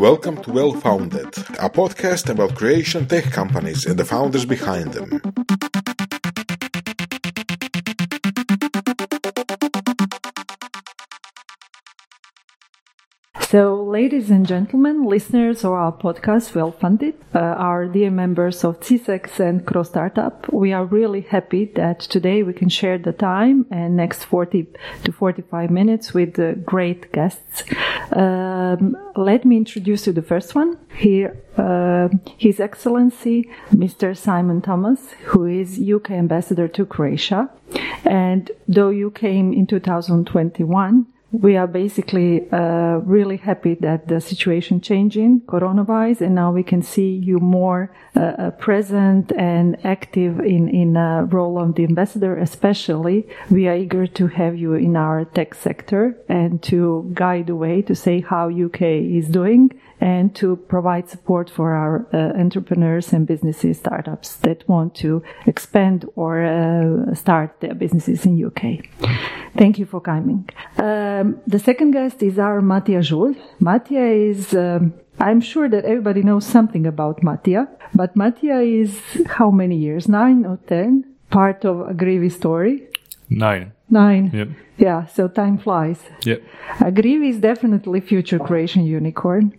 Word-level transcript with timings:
Welcome 0.00 0.42
to 0.44 0.50
Well 0.50 0.72
Founded, 0.72 1.26
a 1.58 1.68
podcast 1.68 2.30
about 2.30 2.54
Croatian 2.54 3.06
tech 3.06 3.24
companies 3.24 3.84
and 3.84 3.98
the 3.98 4.04
founders 4.06 4.46
behind 4.46 4.94
them. 4.94 5.20
So, 13.50 13.82
ladies 13.82 14.30
and 14.30 14.46
gentlemen, 14.46 15.02
listeners 15.02 15.64
of 15.64 15.72
our 15.72 15.90
podcast, 15.90 16.54
Well 16.54 16.70
Funded, 16.70 17.14
uh, 17.34 17.40
our 17.40 17.88
dear 17.88 18.08
members 18.08 18.62
of 18.62 18.78
CSEX 18.78 19.40
and 19.40 19.66
CRO 19.66 19.82
Startup, 19.82 20.46
we 20.52 20.72
are 20.72 20.84
really 20.84 21.22
happy 21.22 21.64
that 21.74 21.98
today 21.98 22.44
we 22.44 22.52
can 22.52 22.68
share 22.68 22.96
the 22.96 23.12
time 23.12 23.66
and 23.72 23.96
next 23.96 24.22
40 24.22 24.68
to 25.02 25.10
45 25.10 25.68
minutes 25.68 26.14
with 26.14 26.38
uh, 26.38 26.52
great 26.64 27.10
guests. 27.10 27.64
Um, 28.12 28.96
let 29.16 29.44
me 29.44 29.56
introduce 29.56 30.06
you 30.06 30.12
the 30.12 30.22
first 30.22 30.54
one. 30.54 30.78
Here, 30.96 31.36
uh, 31.56 32.08
His 32.38 32.60
Excellency, 32.60 33.50
Mr. 33.72 34.16
Simon 34.16 34.62
Thomas, 34.62 35.10
who 35.24 35.46
is 35.46 35.80
UK 35.80 36.12
Ambassador 36.12 36.68
to 36.68 36.86
Croatia. 36.86 37.50
And 38.04 38.48
though 38.68 38.90
you 38.90 39.10
came 39.10 39.52
in 39.52 39.66
2021, 39.66 41.06
we 41.32 41.56
are 41.56 41.66
basically 41.66 42.50
uh, 42.50 42.98
really 43.04 43.36
happy 43.36 43.74
that 43.76 44.08
the 44.08 44.20
situation 44.20 44.80
changing 44.80 45.40
coronavirus 45.42 46.22
and 46.22 46.34
now 46.34 46.50
we 46.50 46.62
can 46.62 46.82
see 46.82 47.10
you 47.10 47.38
more 47.38 47.94
uh, 48.16 48.20
uh 48.20 48.50
present 48.52 49.32
and 49.36 49.76
active 49.84 50.40
in 50.40 50.68
in 50.68 50.96
a 50.96 51.24
role 51.30 51.58
of 51.58 51.74
the 51.76 51.84
ambassador 51.84 52.36
especially 52.36 53.26
we 53.50 53.68
are 53.68 53.76
eager 53.76 54.06
to 54.06 54.26
have 54.26 54.56
you 54.56 54.74
in 54.74 54.96
our 54.96 55.24
tech 55.24 55.54
sector 55.54 56.16
and 56.28 56.62
to 56.62 57.08
guide 57.14 57.46
the 57.46 57.54
way 57.54 57.80
to 57.80 57.94
say 57.94 58.20
how 58.20 58.50
uk 58.50 58.82
is 58.82 59.28
doing 59.28 59.70
and 60.00 60.34
to 60.34 60.56
provide 60.56 61.08
support 61.08 61.50
for 61.50 61.72
our 61.72 62.06
uh, 62.12 62.38
entrepreneurs 62.38 63.12
and 63.12 63.26
businesses, 63.26 63.78
startups 63.78 64.36
that 64.36 64.66
want 64.68 64.94
to 64.94 65.22
expand 65.46 66.06
or 66.16 66.42
uh, 66.42 67.14
start 67.14 67.60
their 67.60 67.74
businesses 67.74 68.24
in 68.24 68.42
UK. 68.44 68.86
Thank 69.56 69.78
you 69.78 69.86
for 69.86 70.00
coming. 70.00 70.48
Um, 70.78 71.40
the 71.46 71.58
second 71.58 71.90
guest 71.92 72.22
is 72.22 72.38
our 72.38 72.60
Matija 72.60 73.00
Žulj. 73.00 73.36
Matija 73.60 74.30
is, 74.30 74.54
um, 74.54 74.94
I'm 75.18 75.40
sure 75.40 75.68
that 75.68 75.84
everybody 75.84 76.22
knows 76.22 76.46
something 76.46 76.86
about 76.86 77.20
Matija, 77.20 77.68
but 77.94 78.14
Matija 78.14 78.60
is 78.82 79.00
how 79.26 79.50
many 79.50 79.76
years? 79.76 80.08
Nine 80.08 80.46
or 80.46 80.58
ten? 80.66 81.04
Part 81.30 81.64
of 81.64 81.76
Agrivi 81.76 82.32
story? 82.32 82.88
Nine. 83.28 83.72
Nine. 83.90 84.30
Yep. 84.32 84.48
Yeah, 84.78 85.06
so 85.06 85.28
time 85.28 85.58
flies. 85.58 86.00
Yep. 86.24 86.42
Agrivi 86.78 87.30
is 87.30 87.38
definitely 87.38 88.00
future 88.00 88.38
Croatian 88.38 88.84
unicorn. 88.84 89.52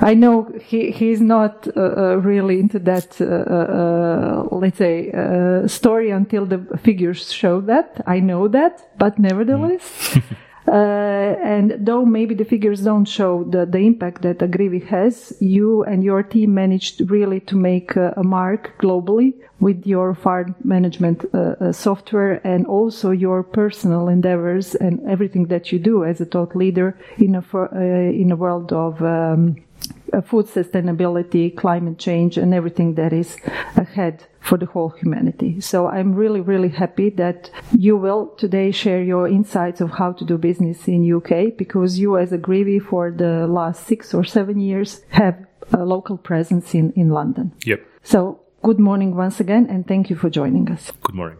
I 0.00 0.14
know 0.14 0.50
he 0.64 0.90
he's 0.90 1.20
not 1.20 1.68
uh, 1.76 1.80
uh, 1.80 2.16
really 2.16 2.58
into 2.58 2.78
that, 2.80 3.20
uh, 3.20 3.24
uh, 3.24 4.48
uh 4.50 4.56
let's 4.56 4.78
say, 4.78 5.10
uh, 5.12 5.68
story 5.68 6.10
until 6.10 6.46
the 6.46 6.58
figures 6.82 7.32
show 7.32 7.60
that. 7.62 8.00
I 8.06 8.20
know 8.20 8.48
that, 8.48 8.98
but 8.98 9.18
nevertheless. 9.18 9.84
Mm. 10.14 10.22
and 10.66 11.74
though 11.78 12.04
maybe 12.04 12.34
the 12.34 12.44
figures 12.44 12.82
don't 12.82 13.04
show 13.04 13.44
the, 13.44 13.66
the 13.66 13.78
impact 13.78 14.22
that 14.22 14.38
Agrivi 14.38 14.84
has, 14.86 15.32
you 15.40 15.82
and 15.84 16.04
your 16.04 16.22
team 16.22 16.54
managed 16.54 17.10
really 17.10 17.40
to 17.40 17.56
make 17.56 17.96
a 17.96 18.22
mark 18.22 18.72
globally 18.78 19.34
with 19.60 19.86
your 19.86 20.14
farm 20.14 20.54
management 20.64 21.24
software 21.72 22.40
and 22.46 22.66
also 22.66 23.10
your 23.10 23.42
personal 23.42 24.08
endeavors 24.08 24.74
and 24.74 25.00
everything 25.08 25.46
that 25.46 25.72
you 25.72 25.78
do 25.78 26.04
as 26.04 26.20
a 26.20 26.24
thought 26.24 26.54
leader 26.56 26.98
in 27.18 27.34
a 27.34 27.42
in 28.12 28.30
a 28.30 28.36
world 28.36 28.72
of 28.72 29.02
um, 29.02 29.56
uh, 29.56 29.71
Uh, 30.12 30.20
food 30.20 30.46
sustainability, 30.46 31.56
climate 31.56 31.98
change, 31.98 32.36
and 32.36 32.52
everything 32.52 32.94
that 32.96 33.12
is 33.12 33.38
ahead 33.76 34.26
for 34.40 34.58
the 34.58 34.66
whole 34.66 34.90
humanity. 34.90 35.58
So 35.60 35.86
I'm 35.86 36.14
really, 36.14 36.40
really 36.40 36.68
happy 36.68 37.08
that 37.10 37.50
you 37.78 37.96
will 37.96 38.26
today 38.36 38.72
share 38.72 39.02
your 39.02 39.26
insights 39.26 39.80
of 39.80 39.90
how 39.92 40.12
to 40.12 40.24
do 40.24 40.36
business 40.36 40.86
in 40.86 41.10
UK 41.10 41.56
because 41.56 41.98
you 41.98 42.18
as 42.18 42.32
a 42.32 42.38
Agrivi 42.38 42.82
for 42.82 43.10
the 43.10 43.46
last 43.46 43.86
six 43.86 44.12
or 44.12 44.24
seven 44.24 44.60
years 44.60 45.02
have 45.10 45.46
a 45.72 45.84
local 45.84 46.18
presence 46.18 46.74
in, 46.74 46.92
in 46.92 47.08
London. 47.08 47.52
Yep. 47.64 47.80
So 48.02 48.40
good 48.62 48.78
morning 48.78 49.16
once 49.16 49.40
again 49.40 49.66
and 49.70 49.86
thank 49.86 50.10
you 50.10 50.16
for 50.16 50.28
joining 50.28 50.70
us. 50.70 50.92
Good 51.02 51.14
morning. 51.14 51.38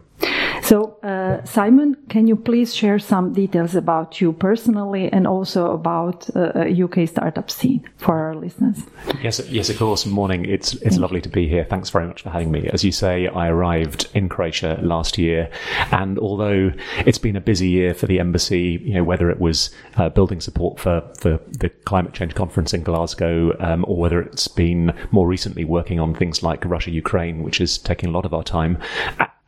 So, 0.63 0.97
uh, 1.03 1.43
Simon, 1.43 1.97
can 2.07 2.25
you 2.25 2.37
please 2.37 2.73
share 2.73 2.97
some 2.97 3.33
details 3.33 3.75
about 3.75 4.21
you 4.21 4.31
personally 4.31 5.11
and 5.11 5.27
also 5.27 5.71
about 5.71 6.29
uh, 6.35 6.65
UK 6.85 6.99
uh, 6.99 7.05
startup 7.05 7.51
scene 7.51 7.83
for 7.97 8.17
our 8.17 8.33
listeners? 8.33 8.81
Yes, 9.21 9.41
yes, 9.49 9.69
of 9.69 9.77
course. 9.77 10.05
Morning. 10.05 10.45
It's 10.45 10.73
it's 10.75 10.97
lovely 10.97 11.19
to 11.21 11.29
be 11.29 11.49
here. 11.49 11.65
Thanks 11.65 11.89
very 11.89 12.07
much 12.07 12.21
for 12.21 12.29
having 12.29 12.49
me. 12.49 12.69
As 12.71 12.83
you 12.83 12.93
say, 12.93 13.27
I 13.27 13.49
arrived 13.49 14.09
in 14.13 14.29
Croatia 14.29 14.79
last 14.81 15.17
year, 15.17 15.49
and 15.91 16.17
although 16.17 16.71
it's 17.05 17.17
been 17.17 17.35
a 17.35 17.41
busy 17.41 17.67
year 17.67 17.93
for 17.93 18.07
the 18.07 18.19
embassy, 18.19 18.81
you 18.83 18.93
know, 18.93 19.03
whether 19.03 19.29
it 19.29 19.41
was 19.41 19.69
uh, 19.97 20.07
building 20.07 20.39
support 20.39 20.79
for 20.79 21.03
for 21.19 21.39
the 21.49 21.69
climate 21.83 22.13
change 22.13 22.35
conference 22.35 22.73
in 22.73 22.83
Glasgow, 22.83 23.53
um, 23.59 23.83
or 23.85 23.97
whether 23.97 24.21
it's 24.21 24.47
been 24.47 24.93
more 25.11 25.27
recently 25.27 25.65
working 25.65 25.99
on 25.99 26.15
things 26.15 26.41
like 26.41 26.63
Russia 26.63 26.91
Ukraine, 26.91 27.43
which 27.43 27.59
is 27.59 27.77
taking 27.77 28.07
a 28.07 28.11
lot 28.13 28.25
of 28.25 28.33
our 28.33 28.43
time 28.43 28.77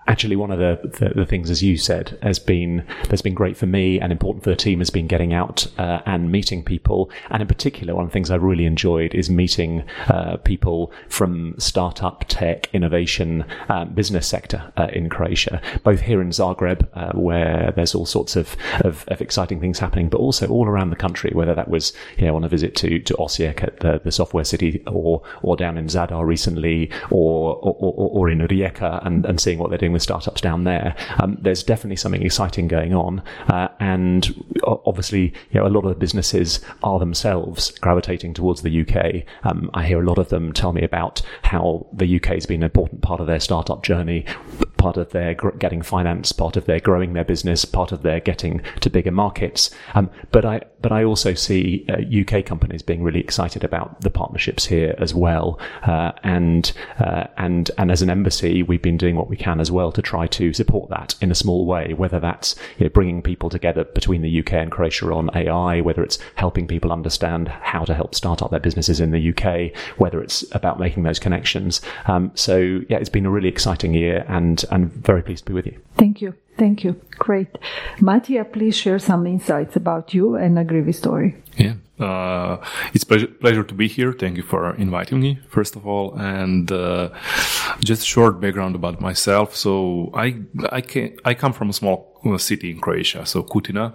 actually 0.08 0.36
one 0.36 0.52
of 0.52 0.60
the, 0.60 0.80
the, 1.00 1.14
the, 1.16 1.26
things, 1.26 1.50
as 1.50 1.64
you 1.64 1.78
said, 1.78 2.18
has 2.22 2.40
been 2.40 2.86
that's 3.10 3.22
been 3.22 3.34
great 3.34 3.58
for 3.58 3.66
me 3.66 4.00
and 4.00 4.12
important 4.12 4.44
for 4.44 4.50
the 4.50 4.56
team 4.56 4.80
has 4.80 4.90
been 4.90 5.08
getting 5.08 5.34
out 5.34 5.68
uh, 5.78 6.02
and 6.06 6.32
meeting 6.32 6.64
people. 6.64 7.10
And 7.30 7.42
in 7.42 7.48
particular, 7.48 7.96
one 7.96 8.06
of 8.06 8.12
the 8.12 8.14
things 8.14 8.30
I 8.30 8.36
really 8.36 8.66
enjoyed 8.66 9.16
is 9.16 9.30
meeting 9.30 9.84
uh, 10.08 10.38
people 10.38 10.92
from 11.10 11.56
startup, 11.58 12.26
tech, 12.28 12.70
innovation, 12.74 13.46
um, 13.70 13.94
business 13.94 14.28
sector 14.28 14.72
uh, 14.78 14.88
in 14.94 15.10
Croatia, 15.10 15.62
both 15.84 16.02
here 16.02 16.22
in 16.22 16.30
Zagreb, 16.30 16.88
uh, 16.94 17.18
where 17.18 17.74
there's 17.76 17.96
all 17.96 18.06
sorts 18.06 18.36
of, 18.36 18.56
of, 18.82 19.06
of, 19.08 19.22
exciting 19.22 19.60
things 19.60 19.80
happening, 19.80 20.08
but 20.10 20.20
also 20.20 20.48
all 20.48 20.68
around 20.68 20.92
the 20.92 20.96
country, 20.96 21.32
whether 21.34 21.56
that 21.56 21.68
was 21.68 21.94
you 22.18 22.26
know 22.26 22.36
on 22.36 22.44
a 22.44 22.50
visit 22.50 22.76
to 22.76 23.00
to 23.00 23.14
Osijek 23.16 23.64
at 23.64 23.80
the, 23.80 24.00
the 24.04 24.12
software 24.12 24.44
city, 24.44 24.84
or 24.86 25.24
or 25.42 25.56
down 25.56 25.78
in 25.78 25.88
Zadar 25.88 26.26
recently, 26.26 26.92
or 27.10 27.56
or, 27.56 27.74
or, 27.80 28.10
or 28.12 28.30
in 28.30 28.40
Rijeka 28.40 29.06
and, 29.06 29.26
and 29.26 29.40
seeing 29.40 29.58
what 29.58 29.70
they're 29.70 29.80
doing 29.80 29.95
with 29.96 30.04
startups 30.04 30.42
down 30.42 30.64
there. 30.64 30.96
Um, 31.20 31.38
there's 31.42 31.64
definitely 31.64 31.96
something 31.96 32.22
exciting 32.22 32.68
going 32.68 32.94
on, 32.94 33.24
uh, 33.48 33.70
and 33.80 34.44
obviously, 34.64 35.34
you 35.52 35.60
know, 35.60 35.66
a 35.66 35.70
lot 35.70 35.86
of 35.86 35.98
businesses 35.98 36.60
are 36.84 37.00
themselves 37.00 37.72
gravitating 37.80 38.34
towards 38.34 38.62
the 38.62 38.82
UK. 38.82 39.24
Um, 39.44 39.72
I 39.74 39.86
hear 39.86 40.02
a 40.02 40.06
lot 40.06 40.18
of 40.18 40.30
them 40.30 40.54
tell 40.54 40.74
me 40.74 40.84
about 40.84 41.22
how 41.44 41.88
the 41.94 42.18
UK 42.18 42.28
has 42.28 42.46
been 42.46 42.62
an 42.62 42.66
important 42.66 43.02
part 43.02 43.22
of 43.22 43.28
their 43.28 43.40
startup 43.40 43.84
journey, 43.84 44.26
part 44.86 44.98
of 44.98 45.10
their 45.10 45.34
gr- 45.34 45.50
getting 45.58 45.82
finance, 45.82 46.32
part 46.32 46.56
of 46.56 46.66
their 46.66 46.80
growing 46.80 47.14
their 47.14 47.24
business, 47.24 47.66
part 47.66 47.92
of 47.92 48.04
their 48.04 48.20
getting 48.20 48.62
to 48.82 48.88
bigger 48.88 49.10
markets. 49.10 49.72
Um, 49.96 50.12
but 50.32 50.46
I 50.46 50.62
but 50.80 50.92
I 50.92 51.04
also 51.04 51.34
see 51.34 51.88
uh, 51.90 51.96
UK 52.22 52.46
companies 52.46 52.84
being 52.84 53.02
really 53.02 53.20
excited 53.20 53.64
about 53.64 54.02
the 54.02 54.12
partnerships 54.12 54.64
here 54.64 54.94
as 55.00 55.16
well, 55.16 55.60
uh, 55.82 56.12
and 56.22 56.72
uh, 57.00 57.24
and 57.38 57.72
and 57.80 57.90
as 57.90 58.04
an 58.04 58.12
embassy, 58.12 58.62
we've 58.62 58.84
been 58.84 58.96
doing 58.96 59.16
what 59.16 59.28
we 59.28 59.36
can 59.36 59.60
as 59.60 59.72
well 59.72 59.92
to 59.92 60.04
try 60.04 60.28
to 60.28 60.54
support 60.54 60.92
that 60.92 61.16
in 61.20 61.32
a 61.32 61.36
small 61.36 61.66
way, 61.66 61.96
whether 61.96 62.20
that's 62.20 62.56
you 62.78 62.86
know, 62.86 62.90
bringing 62.90 63.24
people 63.24 63.50
together 63.50 63.86
between 63.86 64.22
the 64.22 64.40
UK 64.40 64.54
and 64.54 64.72
Croatia 64.72 65.12
on 65.12 65.32
AI, 65.36 65.82
whether 65.82 66.04
it's 66.04 66.20
helping 66.36 66.68
people 66.68 66.92
understand 66.92 67.48
how 67.48 67.84
to 67.86 67.96
help 67.96 68.14
start 68.14 68.44
up 68.44 68.52
their 68.52 68.60
businesses 68.60 69.00
in 69.00 69.10
the 69.10 69.34
UK, 69.34 69.76
whether 69.98 70.22
it's 70.22 70.46
about 70.52 70.80
making 70.80 71.02
those 71.02 71.18
connections. 71.18 71.82
Um, 72.06 72.32
so 72.36 72.82
yeah, 72.88 72.98
it's 72.98 73.10
been 73.10 73.26
a 73.26 73.32
really 73.32 73.50
exciting 73.50 73.96
year 73.96 74.24
and 74.28 74.64
I'm 74.76 74.90
very 74.90 75.24
pleased 75.24 75.46
to 75.46 75.52
be 75.52 75.56
with 75.56 75.68
you. 75.68 75.80
Thank 75.98 76.22
you. 76.22 76.34
Thank 76.58 76.84
you. 76.84 77.00
Great. 77.12 77.58
Matija, 78.00 78.44
please 78.52 78.76
share 78.76 79.00
some 79.00 79.26
insights 79.26 79.76
about 79.76 80.14
you 80.14 80.36
and 80.36 80.58
Agrivi 80.58 80.94
story. 80.94 81.36
Yeah. 81.58 81.76
Uh, 81.98 82.58
it's 82.94 83.06
pleasure, 83.06 83.28
pleasure 83.28 83.64
to 83.64 83.74
be 83.74 83.88
here. 83.88 84.12
Thank 84.12 84.36
you 84.36 84.44
for 84.44 84.76
inviting 84.76 85.22
me, 85.22 85.40
first 85.48 85.78
of 85.78 85.88
all. 85.88 86.14
And 86.16 86.70
uh, 86.70 87.10
just 87.80 88.02
a 88.02 88.06
short 88.06 88.42
background 88.42 88.76
about 88.76 89.00
myself. 89.00 89.56
So 89.56 90.12
I 90.14 90.28
I 90.70 90.82
can 90.82 91.18
I 91.24 91.34
come 91.36 91.54
from 91.54 91.70
a 91.70 91.74
small 91.74 92.15
city 92.38 92.72
in 92.72 92.80
Croatia, 92.82 93.26
so 93.26 93.44
Kutina, 93.44 93.94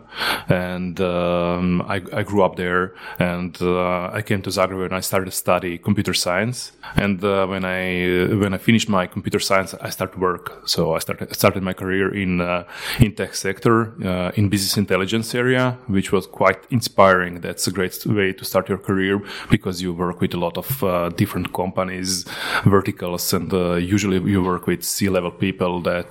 and 0.49 1.01
um, 1.01 1.83
I, 1.83 1.97
I, 2.13 2.23
grew 2.23 2.43
up 2.43 2.57
there. 2.57 2.95
And 3.19 3.61
uh, 3.61 4.11
I 4.13 4.23
came 4.23 4.41
to 4.43 4.51
Zagreb 4.51 4.85
and 4.85 4.95
I 4.95 5.01
started 5.01 5.27
to 5.27 5.37
study 5.37 5.79
computer 5.79 6.15
science. 6.15 6.73
And 6.97 7.23
uh, 7.25 7.47
when 7.47 7.65
I 7.65 8.27
when 8.43 8.55
I 8.55 8.59
finished 8.59 8.89
my 8.89 9.07
computer 9.07 9.41
science, 9.41 9.75
I 9.81 9.91
started 9.91 10.21
work. 10.21 10.69
So 10.69 10.95
I 10.95 11.01
started 11.01 11.35
started 11.35 11.63
my 11.63 11.73
career 11.73 12.15
in 12.15 12.41
uh, 12.41 12.65
in 13.01 13.15
tech 13.15 13.35
sector 13.35 13.77
uh, 14.05 14.31
in 14.37 14.49
business 14.49 14.77
intelligence 14.77 15.35
area, 15.35 15.77
which 15.89 16.13
was 16.13 16.27
quite 16.27 16.61
inspiring. 16.71 17.41
That's 17.41 17.67
a 17.67 17.73
great 17.73 18.07
way 18.07 18.33
to 18.33 18.45
start 18.45 18.69
your 18.69 18.79
career 18.79 19.21
because 19.51 19.83
you 19.83 19.93
work 19.93 20.21
with 20.21 20.35
a 20.35 20.39
lot 20.39 20.57
of 20.57 20.85
uh, 20.85 21.09
different 21.11 21.53
companies, 21.53 22.25
verticals, 22.65 23.33
and 23.33 23.53
uh, 23.53 23.75
usually 23.75 24.19
you 24.31 24.43
work 24.43 24.67
with 24.67 24.85
C 24.85 25.09
level 25.09 25.33
people 25.33 25.81
that 25.83 26.11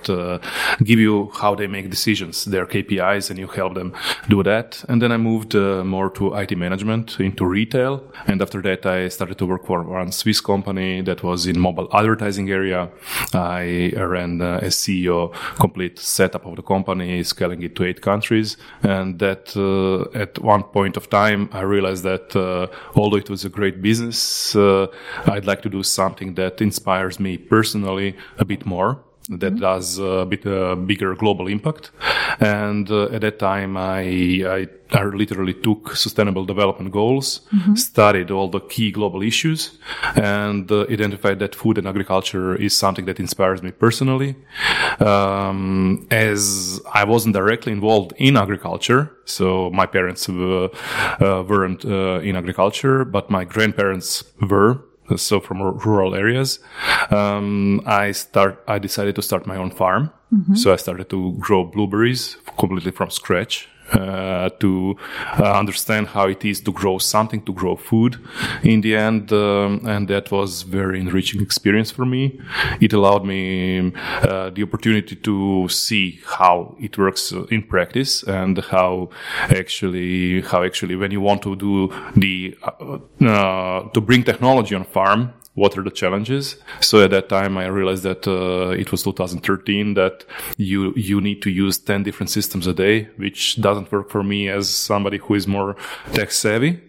give 0.84 0.98
you 0.98 1.30
how 1.40 1.54
they 1.54 1.66
make 1.66 1.88
decisions 1.90 2.09
decisions, 2.10 2.44
their 2.44 2.66
KPIs, 2.66 3.30
and 3.30 3.38
you 3.38 3.46
help 3.46 3.74
them 3.74 3.92
do 4.28 4.42
that. 4.42 4.84
And 4.88 5.00
then 5.00 5.12
I 5.12 5.16
moved 5.16 5.54
uh, 5.54 5.84
more 5.84 6.10
to 6.10 6.34
IT 6.34 6.56
management 6.56 7.20
into 7.20 7.44
retail. 7.46 8.02
And 8.26 8.42
after 8.42 8.60
that, 8.62 8.86
I 8.86 9.08
started 9.08 9.38
to 9.38 9.46
work 9.46 9.66
for 9.66 9.82
one 9.82 10.12
Swiss 10.12 10.40
company 10.40 11.02
that 11.02 11.22
was 11.22 11.46
in 11.46 11.58
mobile 11.58 11.88
advertising 11.92 12.50
area. 12.50 12.90
I 13.32 13.92
ran 13.96 14.42
uh, 14.42 14.60
as 14.62 14.74
CEO 14.76 15.32
complete 15.58 15.98
setup 15.98 16.46
of 16.46 16.56
the 16.56 16.62
company, 16.62 17.22
scaling 17.22 17.62
it 17.62 17.76
to 17.76 17.84
eight 17.84 18.00
countries. 18.00 18.56
And 18.82 19.18
that 19.18 19.44
uh, 19.56 20.18
at 20.18 20.38
one 20.38 20.64
point 20.64 20.96
of 20.96 21.08
time, 21.08 21.48
I 21.52 21.62
realized 21.62 22.04
that 22.04 22.34
uh, 22.34 22.66
although 22.94 23.18
it 23.18 23.30
was 23.30 23.44
a 23.44 23.48
great 23.48 23.80
business, 23.80 24.56
uh, 24.56 24.86
I'd 25.26 25.46
like 25.46 25.62
to 25.62 25.70
do 25.70 25.82
something 25.82 26.34
that 26.34 26.60
inspires 26.60 27.20
me 27.20 27.38
personally 27.38 28.16
a 28.38 28.44
bit 28.44 28.66
more 28.66 29.00
that 29.30 29.54
mm-hmm. 29.54 29.60
does 29.60 29.98
a 29.98 30.26
bit 30.28 30.44
uh, 30.44 30.74
bigger 30.74 31.14
global 31.14 31.46
impact. 31.46 31.92
And 32.40 32.90
uh, 32.90 33.04
at 33.06 33.20
that 33.20 33.38
time, 33.38 33.76
I, 33.76 34.00
I, 34.44 34.68
I 34.92 35.04
literally 35.04 35.54
took 35.54 35.94
sustainable 35.94 36.44
development 36.44 36.90
goals, 36.90 37.40
mm-hmm. 37.52 37.76
studied 37.76 38.30
all 38.32 38.48
the 38.48 38.60
key 38.60 38.90
global 38.90 39.22
issues, 39.22 39.78
and 40.16 40.70
uh, 40.72 40.86
identified 40.90 41.38
that 41.38 41.54
food 41.54 41.78
and 41.78 41.86
agriculture 41.86 42.56
is 42.56 42.76
something 42.76 43.04
that 43.04 43.20
inspires 43.20 43.62
me 43.62 43.70
personally. 43.70 44.34
Um, 44.98 46.08
as 46.10 46.80
I 46.92 47.04
wasn't 47.04 47.34
directly 47.34 47.72
involved 47.72 48.12
in 48.16 48.36
agriculture, 48.36 49.12
so 49.26 49.70
my 49.70 49.86
parents 49.86 50.28
uh, 50.28 50.68
uh, 51.20 51.44
weren't 51.46 51.84
uh, 51.84 52.20
in 52.20 52.34
agriculture, 52.34 53.04
but 53.04 53.30
my 53.30 53.44
grandparents 53.44 54.24
were 54.40 54.89
so 55.16 55.40
from 55.40 55.62
rural 55.62 56.14
areas. 56.14 56.58
Um, 57.10 57.82
I 57.86 58.12
start. 58.12 58.62
I 58.66 58.78
decided 58.78 59.14
to 59.16 59.22
start 59.22 59.46
my 59.46 59.56
own 59.56 59.70
farm. 59.70 60.10
Mm-hmm. 60.32 60.54
So 60.54 60.72
I 60.72 60.76
started 60.76 61.10
to 61.10 61.32
grow 61.38 61.64
blueberries 61.64 62.36
completely 62.58 62.92
from 62.92 63.10
scratch 63.10 63.68
uh, 63.92 64.48
to 64.60 64.96
uh, 65.38 65.58
understand 65.58 66.08
how 66.08 66.28
it 66.28 66.44
is 66.44 66.60
to 66.60 66.72
grow 66.72 66.98
something, 66.98 67.42
to 67.42 67.52
grow 67.52 67.76
food 67.76 68.18
in 68.62 68.80
the 68.80 68.96
end. 68.96 69.32
Um, 69.32 69.86
and 69.86 70.08
that 70.08 70.30
was 70.30 70.62
very 70.62 71.00
enriching 71.00 71.40
experience 71.40 71.90
for 71.90 72.04
me. 72.04 72.40
It 72.80 72.92
allowed 72.92 73.24
me 73.24 73.92
uh, 74.22 74.50
the 74.50 74.62
opportunity 74.62 75.16
to 75.16 75.68
see 75.68 76.20
how 76.24 76.76
it 76.80 76.96
works 76.98 77.32
in 77.50 77.62
practice 77.62 78.22
and 78.22 78.58
how 78.58 79.10
actually, 79.50 80.42
how 80.42 80.62
actually 80.62 80.96
when 80.96 81.10
you 81.10 81.20
want 81.20 81.42
to 81.42 81.56
do 81.56 81.92
the, 82.16 82.56
uh, 82.62 82.98
uh, 83.24 83.88
to 83.90 84.00
bring 84.00 84.24
technology 84.24 84.74
on 84.74 84.84
farm, 84.84 85.32
what 85.54 85.76
are 85.76 85.82
the 85.82 85.90
challenges. 85.90 86.56
So 86.80 87.02
at 87.02 87.10
that 87.10 87.28
time, 87.28 87.58
I 87.58 87.66
realized 87.66 88.04
that 88.04 88.26
uh, 88.26 88.70
it 88.70 88.90
was 88.90 89.02
2013 89.02 89.94
that 89.94 90.24
you 90.56 90.92
you 90.94 91.20
need 91.20 91.42
to 91.42 91.50
use 91.50 91.78
10 91.78 92.02
different 92.02 92.30
systems 92.30 92.66
a 92.66 92.72
day, 92.72 93.08
which 93.16 93.60
doesn't 93.60 93.90
work 93.90 94.10
for 94.10 94.22
me 94.22 94.48
as 94.48 94.70
somebody 94.70 95.18
who 95.18 95.34
is 95.34 95.46
more 95.46 95.76
tech 96.12 96.30
savvy. 96.30 96.80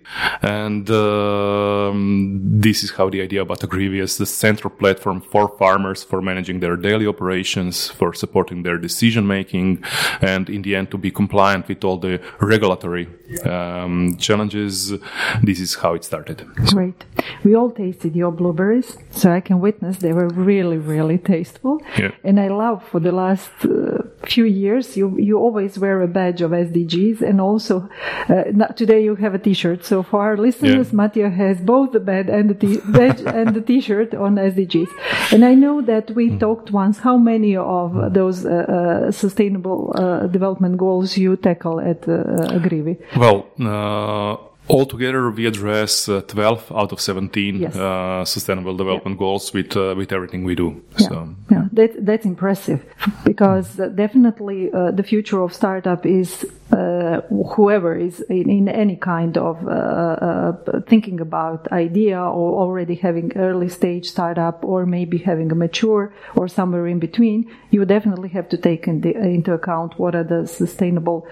And 0.42 0.90
um, 0.90 2.42
this 2.44 2.84
is 2.84 2.92
how 2.92 3.10
the 3.10 3.22
idea 3.22 3.42
about 3.42 3.60
Agrivi 3.60 4.02
as, 4.02 4.18
the 4.18 4.26
central 4.26 4.70
platform 4.70 5.22
for 5.22 5.48
farmers 5.58 6.04
for 6.04 6.22
managing 6.22 6.60
their 6.60 6.76
daily 6.76 7.08
operations, 7.08 7.88
for 7.90 8.14
supporting 8.14 8.64
their 8.64 8.78
decision 8.78 9.26
making, 9.26 9.84
and 10.22 10.50
in 10.50 10.62
the 10.62 10.76
end 10.76 10.92
to 10.92 10.98
be 10.98 11.12
compliant 11.12 11.68
with 11.68 11.84
all 11.84 11.98
the 11.98 12.20
regulatory 12.40 13.08
um, 13.46 14.18
challenges. 14.18 14.94
This 15.42 15.60
is 15.60 15.76
how 15.76 15.94
it 15.94 16.04
started. 16.04 16.46
Great. 16.56 17.06
We 17.44 17.56
all 17.56 17.72
tasted 17.72 18.16
your 18.16 18.32
blueberries, 18.32 18.98
so 19.12 19.32
I 19.32 19.42
can 19.42 19.60
witness 19.60 19.98
they 19.98 20.14
were 20.14 20.28
really, 20.28 20.78
really 20.78 21.18
tasteful. 21.18 21.82
Yeah. 21.98 22.12
And 22.24 22.40
I 22.40 22.50
love 22.50 22.84
for 22.90 23.00
the 23.00 23.12
last 23.12 23.52
uh, 23.64 24.04
few 24.26 24.46
years 24.46 24.96
you 24.96 25.18
you 25.18 25.38
always 25.38 25.78
wear 25.78 26.02
a 26.02 26.08
badge 26.08 26.42
of 26.42 26.52
SDGs, 26.52 27.22
and 27.22 27.42
also 27.42 27.90
uh, 28.30 28.68
today 28.76 29.04
you 29.04 29.16
have 29.16 29.34
a 29.34 29.40
T-shirt. 29.40 29.84
So 29.86 30.01
for 30.04 30.22
our 30.22 30.38
listeners, 30.38 30.88
yeah. 30.88 31.00
Matija 31.00 31.34
has 31.34 31.60
both 31.62 31.92
the 31.92 32.00
bed 32.00 32.30
and 32.30 32.50
the 32.50 32.54
t- 32.56 32.82
badge 32.86 33.22
and 33.26 33.56
the 33.56 33.62
T-shirt 33.62 34.14
on 34.14 34.36
SDGs. 34.36 34.90
And 35.32 35.46
I 35.46 35.54
know 35.54 35.82
that 35.82 36.12
we 36.12 36.30
mm. 36.30 36.40
talked 36.40 36.72
once 36.72 37.00
how 37.00 37.18
many 37.18 37.56
of 37.56 38.14
those 38.14 38.46
uh, 38.46 38.50
uh 38.50 39.12
sustainable 39.12 39.94
uh, 39.96 40.28
development 40.28 40.78
goals 40.78 41.18
you 41.18 41.36
tackle 41.36 41.80
at 41.80 42.08
uh, 42.08 42.58
Agrivi. 42.58 42.98
Well. 43.16 44.50
Altogether, 44.70 45.30
we 45.32 45.48
address 45.48 46.08
uh, 46.08 46.22
12 46.22 46.72
out 46.72 46.92
of 46.92 47.02
17 47.02 47.60
yes. 47.60 47.76
uh, 47.76 48.24
sustainable 48.24 48.78
development 48.78 49.16
yeah. 49.16 49.20
goals 49.20 49.54
with 49.54 49.76
uh, 49.76 49.94
with 49.98 50.14
everything 50.14 50.46
we 50.46 50.56
do. 50.56 50.82
Yeah, 50.98 51.08
so. 51.08 51.36
yeah. 51.50 51.68
That, 51.74 52.06
that's 52.06 52.26
impressive 52.26 52.82
because 53.26 53.76
definitely 53.96 54.72
uh, 54.72 54.92
the 54.92 55.04
future 55.04 55.42
of 55.42 55.54
startup 55.54 56.06
is 56.06 56.46
uh, 56.72 57.22
whoever 57.56 57.96
is 57.96 58.22
in, 58.22 58.50
in, 58.50 58.70
any 58.70 58.96
kind 58.96 59.38
of 59.38 59.68
uh, 59.68 60.54
thinking 60.88 61.20
about 61.20 61.72
idea 61.72 62.18
or 62.20 62.62
already 62.62 62.96
having 62.96 63.32
early 63.36 63.68
stage 63.68 64.10
startup 64.10 64.64
or 64.64 64.86
maybe 64.86 65.18
having 65.18 65.52
a 65.52 65.56
mature 65.56 66.14
or 66.36 66.48
somewhere 66.48 66.88
in 66.88 67.00
between, 67.00 67.52
you 67.72 67.84
definitely 67.86 68.30
have 68.30 68.48
to 68.48 68.58
take 68.58 68.88
in 68.88 69.02
the, 69.02 69.12
into 69.18 69.54
account 69.54 70.00
what 70.00 70.16
are 70.16 70.24
the 70.24 70.48
sustainable 70.48 71.28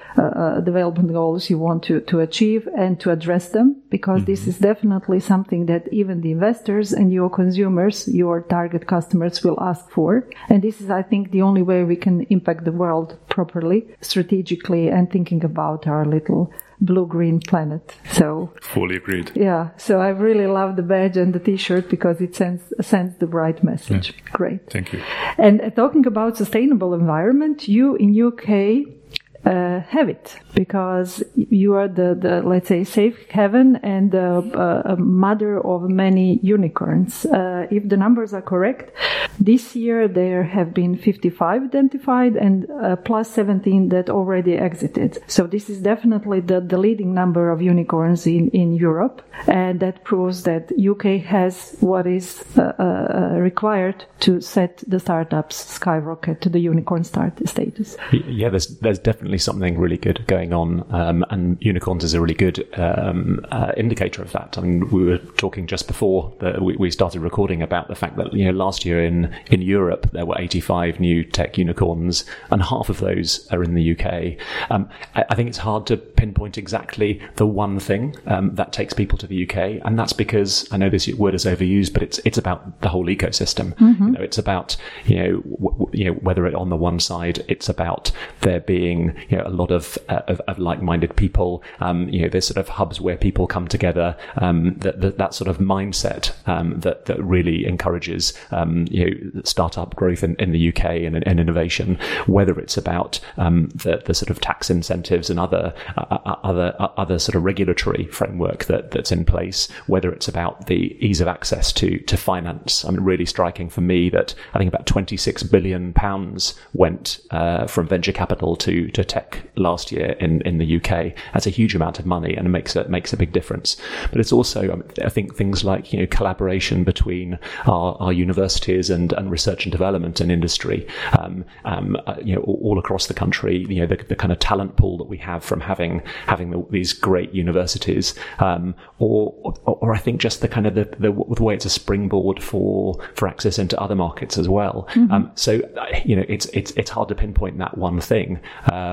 development 0.63 1.12
goals 1.13 1.50
you 1.50 1.57
want 1.57 1.83
to, 1.83 2.01
to 2.01 2.19
achieve 2.19 2.68
and 2.77 3.00
to 3.00 3.12
address 3.12 3.50
them 3.50 3.81
because 3.89 4.21
mm-hmm. 4.21 4.31
this 4.31 4.47
is 4.47 4.59
definitely 4.59 5.19
something 5.19 5.65
that 5.68 5.88
even 5.91 6.21
the 6.21 6.31
investors 6.31 6.91
and 6.91 7.12
your 7.12 7.30
consumers, 7.30 8.07
your 8.07 8.41
target 8.41 8.88
customers 8.88 9.44
will 9.44 9.57
ask 9.62 9.89
for. 9.89 10.27
And 10.50 10.62
this 10.62 10.81
is, 10.81 10.89
I 10.89 11.01
think, 11.01 11.31
the 11.31 11.41
only 11.41 11.62
way 11.62 11.83
we 11.83 11.95
can 11.95 12.21
impact 12.30 12.65
the 12.65 12.71
world 12.71 13.18
properly, 13.30 13.88
strategically, 14.01 14.89
and 14.89 15.09
thinking 15.09 15.28
about 15.43 15.87
our 15.87 16.05
little 16.05 16.51
blue 16.81 17.05
green 17.05 17.39
planet. 17.39 17.95
So 18.11 18.53
fully 18.61 18.95
agreed. 18.95 19.31
Yeah. 19.35 19.69
So 19.77 19.99
I 19.99 20.09
really 20.09 20.47
love 20.47 20.75
the 20.75 20.81
badge 20.81 21.17
and 21.17 21.33
the 21.33 21.39
t-shirt 21.39 21.89
because 21.89 22.21
it 22.21 22.35
sends 22.35 22.63
sends 22.81 23.17
the 23.17 23.27
right 23.27 23.61
message. 23.63 24.13
Yeah. 24.15 24.31
Great. 24.31 24.69
Thank 24.69 24.93
you. 24.93 25.01
And 25.37 25.61
uh, 25.61 25.69
talking 25.71 26.05
about 26.05 26.37
sustainable 26.37 26.93
environment, 26.93 27.67
you 27.67 27.95
in 27.95 28.09
UK 28.27 28.99
uh, 29.45 29.80
have 29.81 30.09
it 30.09 30.38
because 30.53 31.24
you 31.36 31.74
are 31.74 31.88
the, 31.88 32.15
the 32.19 32.41
let's 32.41 32.68
say 32.68 32.83
safe 32.83 33.18
haven 33.30 33.77
and 33.77 34.12
the 34.12 34.38
uh, 34.56 34.95
mother 34.97 35.59
of 35.65 35.89
many 35.89 36.39
unicorns. 36.44 37.25
Uh, 37.25 37.68
if 37.71 37.88
the 37.88 37.97
numbers 37.97 38.33
are 38.33 38.41
correct, 38.41 38.91
this 39.39 39.75
year 39.75 40.07
there 40.07 40.44
have 40.44 40.74
been 40.74 40.97
55 40.97 41.63
identified 41.63 42.36
and 42.36 42.69
uh, 42.71 42.95
plus 42.97 43.31
17 43.31 43.89
that 43.89 44.09
already 44.09 44.56
exited. 44.56 45.19
So 45.27 45.47
this 45.47 45.69
is 45.69 45.80
definitely 45.80 46.41
the, 46.41 46.59
the 46.59 46.77
leading 46.77 47.13
number 47.13 47.50
of 47.50 47.62
unicorns 47.62 48.27
in, 48.27 48.50
in 48.50 48.74
Europe, 48.74 49.22
and 49.48 49.79
that 49.79 50.03
proves 50.03 50.43
that 50.43 50.72
UK 50.77 51.22
has 51.25 51.77
what 51.79 52.05
is 52.08 52.43
uh, 52.58 52.74
uh, 52.79 53.38
required 53.39 54.05
to 54.22 54.41
set 54.41 54.84
the 54.88 55.00
startups 55.00 55.55
skyrocket 55.55 56.41
to 56.41 56.50
the 56.50 56.60
unicorn 56.60 57.03
start 57.03 57.34
status. 57.48 57.96
Yeah, 58.12 58.50
there's 58.50 58.67
there's 58.79 59.00
definitely 59.00 59.28
something 59.38 59.77
really 59.77 59.98
good 59.98 60.25
going 60.27 60.53
on, 60.53 60.86
um, 60.93 61.25
and 61.29 61.57
unicorns 61.62 62.03
is 62.03 62.13
a 62.13 62.21
really 62.21 62.33
good 62.33 62.67
um, 62.77 63.45
uh, 63.51 63.71
indicator 63.77 64.21
of 64.21 64.31
that. 64.31 64.57
I 64.57 64.62
mean, 64.62 64.89
we 64.89 65.03
were 65.03 65.17
talking 65.17 65.67
just 65.67 65.88
before 65.88 66.33
that 66.39 66.62
we, 66.62 66.75
we, 66.75 66.89
started 66.89 67.21
recording 67.21 67.62
about 67.62 67.88
the 67.88 67.95
fact 67.95 68.17
that 68.17 68.33
you 68.33 68.45
know 68.45 68.51
last 68.51 68.83
year 68.83 69.03
in 69.03 69.33
in 69.51 69.62
Europe 69.62 70.09
there 70.12 70.25
were 70.25 70.36
85 70.38 71.00
new 71.00 71.24
tech 71.24 71.57
unicorns, 71.57 72.25
and 72.51 72.62
half 72.63 72.89
of 72.89 73.00
those 73.00 73.48
are 73.51 73.63
in 73.63 73.75
the 73.75 73.95
UK. 73.95 74.38
Um, 74.71 74.89
I, 75.15 75.25
I, 75.29 75.36
think 75.36 75.50
it's 75.50 75.57
hard 75.59 75.86
to 75.88 75.98
pinpoint 75.98 76.57
exactly 76.57 77.21
the 77.36 77.45
one 77.45 77.79
thing 77.79 78.15
um, 78.25 78.55
that 78.55 78.74
takes 78.74 78.93
people 78.93 79.17
to 79.19 79.27
the 79.27 79.43
UK, 79.43 79.81
and 79.86 79.98
that's 79.98 80.13
because 80.13 80.67
I 80.71 80.77
know 80.77 80.89
this 80.89 81.07
word 81.09 81.36
is 81.36 81.45
overused, 81.45 81.93
but 81.93 82.03
it's 82.03 82.19
it's 82.25 82.38
about 82.38 82.81
the 82.81 82.89
whole 82.89 83.05
ecosystem. 83.05 83.75
Mm-hmm. 83.75 84.05
You 84.07 84.12
know, 84.13 84.21
it's 84.21 84.38
about 84.38 84.75
you 85.05 85.15
know 85.17 85.41
w- 85.41 85.89
you 85.93 86.05
know 86.05 86.13
whether 86.13 86.45
it 86.45 86.55
on 86.55 86.69
the 86.69 86.75
one 86.75 87.00
side 87.00 87.43
it's 87.48 87.69
about 87.69 88.12
there 88.41 88.59
being 88.59 89.15
you 89.29 89.38
know 89.38 89.43
a 89.45 89.49
lot 89.49 89.71
of 89.71 89.97
uh, 90.09 90.21
of, 90.27 90.39
of, 90.41 90.59
like-minded 90.59 91.15
people. 91.15 91.63
Um, 91.79 92.09
you 92.09 92.21
know, 92.21 92.29
there's 92.29 92.47
sort 92.47 92.57
of 92.57 92.69
hubs 92.69 93.01
where 93.01 93.17
people 93.17 93.47
come 93.47 93.67
together. 93.67 94.15
Um, 94.38 94.75
that, 94.79 95.01
that, 95.01 95.17
that 95.17 95.33
sort 95.33 95.47
of 95.47 95.57
mindset 95.57 96.31
um, 96.47 96.79
that 96.79 97.05
that 97.05 97.23
really 97.23 97.65
encourages 97.65 98.33
um, 98.51 98.85
you 98.89 99.05
know 99.05 99.41
startup 99.43 99.95
growth 99.95 100.23
in, 100.23 100.35
in 100.35 100.51
the 100.51 100.69
UK 100.69 100.85
and, 100.85 101.27
and 101.27 101.39
innovation. 101.39 101.99
Whether 102.27 102.59
it's 102.59 102.77
about 102.77 103.19
um, 103.38 103.69
the 103.75 104.01
the 104.05 104.13
sort 104.13 104.29
of 104.29 104.41
tax 104.41 104.69
incentives 104.69 105.29
and 105.29 105.39
other 105.39 105.73
uh, 105.97 106.17
uh 106.25 106.35
other 106.43 106.75
uh, 106.79 106.89
other 106.97 107.19
sort 107.19 107.35
of 107.35 107.43
regulatory 107.43 108.05
framework 108.07 108.65
that 108.65 108.91
that's 108.91 109.11
in 109.11 109.25
place. 109.25 109.67
Whether 109.88 110.11
it's 110.11 110.27
about 110.27 110.67
the 110.67 110.97
ease 111.05 111.21
of 111.21 111.27
access 111.27 111.71
to 111.73 111.99
to 111.99 112.17
finance. 112.17 112.85
I 112.85 112.91
mean, 112.91 113.01
really 113.01 113.25
striking 113.25 113.69
for 113.69 113.81
me 113.81 114.09
that 114.09 114.33
I 114.53 114.57
think 114.57 114.69
about 114.73 114.85
26 114.85 115.43
billion 115.43 115.93
pounds 115.93 116.55
went 116.73 117.19
uh, 117.31 117.67
from 117.67 117.88
venture 117.88 118.11
capital 118.11 118.55
to 118.57 118.88
to 118.89 119.03
tech 119.10 119.42
last 119.56 119.92
year 119.92 120.16
in, 120.20 120.42
in 120.42 120.58
the 120.58 120.78
UK. 120.78 121.13
That's 121.34 121.48
a 121.48 121.51
huge 121.51 121.75
amount 121.75 122.00
of 122.00 122.06
money 122.06 122.36
and 122.36 122.48
it 122.48 122.51
makes 122.51 122.75
a, 122.75 122.88
makes 122.88 123.12
a 123.12 123.18
big 123.18 123.32
difference. 123.34 123.75
But 124.12 124.20
it's 124.22 124.32
also, 124.32 124.84
I 125.04 125.10
think, 125.10 125.36
things 125.36 125.63
like, 125.63 125.92
you 125.92 126.00
know, 126.00 126.08
collaboration 126.08 126.84
between 126.84 127.38
our, 127.66 127.98
our 128.00 128.13
universities 128.13 128.89
and 128.89 129.10
and, 129.13 129.32
research 129.32 129.66
and 129.66 129.72
development 129.72 130.20
and 130.20 130.32
industry, 130.32 130.88
um, 131.18 131.46
um, 131.66 131.98
uh, 132.08 132.16
you 132.24 132.36
know, 132.36 132.42
all, 132.42 132.60
all, 132.63 132.80
across 132.80 133.08
the 133.08 133.13
country. 133.13 133.66
You 133.70 133.82
know, 133.82 133.86
the, 133.86 133.98
the, 133.98 134.16
kind 134.16 134.32
of 134.32 134.39
talent 134.39 134.75
pool 134.75 134.98
that 134.98 135.06
we 135.06 135.18
have 135.18 135.44
from 135.44 135.62
having 135.62 136.01
having 136.25 136.51
the, 136.51 136.66
these 136.70 136.94
great 136.94 137.34
universities, 137.34 138.16
um, 138.39 138.75
or, 138.98 139.34
or, 139.66 139.78
or 139.82 139.94
I 139.94 139.98
think 139.98 140.20
just 140.20 140.42
the 140.42 140.48
kind 140.48 140.68
of 140.68 140.75
the, 140.75 140.86
the, 141.00 141.12
the 141.12 141.44
way 141.44 141.54
it's 141.54 141.66
a 141.66 141.70
springboard 141.70 142.42
for 142.42 143.00
for 143.13 143.28
access 143.28 143.60
into 143.60 143.80
other 143.80 143.96
markets 143.96 144.38
as 144.38 144.50
well. 144.50 144.88
Mm-hmm. 144.92 145.12
Um, 145.12 145.32
so 145.36 145.62
you 146.06 146.16
know, 146.16 146.25
it's 146.28 146.46
it's 146.48 146.72
it's 146.72 146.89
hard 146.89 147.10
to 147.10 147.16
pinpoint 147.16 147.58
that 147.60 147.78
one 147.78 148.01
thing. 148.01 148.39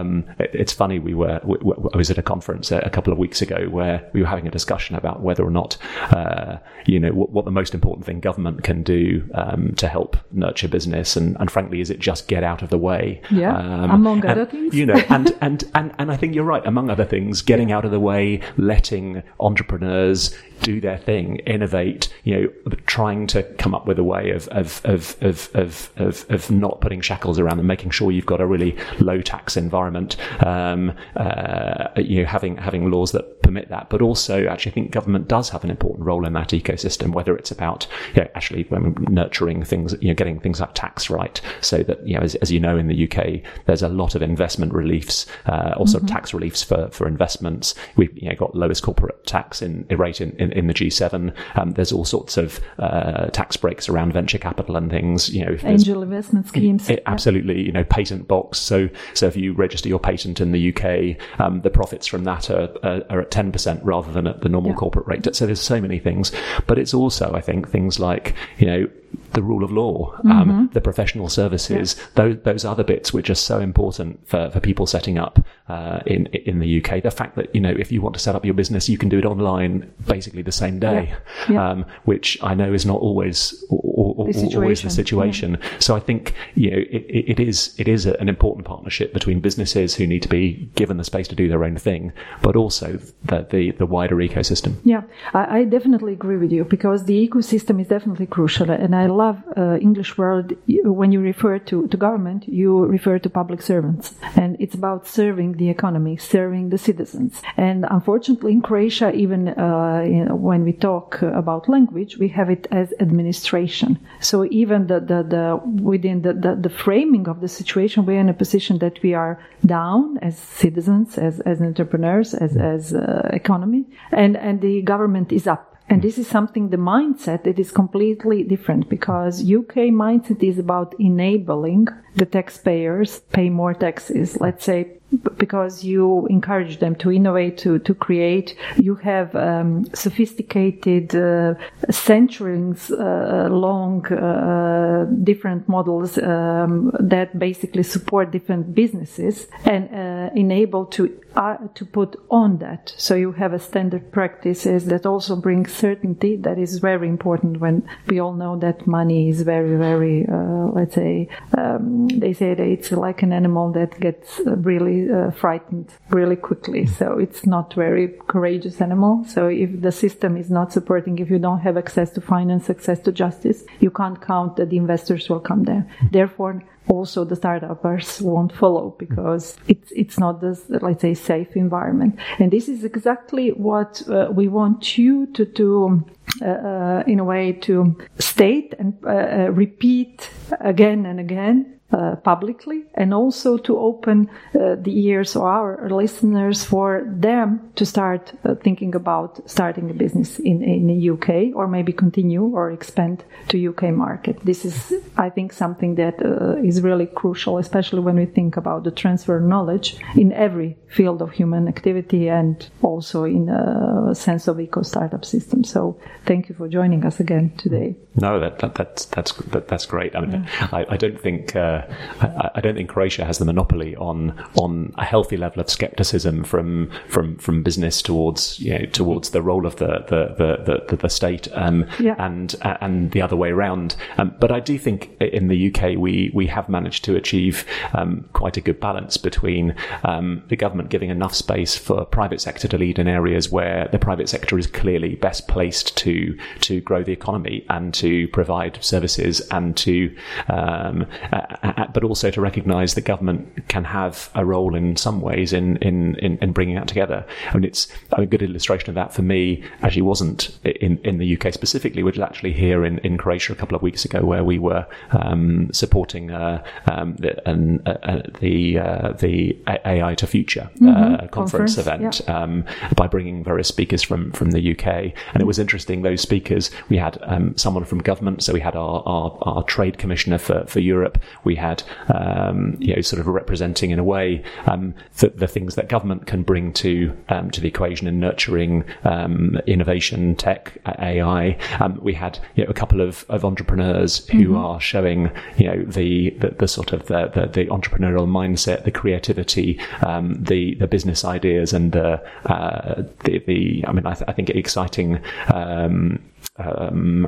Um, 0.06 0.24
it, 0.38 0.50
it's 0.52 0.72
funny. 0.72 0.98
We 0.98 1.14
were 1.14 1.40
we, 1.44 1.56
I 1.92 1.96
was 1.96 2.10
at 2.10 2.18
a 2.18 2.22
conference 2.22 2.70
a, 2.70 2.78
a, 2.78 2.90
couple 2.90 3.12
of 3.12 3.18
weeks 3.18 3.42
ago 3.42 3.68
where 3.70 4.08
we 4.12 4.20
were 4.20 4.26
having 4.26 4.46
a 4.46 4.50
discussion 4.50 4.96
about 4.96 5.22
whether 5.22 5.44
or 5.44 5.50
not 5.50 5.76
uh, 6.12 6.58
you 6.86 6.98
know 6.98 7.10
what, 7.10 7.30
what, 7.30 7.44
the 7.44 7.50
most 7.50 7.74
important 7.74 8.06
thing 8.06 8.20
government 8.20 8.62
can 8.62 8.82
do 8.82 9.28
um, 9.34 9.74
to 9.74 9.88
help 9.88 10.16
nurture 10.32 10.68
business, 10.68 11.16
and, 11.16 11.36
and 11.40 11.50
frankly, 11.50 11.80
is 11.80 11.90
it 11.90 11.98
just 11.98 12.28
get 12.28 12.44
out 12.44 12.62
of 12.62 12.70
the 12.70 12.78
way? 12.78 13.20
Yeah, 13.30 13.56
um, 13.56 13.90
among 13.90 14.20
and, 14.20 14.30
other 14.30 14.46
things. 14.46 14.74
You 14.74 14.86
know, 14.86 15.02
and, 15.08 15.36
and 15.40 15.64
and 15.74 15.94
and 15.98 16.10
I 16.10 16.16
think 16.16 16.34
you're 16.34 16.44
right. 16.44 16.64
Among 16.66 16.90
other 16.90 17.04
things, 17.04 17.42
getting 17.42 17.72
out 17.72 17.84
of 17.84 17.90
the 17.90 18.00
way, 18.00 18.40
letting 18.56 19.22
entrepreneurs 19.40 20.36
do 20.62 20.80
their 20.80 20.98
thing, 20.98 21.36
innovate, 21.40 22.12
you 22.24 22.40
know, 22.40 22.74
trying 22.86 23.26
to 23.28 23.42
come 23.54 23.74
up 23.74 23.86
with 23.86 23.98
a 23.98 24.04
way 24.04 24.30
of, 24.30 24.48
of, 24.48 24.80
of, 24.84 25.16
of, 25.20 25.50
of, 25.54 25.90
of, 25.96 26.26
of 26.28 26.50
not 26.50 26.80
putting 26.80 27.00
shackles 27.00 27.38
around 27.38 27.58
them, 27.58 27.66
making 27.66 27.90
sure 27.90 28.10
you've 28.10 28.26
got 28.26 28.40
a 28.40 28.46
really 28.46 28.76
low 28.98 29.20
tax 29.20 29.56
environment, 29.56 30.16
um, 30.44 30.92
uh, 31.16 31.88
you 31.96 32.22
know, 32.22 32.28
having, 32.28 32.56
having 32.56 32.90
laws 32.90 33.12
that 33.12 33.42
permit 33.42 33.68
that. 33.68 33.88
But 33.88 34.02
also, 34.02 34.46
actually, 34.46 34.72
I 34.72 34.74
think 34.74 34.90
government 34.90 35.28
does 35.28 35.48
have 35.50 35.64
an 35.64 35.70
important 35.70 36.04
role 36.04 36.26
in 36.26 36.32
that 36.34 36.48
ecosystem, 36.48 37.12
whether 37.12 37.36
it's 37.36 37.50
about, 37.50 37.86
you 38.14 38.22
know, 38.22 38.28
actually 38.34 38.66
nurturing 39.08 39.64
things, 39.64 39.94
you 40.00 40.08
know, 40.08 40.14
getting 40.14 40.40
things 40.40 40.60
like 40.60 40.74
tax 40.74 41.08
right 41.08 41.40
so 41.60 41.78
that, 41.78 42.06
you 42.06 42.14
know, 42.16 42.22
as, 42.22 42.34
as 42.36 42.50
you 42.50 42.60
know, 42.60 42.76
in 42.76 42.88
the 42.88 43.08
UK, 43.08 43.42
there's 43.66 43.82
a 43.82 43.88
lot 43.88 44.14
of 44.14 44.22
investment 44.22 44.72
reliefs, 44.72 45.26
uh, 45.46 45.74
also 45.76 45.98
mm-hmm. 45.98 46.06
tax 46.08 46.34
reliefs 46.34 46.62
for, 46.62 46.88
for 46.90 47.06
investments. 47.06 47.74
We've, 47.96 48.16
you 48.16 48.28
know, 48.28 48.34
got 48.34 48.54
lowest 48.54 48.82
corporate 48.82 49.24
tax 49.26 49.62
in, 49.62 49.86
rate 49.90 50.20
in, 50.20 50.32
in 50.38 50.45
in, 50.46 50.52
in 50.52 50.66
the 50.66 50.74
G7. 50.74 51.34
Um, 51.56 51.72
there's 51.72 51.92
all 51.92 52.04
sorts 52.04 52.36
of 52.36 52.60
uh, 52.78 53.26
tax 53.26 53.56
breaks 53.56 53.88
around 53.88 54.12
venture 54.12 54.38
capital 54.38 54.76
and 54.76 54.90
things. 54.90 55.30
You 55.30 55.44
know, 55.44 55.56
angel 55.62 56.02
investment 56.02 56.48
schemes. 56.48 56.88
It, 56.88 57.02
absolutely, 57.06 57.62
you 57.62 57.72
know, 57.72 57.84
patent 57.84 58.28
box. 58.28 58.58
So, 58.58 58.88
so 59.14 59.26
if 59.26 59.36
you 59.36 59.52
register 59.52 59.88
your 59.88 59.98
patent 59.98 60.40
in 60.40 60.52
the 60.52 60.74
UK, 60.74 61.40
um, 61.40 61.60
the 61.62 61.70
profits 61.70 62.06
from 62.06 62.24
that 62.24 62.50
are, 62.50 62.68
are, 62.82 63.02
are 63.10 63.20
at 63.20 63.30
ten 63.30 63.52
percent 63.52 63.82
rather 63.84 64.12
than 64.12 64.26
at 64.26 64.40
the 64.40 64.48
normal 64.48 64.70
yeah. 64.72 64.76
corporate 64.76 65.06
rate. 65.06 65.34
So 65.34 65.46
there's 65.46 65.60
so 65.60 65.80
many 65.80 65.98
things, 65.98 66.32
but 66.66 66.78
it's 66.78 66.94
also, 66.94 67.32
I 67.34 67.40
think, 67.40 67.68
things 67.68 67.98
like 67.98 68.34
you 68.58 68.66
know 68.66 68.88
the 69.32 69.42
rule 69.42 69.64
of 69.64 69.70
law, 69.70 70.14
um, 70.24 70.48
mm-hmm. 70.48 70.66
the 70.72 70.80
professional 70.80 71.28
services, 71.28 71.96
yeah. 71.98 72.04
those, 72.14 72.36
those 72.42 72.64
other 72.64 72.84
bits 72.84 73.12
which 73.12 73.28
are 73.30 73.34
so 73.34 73.60
important 73.60 74.26
for, 74.26 74.50
for 74.50 74.60
people 74.60 74.86
setting 74.86 75.18
up 75.18 75.44
uh, 75.68 76.00
in 76.06 76.26
in 76.26 76.58
the 76.58 76.82
UK. 76.82 77.02
The 77.02 77.10
fact 77.10 77.36
that 77.36 77.54
you 77.54 77.60
know 77.60 77.74
if 77.76 77.92
you 77.92 78.00
want 78.00 78.14
to 78.14 78.20
set 78.20 78.34
up 78.34 78.44
your 78.44 78.54
business, 78.54 78.88
you 78.88 78.98
can 78.98 79.08
do 79.08 79.18
it 79.18 79.24
online 79.24 79.92
basically 80.06 80.35
the 80.42 80.52
same 80.52 80.78
day, 80.78 81.14
yeah. 81.48 81.54
Yeah. 81.54 81.70
Um, 81.70 81.86
which 82.04 82.38
I 82.42 82.54
know 82.54 82.72
is 82.72 82.84
not 82.86 83.00
always 83.00 83.64
or, 83.70 84.14
or, 84.16 84.32
the 84.32 84.56
always 84.56 84.82
the 84.82 84.90
situation. 84.90 85.58
So 85.78 85.94
I 85.96 86.00
think 86.00 86.34
you 86.54 86.70
know 86.70 86.78
it, 86.78 87.04
it 87.32 87.40
is 87.40 87.74
it 87.78 87.88
is 87.88 88.06
an 88.06 88.28
important 88.28 88.66
partnership 88.66 89.12
between 89.12 89.40
businesses 89.40 89.94
who 89.94 90.06
need 90.06 90.22
to 90.22 90.28
be 90.28 90.70
given 90.74 90.96
the 90.96 91.04
space 91.04 91.28
to 91.28 91.34
do 91.34 91.48
their 91.48 91.64
own 91.64 91.76
thing, 91.76 92.12
but 92.42 92.56
also 92.56 92.98
the 93.24 93.46
the, 93.50 93.72
the 93.72 93.86
wider 93.86 94.16
ecosystem. 94.16 94.76
Yeah, 94.84 95.02
I, 95.34 95.58
I 95.58 95.64
definitely 95.64 96.12
agree 96.12 96.36
with 96.36 96.52
you 96.52 96.64
because 96.64 97.04
the 97.04 97.28
ecosystem 97.28 97.80
is 97.80 97.88
definitely 97.88 98.26
crucial, 98.26 98.70
and 98.70 98.94
I 98.94 99.06
love 99.06 99.42
uh, 99.56 99.78
English 99.80 100.18
word 100.18 100.56
when 100.66 101.12
you 101.12 101.20
refer 101.20 101.58
to, 101.58 101.86
to 101.88 101.96
government, 101.96 102.48
you 102.48 102.84
refer 102.84 103.18
to 103.18 103.30
public 103.30 103.62
servants, 103.62 104.14
and 104.36 104.56
it's 104.58 104.74
about 104.74 105.06
serving 105.06 105.52
the 105.54 105.68
economy, 105.68 106.16
serving 106.16 106.70
the 106.70 106.78
citizens. 106.78 107.42
And 107.56 107.86
unfortunately, 107.90 108.52
in 108.52 108.62
Croatia, 108.62 109.12
even 109.12 109.48
uh, 109.48 110.02
Uh, 110.28 110.34
when 110.34 110.64
we 110.64 110.72
talk 110.72 111.22
uh, 111.22 111.26
about 111.28 111.68
language, 111.68 112.18
we 112.18 112.28
have 112.28 112.50
it 112.50 112.66
as 112.70 112.92
administration. 113.00 113.98
So 114.20 114.46
even 114.50 114.86
the, 114.86 115.00
the, 115.00 115.22
the 115.22 115.60
within 115.82 116.22
the, 116.22 116.32
the, 116.32 116.56
the 116.56 116.70
framing 116.70 117.28
of 117.28 117.40
the 117.40 117.48
situation, 117.48 118.06
we're 118.06 118.20
in 118.20 118.28
a 118.28 118.34
position 118.34 118.78
that 118.78 119.02
we 119.02 119.14
are 119.14 119.38
down 119.64 120.18
as 120.18 120.38
citizens, 120.38 121.18
as, 121.18 121.40
as 121.40 121.60
entrepreneurs, 121.60 122.34
as, 122.34 122.52
mm. 122.52 122.74
as 122.74 122.94
uh, 122.94 123.28
economy, 123.32 123.84
and, 124.12 124.36
and 124.36 124.60
the 124.60 124.82
government 124.82 125.32
is 125.32 125.46
up 125.46 125.76
and 125.88 126.00
mm. 126.00 126.02
this 126.02 126.18
is 126.18 126.26
something, 126.26 126.70
the 126.70 126.76
mindset 126.76 127.44
that 127.44 127.58
is 127.58 127.70
completely 127.70 128.42
different 128.42 128.88
because 128.88 129.40
UK 129.40 129.92
mindset 129.94 130.42
is 130.42 130.58
about 130.58 130.94
enabling 130.98 131.88
the 132.14 132.26
taxpayers 132.26 133.20
pay 133.32 133.50
more 133.50 133.74
taxes. 133.74 134.38
Let's 134.40 134.64
say 134.64 134.98
because 135.36 135.84
you 135.84 136.26
encourage 136.28 136.78
them 136.78 136.94
to 136.96 137.10
innovate, 137.12 137.58
to, 137.58 137.78
to 137.80 137.94
create. 137.94 138.56
You 138.76 138.94
have 138.96 139.34
um, 139.34 139.86
sophisticated, 139.94 141.14
uh, 141.14 141.54
centuries 141.90 142.90
uh, 142.90 143.48
long, 143.50 144.06
uh, 144.06 145.06
different 145.22 145.68
models 145.68 146.18
um, 146.18 146.92
that 147.00 147.38
basically 147.38 147.82
support 147.82 148.30
different 148.30 148.74
businesses 148.74 149.46
and 149.64 149.88
uh, 149.94 150.30
enable 150.34 150.86
to 150.86 151.18
uh, 151.36 151.56
to 151.74 151.84
put 151.84 152.16
on 152.30 152.58
that. 152.58 152.94
So 152.96 153.14
you 153.14 153.32
have 153.32 153.52
a 153.52 153.58
standard 153.58 154.10
practices 154.10 154.86
that 154.86 155.04
also 155.04 155.36
brings 155.36 155.72
certainty. 155.72 156.36
That 156.36 156.58
is 156.58 156.78
very 156.78 157.08
important 157.08 157.60
when 157.60 157.86
we 158.08 158.18
all 158.20 158.32
know 158.32 158.58
that 158.58 158.86
money 158.86 159.28
is 159.28 159.42
very, 159.42 159.76
very, 159.76 160.26
uh, 160.26 160.70
let's 160.72 160.94
say, 160.94 161.28
um, 161.56 162.08
they 162.08 162.32
say 162.32 162.54
that 162.54 162.66
it's 162.66 162.90
like 162.90 163.22
an 163.22 163.32
animal 163.32 163.70
that 163.72 164.00
gets 164.00 164.40
really 164.46 165.05
uh, 165.10 165.30
frightened 165.30 165.92
really 166.10 166.36
quickly. 166.36 166.86
So 166.86 167.18
it's 167.18 167.46
not 167.46 167.74
very 167.74 168.14
courageous 168.26 168.80
animal. 168.80 169.24
So 169.24 169.48
if 169.48 169.80
the 169.80 169.92
system 169.92 170.36
is 170.36 170.50
not 170.50 170.72
supporting, 170.72 171.18
if 171.18 171.30
you 171.30 171.38
don't 171.38 171.60
have 171.60 171.76
access 171.76 172.10
to 172.12 172.20
finance, 172.20 172.70
access 172.70 173.00
to 173.00 173.12
justice, 173.12 173.64
you 173.80 173.90
can't 173.90 174.20
count 174.20 174.56
that 174.56 174.70
the 174.70 174.76
investors 174.76 175.28
will 175.28 175.40
come 175.40 175.64
there. 175.64 175.86
Therefore, 176.10 176.62
also 176.88 177.24
the 177.24 177.36
startups 177.36 178.20
won't 178.20 178.52
follow 178.52 178.94
because 178.98 179.56
it's 179.66 179.90
it's 179.92 180.18
not 180.18 180.40
this 180.40 180.62
let's 180.68 181.02
say 181.02 181.14
safe 181.14 181.56
environment 181.56 182.16
and 182.38 182.52
this 182.52 182.68
is 182.68 182.84
exactly 182.84 183.50
what 183.50 184.02
uh, 184.08 184.28
we 184.30 184.46
want 184.46 184.96
you 184.96 185.26
to 185.32 185.44
do 185.44 186.04
uh, 186.42 186.46
uh, 186.46 187.04
in 187.06 187.18
a 187.18 187.24
way 187.24 187.52
to 187.52 187.96
state 188.18 188.74
and 188.78 188.96
uh, 189.04 189.08
uh, 189.08 189.50
repeat 189.50 190.30
again 190.60 191.06
and 191.06 191.18
again 191.18 191.76
uh, 191.92 192.16
publicly 192.16 192.82
and 192.94 193.14
also 193.14 193.56
to 193.56 193.78
open 193.78 194.28
uh, 194.54 194.74
the 194.74 195.06
ears 195.06 195.36
of 195.36 195.42
our 195.42 195.88
listeners 195.88 196.64
for 196.64 197.04
them 197.06 197.60
to 197.76 197.86
start 197.86 198.32
uh, 198.44 198.54
thinking 198.56 198.94
about 198.94 199.48
starting 199.48 199.88
a 199.90 199.94
business 199.94 200.40
in, 200.40 200.62
in 200.62 200.88
the 200.88 201.10
UK 201.10 201.54
or 201.54 201.68
maybe 201.68 201.92
continue 201.92 202.42
or 202.42 202.72
expand 202.72 203.24
to 203.48 203.68
UK 203.68 203.84
market. 203.94 204.36
This 204.44 204.64
is, 204.64 204.92
I 205.16 205.30
think, 205.30 205.52
something 205.52 205.94
that 205.94 206.14
uh, 206.24 206.56
is 206.56 206.82
really 206.82 207.06
crucial, 207.06 207.58
especially 207.58 208.00
when 208.00 208.16
we 208.16 208.26
think 208.26 208.56
about 208.56 208.82
the 208.82 208.90
transfer 208.90 209.36
of 209.36 209.44
knowledge 209.44 209.96
in 210.16 210.32
every 210.32 210.76
field 210.88 211.22
of 211.22 211.32
human 211.32 211.68
activity 211.68 212.28
and 212.28 212.68
also 212.82 213.24
in 213.24 213.48
a 213.48 214.14
sense 214.14 214.48
of 214.48 214.58
eco 214.58 214.82
startup 214.82 215.24
system. 215.24 215.62
So 215.62 215.98
thank 216.24 216.48
you 216.48 216.54
for 216.54 216.68
joining 216.68 217.04
us 217.04 217.20
again 217.20 217.52
today. 217.56 217.96
No, 218.16 218.40
that, 218.40 218.58
that 218.60 218.74
that's 218.74 219.04
that's 219.06 219.32
that, 219.32 219.68
that's 219.68 219.86
great. 219.86 220.16
I 220.16 220.20
mean, 220.20 220.32
yeah. 220.44 220.68
I, 220.72 220.86
I, 220.90 220.96
don't 220.96 221.20
think 221.20 221.54
uh, 221.54 221.75
I, 222.20 222.50
I, 222.56 222.60
don't 222.60 222.74
think 222.74 222.88
Croatia 222.88 223.24
has 223.24 223.38
the 223.38 223.44
monopoly 223.44 223.96
on 223.96 224.32
on 224.54 224.92
a 224.96 225.04
healthy 225.04 225.36
level 225.36 225.60
of 225.60 225.70
skepticism 225.70 226.44
from 226.44 226.90
from 227.08 227.36
from 227.38 227.62
business 227.62 228.00
towards 228.02 228.58
you 228.60 228.78
know 228.78 228.86
towards 228.86 229.30
the 229.30 229.42
role 229.42 229.66
of 229.66 229.76
the 229.76 230.04
the 230.08 230.34
the, 230.36 230.86
the, 230.88 230.96
the 230.96 231.08
state 231.08 231.48
um, 231.52 231.84
yeah. 231.98 232.14
and 232.18 232.54
and 232.62 233.10
the 233.12 233.22
other 233.22 233.36
way 233.36 233.50
around. 233.50 233.96
Um, 234.18 234.34
but 234.38 234.50
I 234.50 234.60
do 234.60 234.78
think 234.78 235.10
in 235.20 235.48
the 235.48 235.74
UK 235.74 235.96
we 235.98 236.30
we 236.32 236.46
have 236.46 236.68
managed 236.68 237.04
to 237.04 237.16
achieve 237.16 237.64
um, 237.92 238.28
quite 238.32 238.56
a 238.56 238.60
good 238.60 238.80
balance 238.80 239.16
between 239.16 239.74
um, 240.04 240.42
the 240.48 240.56
government 240.56 240.76
government 240.76 240.90
giving 240.90 241.10
enough 241.10 241.34
space 241.34 241.76
for 241.76 242.04
private 242.04 242.40
sector 242.40 242.68
to 242.68 242.78
lead 242.78 242.98
in 242.98 243.08
areas 243.08 243.50
where 243.50 243.88
the 243.92 243.98
private 243.98 244.28
sector 244.28 244.58
is 244.58 244.66
clearly 244.66 245.14
best 245.14 245.48
placed 245.48 245.96
to 245.96 246.36
to 246.60 246.80
grow 246.80 247.02
the 247.02 247.12
economy 247.12 247.64
and 247.70 247.94
to 247.94 248.28
provide 248.28 248.78
services 248.82 249.40
and 249.50 249.76
to 249.76 250.14
um, 250.48 251.06
uh, 251.32 251.65
but 251.92 252.04
also 252.04 252.30
to 252.30 252.40
recognise 252.40 252.94
that 252.94 253.02
government 253.02 253.68
can 253.68 253.84
have 253.84 254.30
a 254.34 254.44
role 254.44 254.74
in 254.74 254.96
some 254.96 255.20
ways 255.20 255.52
in 255.52 255.76
in, 255.78 256.16
in, 256.16 256.38
in 256.38 256.52
bringing 256.52 256.74
that 256.76 256.88
together. 256.88 257.24
I 257.50 257.54
mean, 257.54 257.64
it's 257.64 257.88
a 258.12 258.26
good 258.26 258.42
illustration 258.42 258.88
of 258.88 258.94
that 258.94 259.12
for 259.12 259.22
me. 259.22 259.62
Actually, 259.82 260.02
wasn't 260.02 260.58
in 260.64 260.98
in 260.98 261.18
the 261.18 261.36
UK 261.36 261.52
specifically, 261.52 262.02
which 262.02 262.16
is 262.16 262.22
actually 262.22 262.52
here 262.52 262.84
in, 262.84 262.98
in 262.98 263.18
Croatia 263.18 263.52
a 263.52 263.56
couple 263.56 263.76
of 263.76 263.82
weeks 263.82 264.04
ago, 264.04 264.24
where 264.24 264.44
we 264.44 264.58
were 264.58 264.86
um, 265.12 265.70
supporting 265.72 266.30
uh, 266.30 266.62
um, 266.86 267.16
the 267.16 267.36
uh, 267.48 267.96
uh, 268.02 268.22
the, 268.40 268.78
uh, 268.78 269.12
the 269.12 269.56
AI 269.66 270.14
to 270.14 270.26
Future 270.26 270.70
mm-hmm. 270.76 271.26
conference, 271.28 271.76
conference, 271.76 271.78
event 271.78 272.20
yeah. 272.26 272.42
Um, 272.42 272.64
by 272.96 273.06
bringing 273.06 273.44
various 273.44 273.68
speakers 273.68 274.02
from 274.02 274.32
from 274.32 274.50
the 274.52 274.72
UK, 274.72 274.86
and 275.32 275.40
it 275.40 275.46
was 275.46 275.58
interesting. 275.58 276.02
Those 276.02 276.20
speakers, 276.20 276.70
we 276.88 276.96
had 276.96 277.18
um, 277.22 277.56
someone 277.56 277.84
from 277.84 277.98
government, 277.98 278.42
so 278.42 278.52
we 278.52 278.60
had 278.60 278.76
our, 278.76 279.02
our, 279.06 279.38
our 279.42 279.62
trade 279.64 279.98
commissioner 279.98 280.38
for, 280.38 280.64
for 280.66 280.80
Europe. 280.80 281.18
We 281.44 281.55
had 281.56 281.82
um, 282.14 282.76
you 282.78 282.94
know 282.94 283.02
sort 283.02 283.20
of 283.20 283.26
representing 283.26 283.90
in 283.90 283.98
a 283.98 284.04
way 284.04 284.42
um, 284.66 284.94
the, 285.18 285.28
the, 285.30 285.46
things 285.46 285.74
that 285.74 285.88
government 285.88 286.26
can 286.26 286.42
bring 286.42 286.72
to 286.74 287.16
um, 287.28 287.50
to 287.50 287.60
the 287.60 287.68
equation 287.68 288.06
in 288.06 288.20
nurturing 288.20 288.84
um, 289.04 289.58
innovation, 289.66 290.34
tech, 290.36 290.78
AI. 290.86 291.58
Um, 291.80 291.98
we 292.02 292.14
had 292.14 292.38
you 292.54 292.64
know, 292.64 292.70
a 292.70 292.74
couple 292.74 293.00
of, 293.00 293.24
of 293.28 293.44
entrepreneurs 293.44 294.26
who 294.28 294.48
mm-hmm. 294.48 294.56
are 294.56 294.80
showing 294.80 295.30
you 295.56 295.66
know 295.66 295.82
the, 295.84 296.30
the, 296.38 296.48
the 296.58 296.68
sort 296.68 296.92
of 296.92 297.06
the, 297.06 297.28
the, 297.28 297.46
the, 297.46 297.66
entrepreneurial 297.66 298.28
mindset, 298.28 298.84
the 298.84 298.90
creativity, 298.90 299.80
the 300.00 300.74
the 300.78 300.86
business 300.86 301.24
ideas, 301.24 301.72
and 301.72 301.92
the 301.92 302.22
uh, 302.46 303.02
the, 303.24 303.38
the 303.46 303.84
I 303.86 303.92
mean 303.92 304.06
I, 304.06 304.14
th- 304.14 304.28
I 304.28 304.32
think 304.32 304.50
exciting 304.50 305.20
um, 305.52 306.20
um, 306.58 307.26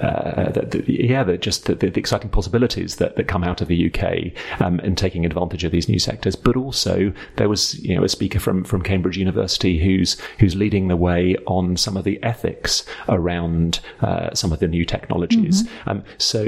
uh, 0.00 0.50
the, 0.50 0.82
the, 0.86 1.06
yeah, 1.06 1.22
the, 1.22 1.36
just 1.36 1.66
the, 1.66 1.74
the, 1.74 1.98
exciting 1.98 2.30
possibilities 2.30 2.96
that, 2.96 3.16
that 3.16 3.28
come 3.28 3.44
out 3.44 3.60
of 3.60 3.68
the 3.68 3.92
UK 3.92 4.32
um, 4.60 4.80
in 4.80 4.94
taking 4.94 5.26
advantage 5.26 5.64
of 5.64 5.72
these 5.72 5.88
new 5.88 5.98
sectors. 5.98 6.34
But 6.34 6.56
also, 6.56 7.12
there 7.36 7.48
was 7.48 7.78
you 7.80 7.94
know 7.94 8.04
a 8.04 8.08
speaker 8.08 8.40
from, 8.40 8.64
from 8.64 8.82
Cambridge 8.82 9.18
University 9.18 9.78
who's 9.78 10.18
who's 10.38 10.56
leading 10.56 10.88
the 10.88 10.96
way 10.96 11.36
on 11.46 11.76
some 11.76 11.96
of 11.96 12.04
the 12.04 12.22
ethics 12.22 12.84
around 13.08 13.80
uh, 14.00 14.32
some 14.34 14.52
of 14.52 14.60
the 14.60 14.68
new 14.68 14.84
technologies. 14.84 15.62
Mm-hmm. 15.62 15.90
Um, 15.90 16.04
so 16.18 16.42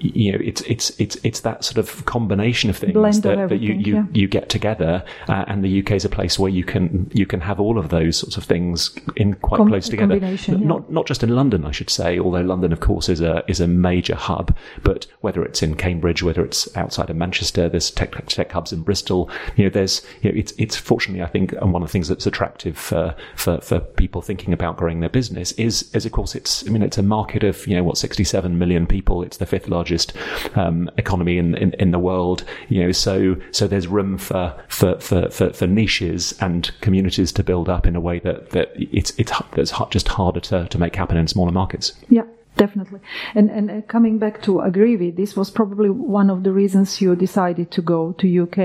you 0.00 0.32
know, 0.32 0.38
it's 0.42 0.60
it's 0.62 0.90
it's 0.98 1.16
it's 1.22 1.40
that 1.40 1.64
sort 1.64 1.78
of 1.78 2.04
combination 2.06 2.70
of 2.70 2.76
things 2.76 3.20
that, 3.20 3.48
that 3.48 3.60
you 3.60 3.74
you, 3.74 3.94
yeah. 3.94 4.04
you 4.12 4.28
get 4.28 4.48
together, 4.48 5.04
uh, 5.28 5.44
and 5.46 5.64
the 5.64 5.80
UK 5.80 5.92
is 5.92 6.04
a 6.04 6.08
place 6.08 6.38
where 6.38 6.50
you 6.50 6.64
can 6.64 7.10
you 7.14 7.26
can 7.26 7.40
have 7.40 7.60
all 7.60 7.78
of 7.78 7.88
those 7.88 8.16
sorts 8.16 8.36
of 8.36 8.44
things 8.44 8.96
in 9.16 9.34
quite 9.34 9.58
Com- 9.58 9.68
close 9.68 9.88
together. 9.88 10.16
Yeah. 10.16 10.54
Not 10.56 10.90
not 10.90 11.06
just 11.06 11.22
in 11.22 11.30
London 11.30 11.64
I 11.68 11.72
should 11.72 11.90
say, 11.90 12.18
although 12.18 12.40
London, 12.40 12.72
of 12.72 12.80
course, 12.80 13.08
is 13.08 13.20
a 13.20 13.44
is 13.48 13.60
a 13.60 13.66
major 13.66 14.14
hub. 14.14 14.56
But 14.82 15.06
whether 15.20 15.42
it's 15.42 15.62
in 15.62 15.74
Cambridge, 15.76 16.22
whether 16.22 16.44
it's 16.44 16.74
outside 16.76 17.10
of 17.10 17.16
Manchester, 17.16 17.68
there's 17.68 17.90
tech, 17.90 18.26
tech 18.26 18.52
hubs 18.52 18.72
in 18.72 18.82
Bristol. 18.82 19.30
You 19.56 19.64
know, 19.64 19.70
there's 19.70 20.02
you 20.22 20.32
know, 20.32 20.38
it's 20.38 20.52
it's 20.58 20.76
fortunately, 20.76 21.22
I 21.22 21.26
think, 21.26 21.52
one 21.60 21.82
of 21.82 21.88
the 21.88 21.92
things 21.92 22.08
that's 22.08 22.26
attractive 22.26 22.76
for 22.78 23.14
for, 23.36 23.60
for 23.60 23.80
people 23.80 24.22
thinking 24.22 24.52
about 24.52 24.76
growing 24.76 25.00
their 25.00 25.08
business 25.08 25.52
is 25.52 25.90
is 25.94 26.06
of 26.06 26.12
course 26.12 26.34
it's 26.34 26.66
I 26.66 26.70
mean 26.70 26.82
it's 26.82 26.98
a 26.98 27.02
market 27.02 27.44
of 27.44 27.66
you 27.66 27.76
know 27.76 27.84
what 27.84 27.98
67 27.98 28.58
million 28.58 28.86
people. 28.86 29.22
It's 29.22 29.36
the 29.36 29.46
fifth 29.46 29.68
largest 29.68 30.12
um, 30.56 30.90
economy 30.96 31.38
in, 31.38 31.54
in 31.56 31.74
in 31.74 31.90
the 31.90 31.98
world. 31.98 32.44
You 32.68 32.84
know, 32.84 32.92
so 32.92 33.36
so 33.50 33.66
there's 33.66 33.86
room 33.86 34.18
for 34.18 34.54
for, 34.68 34.98
for 35.00 35.30
for 35.30 35.52
for 35.52 35.66
niches 35.66 36.34
and 36.40 36.70
communities 36.80 37.32
to 37.32 37.42
build 37.42 37.68
up 37.68 37.86
in 37.86 37.96
a 37.96 38.00
way 38.00 38.18
that 38.20 38.50
that 38.50 38.72
it's 38.76 39.12
it's 39.18 39.32
that's 39.52 39.72
just 39.90 40.08
harder 40.08 40.40
to 40.40 40.66
to 40.68 40.78
make 40.78 40.96
happen 40.96 41.16
in 41.16 41.26
smaller 41.26 41.52
markets. 41.60 41.86
Yeah, 42.08 42.26
definitely. 42.56 43.00
And 43.34 43.50
and 43.50 43.70
uh, 43.70 43.80
coming 43.94 44.18
back 44.18 44.42
to 44.46 44.52
Agrivi, 44.68 45.10
this 45.22 45.36
was 45.40 45.48
probably 45.50 45.90
one 45.90 46.28
of 46.34 46.42
the 46.46 46.52
reasons 46.52 47.00
you 47.00 47.16
decided 47.16 47.70
to 47.76 47.82
go 47.82 48.00
to 48.20 48.24
UK 48.44 48.60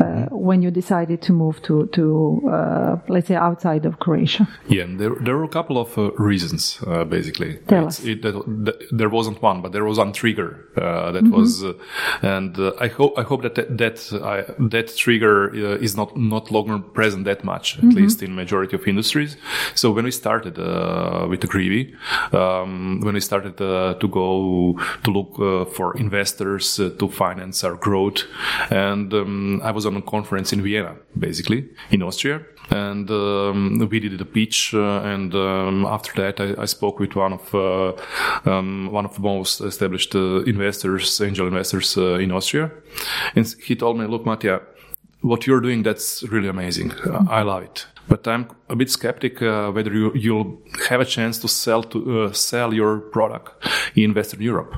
uh, 0.00 0.26
when 0.30 0.60
you 0.60 0.72
decided 0.72 1.22
to 1.22 1.32
move 1.32 1.62
to 1.62 1.86
to 1.92 2.42
uh, 2.50 2.96
let's 3.08 3.28
say 3.28 3.36
outside 3.36 3.86
of 3.86 4.00
Croatia? 4.00 4.48
Yeah, 4.66 4.86
there 4.88 5.14
there 5.20 5.36
were 5.36 5.44
a 5.44 5.48
couple 5.48 5.78
of 5.78 5.96
uh, 5.96 6.10
reasons 6.12 6.80
uh, 6.86 7.04
basically. 7.04 7.58
Tell 7.68 7.86
us. 7.86 8.04
It, 8.04 8.22
that, 8.22 8.88
there 8.90 9.08
wasn't 9.08 9.40
one, 9.40 9.62
but 9.62 9.70
there 9.70 9.84
was 9.84 9.98
one 9.98 10.12
trigger 10.12 10.66
uh, 10.76 11.12
that 11.12 11.22
mm-hmm. 11.22 11.32
was, 11.32 11.62
uh, 11.62 11.74
and 12.22 12.58
I 12.80 12.88
hope 12.88 13.16
I 13.16 13.22
hope 13.22 13.42
that 13.42 13.54
that 13.54 13.78
that, 13.78 14.70
that 14.70 14.96
trigger 14.96 15.54
is 15.54 15.96
not 15.96 16.16
not 16.16 16.50
longer 16.50 16.80
present 16.80 17.24
that 17.26 17.44
much, 17.44 17.78
at 17.78 17.84
mm-hmm. 17.84 17.96
least 17.96 18.22
in 18.22 18.34
majority 18.34 18.74
of 18.74 18.88
industries. 18.88 19.36
So 19.76 19.92
when 19.92 20.04
we 20.04 20.10
started 20.10 20.56
with 21.28 21.40
the 21.40 21.46
Agrivi, 21.46 21.94
um, 22.34 23.00
when 23.00 23.14
we 23.14 23.20
started 23.20 23.58
to 23.58 24.08
go 24.08 24.76
to 25.04 25.10
look 25.10 25.36
for 25.72 25.96
investors 25.96 26.76
to 26.76 27.08
finance 27.08 27.62
our 27.62 27.76
growth, 27.76 28.24
and 28.70 29.14
um, 29.14 29.60
I 29.62 29.70
was 29.70 29.83
was 29.84 29.94
on 29.94 29.96
a 29.96 30.02
conference 30.02 30.52
in 30.52 30.62
Vienna, 30.62 30.96
basically 31.18 31.68
in 31.90 32.02
Austria, 32.02 32.40
and 32.70 33.10
um, 33.10 33.88
we 33.90 34.00
did 34.00 34.20
a 34.20 34.24
pitch. 34.24 34.74
Uh, 34.74 35.00
and 35.02 35.34
um, 35.34 35.84
after 35.86 36.12
that, 36.22 36.40
I, 36.40 36.62
I, 36.62 36.66
spoke 36.66 37.00
with 37.00 37.14
one 37.14 37.34
of 37.34 37.54
uh, 37.54 37.92
um, 38.50 38.90
one 38.92 39.04
of 39.04 39.14
the 39.14 39.20
most 39.20 39.60
established 39.60 40.14
uh, 40.14 40.42
investors, 40.44 41.20
angel 41.20 41.46
investors 41.46 41.96
in 41.96 42.32
Austria, 42.32 42.70
and 43.36 43.54
he 43.66 43.76
told 43.76 43.98
me, 43.98 44.06
"Look, 44.06 44.24
Matija, 44.24 44.60
what 45.20 45.46
you're 45.46 45.60
doing 45.60 45.84
that's 45.84 46.22
really 46.22 46.48
amazing. 46.48 46.92
I 47.28 47.42
love 47.42 47.62
it." 47.62 47.86
But 48.06 48.28
I'm 48.28 48.46
a 48.68 48.76
bit 48.76 48.90
skeptic 48.90 49.40
uh, 49.40 49.70
whether 49.72 49.92
you, 49.92 50.34
will 50.34 50.58
have 50.90 51.00
a 51.00 51.06
chance 51.06 51.38
to 51.38 51.48
sell 51.48 51.82
to 51.84 51.98
uh, 52.24 52.32
sell 52.32 52.74
your 52.74 53.00
product 53.00 53.66
in 53.96 54.12
Western 54.14 54.42
Europe 54.42 54.74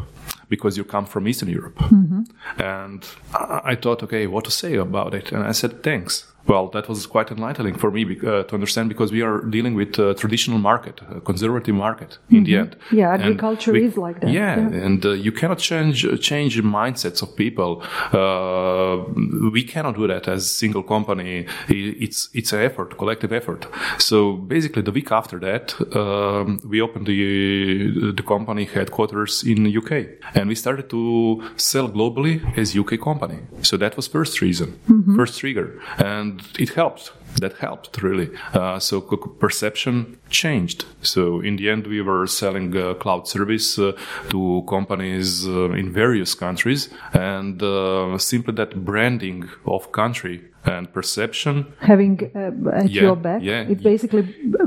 because 0.49 0.77
you 0.77 0.85
come 0.85 1.07
from 1.07 1.27
Eastern 1.27 1.49
Europe. 1.49 1.77
Mm-hmm. 1.77 2.23
And 2.61 3.07
I, 3.35 3.61
I 3.65 3.75
thought, 3.75 4.03
okay, 4.03 4.27
what 4.27 4.45
to 4.45 4.51
say 4.51 4.75
about 4.77 5.15
it? 5.15 5.33
And 5.33 5.43
I 5.45 5.53
said, 5.53 5.83
thanks. 5.83 6.33
Well, 6.47 6.69
that 6.69 6.89
was 6.89 7.07
quite 7.07 7.31
enlightening 7.31 7.77
for 7.77 7.91
me 7.91 8.05
uh, 8.05 8.45
to 8.45 8.55
understand 8.55 8.89
because 8.89 9.11
we 9.11 9.23
are 9.23 9.41
dealing 9.43 9.75
with 9.75 9.99
a 9.99 10.15
traditional 10.15 10.59
market, 10.59 11.01
a 11.11 11.21
conservative 11.21 11.75
market 11.75 12.19
in 12.31 12.37
mm-hmm. 12.37 12.45
the 12.45 12.57
end. 12.57 12.77
Yeah, 12.93 13.15
agriculture 13.15 13.73
we, 13.73 13.85
is 13.85 13.97
like 13.97 14.21
that. 14.21 14.31
Yeah, 14.31 14.57
yeah. 14.57 14.87
and 14.87 15.05
uh, 15.05 15.11
you 15.11 15.33
cannot 15.33 15.59
change 15.59 16.07
change 16.21 16.63
mindsets 16.63 17.23
of 17.23 17.35
people. 17.37 17.83
Uh, 18.13 19.05
we 19.51 19.65
cannot 19.65 19.97
do 19.97 20.07
that 20.07 20.29
as 20.29 20.45
a 20.45 20.49
single 20.49 20.83
company. 20.83 21.47
It's 21.69 22.29
it's 22.33 22.53
an 22.53 22.61
effort, 22.61 22.97
collective 22.97 23.33
effort. 23.33 23.67
So 23.99 24.35
basically, 24.35 24.83
the 24.83 24.93
week 24.93 25.11
after 25.11 25.39
that, 25.41 25.75
um, 25.97 26.61
we 26.69 26.81
opened 26.81 27.07
the 27.07 28.13
the 28.13 28.23
company 28.23 28.65
headquarters 28.65 29.43
in 29.43 29.65
the 29.65 29.77
UK, 29.77 29.93
and 30.35 30.49
we 30.49 30.55
started 30.55 30.89
to 30.91 31.43
sell 31.57 31.89
globally 31.89 32.41
as 32.57 32.77
UK 32.77 33.01
company. 33.01 33.39
So 33.63 33.77
that 33.79 33.97
was 33.97 34.07
first 34.07 34.41
reason, 34.41 34.79
mm-hmm. 34.89 35.17
first 35.17 35.39
trigger, 35.41 35.81
and 35.99 36.36
it 36.59 36.71
helped 36.71 37.13
that 37.41 37.55
helped 37.59 38.03
really. 38.03 38.31
Uh, 38.53 38.79
so 38.79 39.01
perception 39.01 40.19
changed. 40.31 40.85
So 41.03 41.41
in 41.41 41.57
the 41.57 41.71
end, 41.71 41.87
we 41.87 42.01
were 42.01 42.27
selling 42.27 42.77
uh, 42.77 42.95
cloud 42.95 43.29
service 43.29 43.79
uh, 43.79 43.93
to 44.31 44.65
companies 44.69 45.47
uh, 45.47 45.71
in 45.73 45.93
various 45.93 46.35
countries, 46.35 46.89
and 47.13 47.63
uh, 47.63 48.19
simply 48.19 48.55
that 48.55 48.85
branding 48.85 49.49
of 49.67 49.93
country 49.93 50.45
and 50.67 50.93
perception 50.93 51.73
having 51.81 52.31
uh, 52.35 52.71
at 52.71 52.91
yeah, 52.91 53.03
your 53.03 53.17
back 53.17 53.43
yeah. 53.43 53.63
it 53.63 53.83
basically 53.83 54.23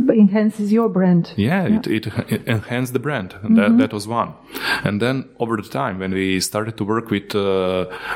enhances 0.10 0.72
your 0.72 0.90
brand 0.90 1.34
yeah, 1.36 1.68
yeah. 1.68 1.78
It, 1.78 1.88
it, 1.88 2.08
it, 2.30 2.48
enhanced 2.48 2.94
the 2.94 3.00
brand 3.00 3.32
mm-hmm. 3.32 3.56
that, 3.56 3.78
that 3.78 3.94
was 3.94 4.08
one 4.08 4.34
and 4.84 5.02
then 5.02 5.30
over 5.40 5.58
the 5.58 5.70
time 5.82 6.00
when 6.00 6.12
we 6.12 6.40
started 6.40 6.78
to 6.78 6.84
work 6.84 7.10
with 7.10 7.34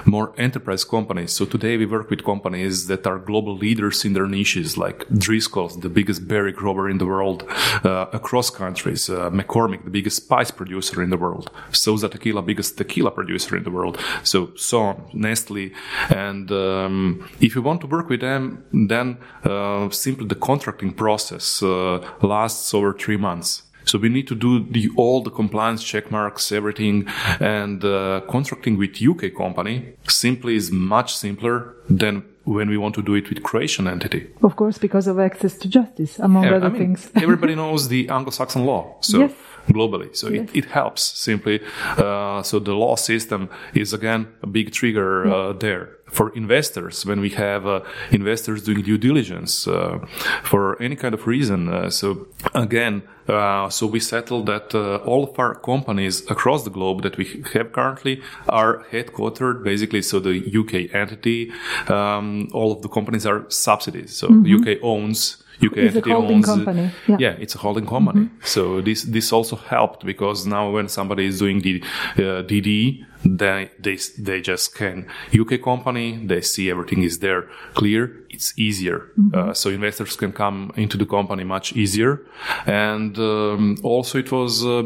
more 0.06 0.34
enterprise 0.38 0.84
companies 0.84 1.32
so 1.32 1.46
today 1.46 1.78
we 1.78 1.86
work 1.86 2.10
with 2.10 2.24
companies 2.24 2.88
that 2.88 3.06
are 3.08 3.20
global 3.20 3.56
leaders 3.56 4.06
in 4.06 4.14
their 4.14 4.28
niches 4.28 4.78
like 4.78 5.08
Driscoll's, 5.10 5.80
the 5.80 5.90
biggest 5.90 6.28
berry 6.28 6.52
grower 6.52 6.90
in 6.90 6.98
the 6.98 7.06
world, 7.06 7.44
uh, 7.84 8.08
across 8.14 8.50
countries, 8.50 9.10
uh, 9.10 9.30
McCormick, 9.30 9.84
the 9.84 9.90
biggest 9.90 10.18
spice 10.18 10.52
producer 10.52 11.02
in 11.02 11.10
the 11.10 11.18
world, 11.18 11.52
Sauza 11.72 12.10
Tequila, 12.10 12.42
biggest 12.42 12.78
tequila 12.78 13.12
producer 13.12 13.56
in 13.58 13.64
the 13.64 13.72
world, 13.72 13.98
so 14.24 14.52
so 14.56 14.82
on, 14.82 15.10
Nestle, 15.14 15.72
and 16.10 16.52
um, 16.52 17.30
if 17.40 17.56
you 17.56 17.62
want 17.62 17.73
to 17.82 17.88
work 17.88 18.10
with 18.10 18.22
them, 18.22 18.64
then 18.72 19.18
uh, 19.44 19.90
simply 19.90 20.28
the 20.28 20.36
contracting 20.36 20.94
process 20.94 21.62
uh, 21.64 22.00
lasts 22.22 22.74
over 22.74 22.94
three 22.94 23.18
months. 23.18 23.64
So 23.86 23.98
we 23.98 24.10
need 24.10 24.28
to 24.28 24.36
do 24.36 24.64
the 24.64 24.90
all 24.96 25.22
the 25.22 25.30
compliance 25.30 25.84
check 25.84 26.12
marks, 26.12 26.52
everything, 26.52 27.08
and 27.40 27.84
uh, 27.84 28.22
contracting 28.30 28.78
with 28.78 29.02
UK 29.02 29.36
company 29.36 29.94
simply 30.08 30.56
is 30.56 30.72
much 30.72 31.16
simpler 31.16 31.76
than 31.90 32.24
when 32.46 32.70
we 32.70 32.78
want 32.78 32.96
to 32.96 33.02
do 33.02 33.14
it 33.16 33.30
with 33.30 33.42
Croatian 33.44 33.88
entity. 33.88 34.28
Of 34.42 34.56
course, 34.56 34.78
because 34.78 35.08
of 35.08 35.20
access 35.20 35.58
to 35.60 35.70
justice, 35.70 36.20
among 36.20 36.44
yeah, 36.44 36.56
other 36.56 36.66
I 36.68 36.70
mean, 36.70 36.80
things. 36.80 37.12
everybody 37.16 37.56
knows 37.56 37.88
the 37.88 38.10
Anglo-Saxon 38.10 38.66
law, 38.66 38.98
so 39.00 39.20
yes. 39.20 39.32
globally, 39.70 40.14
so 40.16 40.30
yes. 40.30 40.50
it, 40.50 40.58
it 40.58 40.66
helps 40.66 41.04
simply. 41.04 41.62
Uh, 41.98 42.44
so 42.44 42.60
the 42.60 42.74
law 42.74 42.96
system 42.96 43.50
is 43.74 43.94
again 43.94 44.28
a 44.42 44.48
big 44.48 44.72
trigger 44.74 45.26
uh, 45.26 45.54
there 45.54 45.98
for 46.14 46.30
investors 46.36 47.06
when 47.06 47.20
we 47.20 47.30
have 47.32 47.66
uh, 47.68 47.80
investors 48.12 48.64
doing 48.64 48.82
due 48.84 48.98
diligence 48.98 49.68
uh, 49.68 49.98
for 50.44 50.82
any 50.82 50.96
kind 50.96 51.14
of 51.14 51.22
reason. 51.28 51.60
Uh, 51.70 51.90
so 51.90 52.28
again, 52.54 53.02
uh, 53.28 53.70
so 53.70 53.88
we 53.88 54.00
settled 54.00 54.46
that 54.46 54.76
uh, 54.76 55.10
all 55.10 55.24
of 55.24 55.40
our 55.40 55.56
companies 55.56 56.16
across 56.30 56.64
the 56.64 56.70
globe 56.70 57.02
that 57.04 57.18
we 57.18 57.26
have 57.54 57.72
currently 57.72 58.22
are 58.48 58.74
headquartered 58.92 59.64
basically. 59.64 60.02
So 60.02 60.20
the 60.20 60.36
UK 60.62 60.74
entity, 60.94 61.52
um, 61.88 62.48
all 62.54 62.72
of 62.72 62.82
the 62.82 62.90
companies 62.90 63.26
are 63.26 63.46
subsidies. 63.50 64.12
So 64.16 64.28
Mm-hmm. 64.28 64.56
UK 64.56 64.68
owns. 64.84 65.38
UK 65.62 65.78
It's 65.78 65.96
a 65.96 65.98
entity 65.98 66.12
holding 66.12 66.38
owns. 66.38 66.46
company, 66.46 66.86
yeah. 67.08 67.18
yeah, 67.20 67.36
it's 67.44 67.56
a 67.56 67.60
holding 67.60 67.86
company. 67.86 68.30
So 68.44 68.82
this 68.82 69.04
this 69.16 69.32
also 69.32 69.56
helped 69.56 70.04
because 70.06 70.40
now 70.50 70.72
when 70.76 70.88
somebody 70.90 71.26
is 71.28 71.38
doing 71.40 71.62
the 71.62 71.76
uh, 72.18 72.42
DD, 72.50 73.06
they 73.24 73.72
they 73.80 73.98
they 74.18 74.42
just 74.42 74.72
scan 74.72 75.08
UK 75.38 75.62
company. 75.62 76.26
They 76.26 76.42
see 76.42 76.70
everything 76.70 77.04
is 77.04 77.20
there 77.20 77.50
clear. 77.74 78.20
It's 78.30 78.58
easier, 78.58 79.12
uh, 79.36 79.54
so 79.54 79.70
investors 79.70 80.16
can 80.16 80.32
come 80.32 80.72
into 80.76 80.98
the 80.98 81.06
company 81.06 81.44
much 81.44 81.74
easier. 81.74 82.26
And 82.66 83.16
um, 83.20 83.78
also 83.84 84.18
it 84.18 84.32
was 84.32 84.66
uh, 84.66 84.82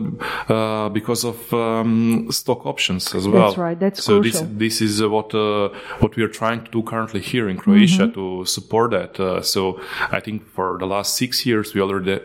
uh, 0.49 0.89
because 0.89 1.23
of 1.23 1.53
um, 1.53 2.27
stock 2.29 2.65
options 2.65 3.15
as 3.15 3.25
well. 3.25 3.47
That's 3.47 3.57
right, 3.57 3.79
that's 3.79 4.03
so 4.03 4.21
this 4.21 4.39
crucial. 4.39 4.57
this 4.57 4.81
is 4.81 5.01
uh, 5.01 5.09
what 5.09 5.33
uh, 5.33 5.69
what 5.99 6.17
we 6.17 6.23
are 6.23 6.27
trying 6.27 6.65
to 6.65 6.71
do 6.71 6.83
currently 6.83 7.21
here 7.21 7.47
in 7.47 7.55
Croatia 7.57 8.09
to 8.09 8.43
support 8.43 8.91
that. 8.91 9.17
Uh, 9.17 9.41
so 9.41 9.79
I 10.11 10.19
think 10.19 10.45
for 10.49 10.77
the 10.77 10.85
last 10.85 11.15
six 11.15 11.45
years 11.45 11.73
we 11.73 11.79
already 11.79 12.19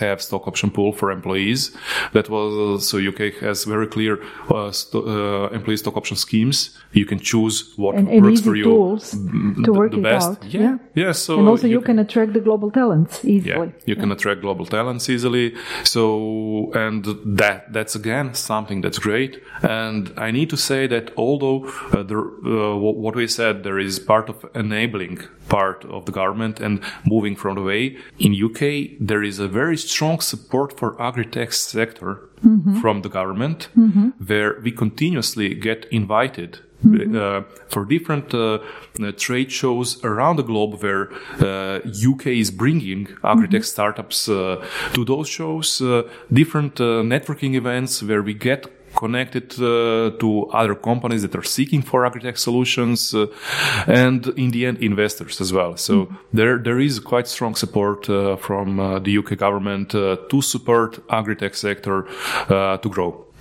have 0.00 0.22
stock 0.22 0.48
option 0.48 0.70
pool 0.70 0.92
for 0.92 1.10
employees. 1.10 1.76
That 2.14 2.30
was 2.30 2.80
uh, 2.80 2.82
so 2.82 2.98
UK 2.98 3.34
has 3.40 3.64
very 3.64 3.86
clear 3.86 4.22
uh, 4.50 4.72
uh, 4.94 5.48
employee 5.52 5.76
stock 5.76 5.96
option 5.96 6.16
schemes. 6.16 6.56
You 6.92 7.06
can 7.06 7.18
choose 7.18 7.72
what 7.76 7.94
And, 7.96 8.08
and 8.08 8.22
works 8.24 8.40
for 8.40 8.54
you. 8.56 8.64
tools 8.64 9.10
to 9.64 9.70
work 9.72 9.92
the 9.92 9.98
it 9.98 10.02
best. 10.02 10.28
out. 10.30 10.44
Yeah, 10.44 10.78
yeah. 10.94 11.12
So 11.12 11.38
and 11.38 11.48
also 11.48 11.66
you, 11.66 11.80
can 11.80 11.96
can 11.96 11.98
attract 12.06 12.32
the 12.32 12.40
global 12.40 12.70
talents 12.70 13.24
easily. 13.24 13.68
yeah, 13.68 13.90
you 13.90 13.96
can 13.96 14.10
attract 14.12 14.40
global 14.40 14.66
talents 14.66 15.08
easily. 15.08 15.54
So, 15.84 16.72
and 16.74 17.04
that 17.40 17.72
that's 17.72 17.94
again 17.94 18.34
something 18.34 18.80
that's 18.82 18.98
great. 18.98 19.32
And 19.62 20.02
I 20.16 20.30
need 20.30 20.48
to 20.50 20.56
say 20.56 20.86
that 20.88 21.12
although 21.16 21.58
uh, 21.92 22.02
the, 22.02 22.18
uh, 22.18 22.76
what 23.04 23.14
we 23.14 23.26
said, 23.28 23.62
there 23.62 23.78
is 23.78 23.98
part 23.98 24.28
of 24.28 24.36
enabling 24.54 25.18
part 25.56 25.84
of 25.96 26.00
the 26.06 26.12
government 26.12 26.60
and 26.60 26.74
moving 27.14 27.36
from 27.36 27.54
the 27.56 27.64
way. 27.72 27.82
In 28.18 28.30
UK, 28.48 28.60
there 29.08 29.22
is 29.30 29.38
a 29.38 29.48
very 29.48 29.76
strong 29.76 30.20
support 30.20 30.78
for 30.78 31.00
agri-tech 31.08 31.52
sector 31.52 32.12
from 32.80 33.02
the 33.02 33.08
government, 33.18 33.68
where 34.28 34.50
we 34.64 34.72
continuously 34.72 35.48
get 35.54 35.86
invited 35.90 36.50
uh, 36.84 37.42
for 37.68 37.84
different 37.84 38.34
uh, 38.34 38.58
uh, 39.00 39.12
trade 39.16 39.50
shows 39.52 40.02
around 40.04 40.36
the 40.36 40.42
globe 40.42 40.82
where 40.82 41.12
uh, 41.40 41.80
UK 42.12 42.26
is 42.26 42.50
bringing 42.50 43.08
agri-tech 43.22 43.64
startups 43.64 44.28
uh, 44.28 44.64
to 44.94 45.04
those 45.04 45.28
shows, 45.28 45.80
uh, 45.80 46.02
different 46.32 46.80
uh, 46.80 47.02
networking 47.02 47.54
events 47.54 48.02
where 48.02 48.22
we 48.22 48.34
get 48.34 48.66
connected 48.94 49.52
uh, 49.54 50.10
to 50.18 50.46
other 50.52 50.74
companies 50.74 51.22
that 51.22 51.34
are 51.34 51.42
seeking 51.42 51.82
for 51.82 52.06
agri-tech 52.06 52.38
solutions 52.38 53.14
uh, 53.14 53.26
and 53.86 54.26
in 54.36 54.50
the 54.50 54.66
end 54.66 54.78
investors 54.78 55.40
as 55.40 55.52
well. 55.52 55.76
So 55.76 56.08
there 56.32 56.58
there 56.58 56.80
is 56.80 57.00
quite 57.00 57.28
strong 57.28 57.54
support 57.54 58.08
uh, 58.08 58.36
from 58.36 58.80
uh, 58.80 58.98
the 58.98 59.18
UK 59.18 59.36
government 59.36 59.94
uh, 59.94 60.16
to 60.30 60.42
support 60.42 61.02
agri-tech 61.10 61.54
sector 61.54 62.06
uh, 62.48 62.76
to 62.78 62.88
grow 62.88 63.31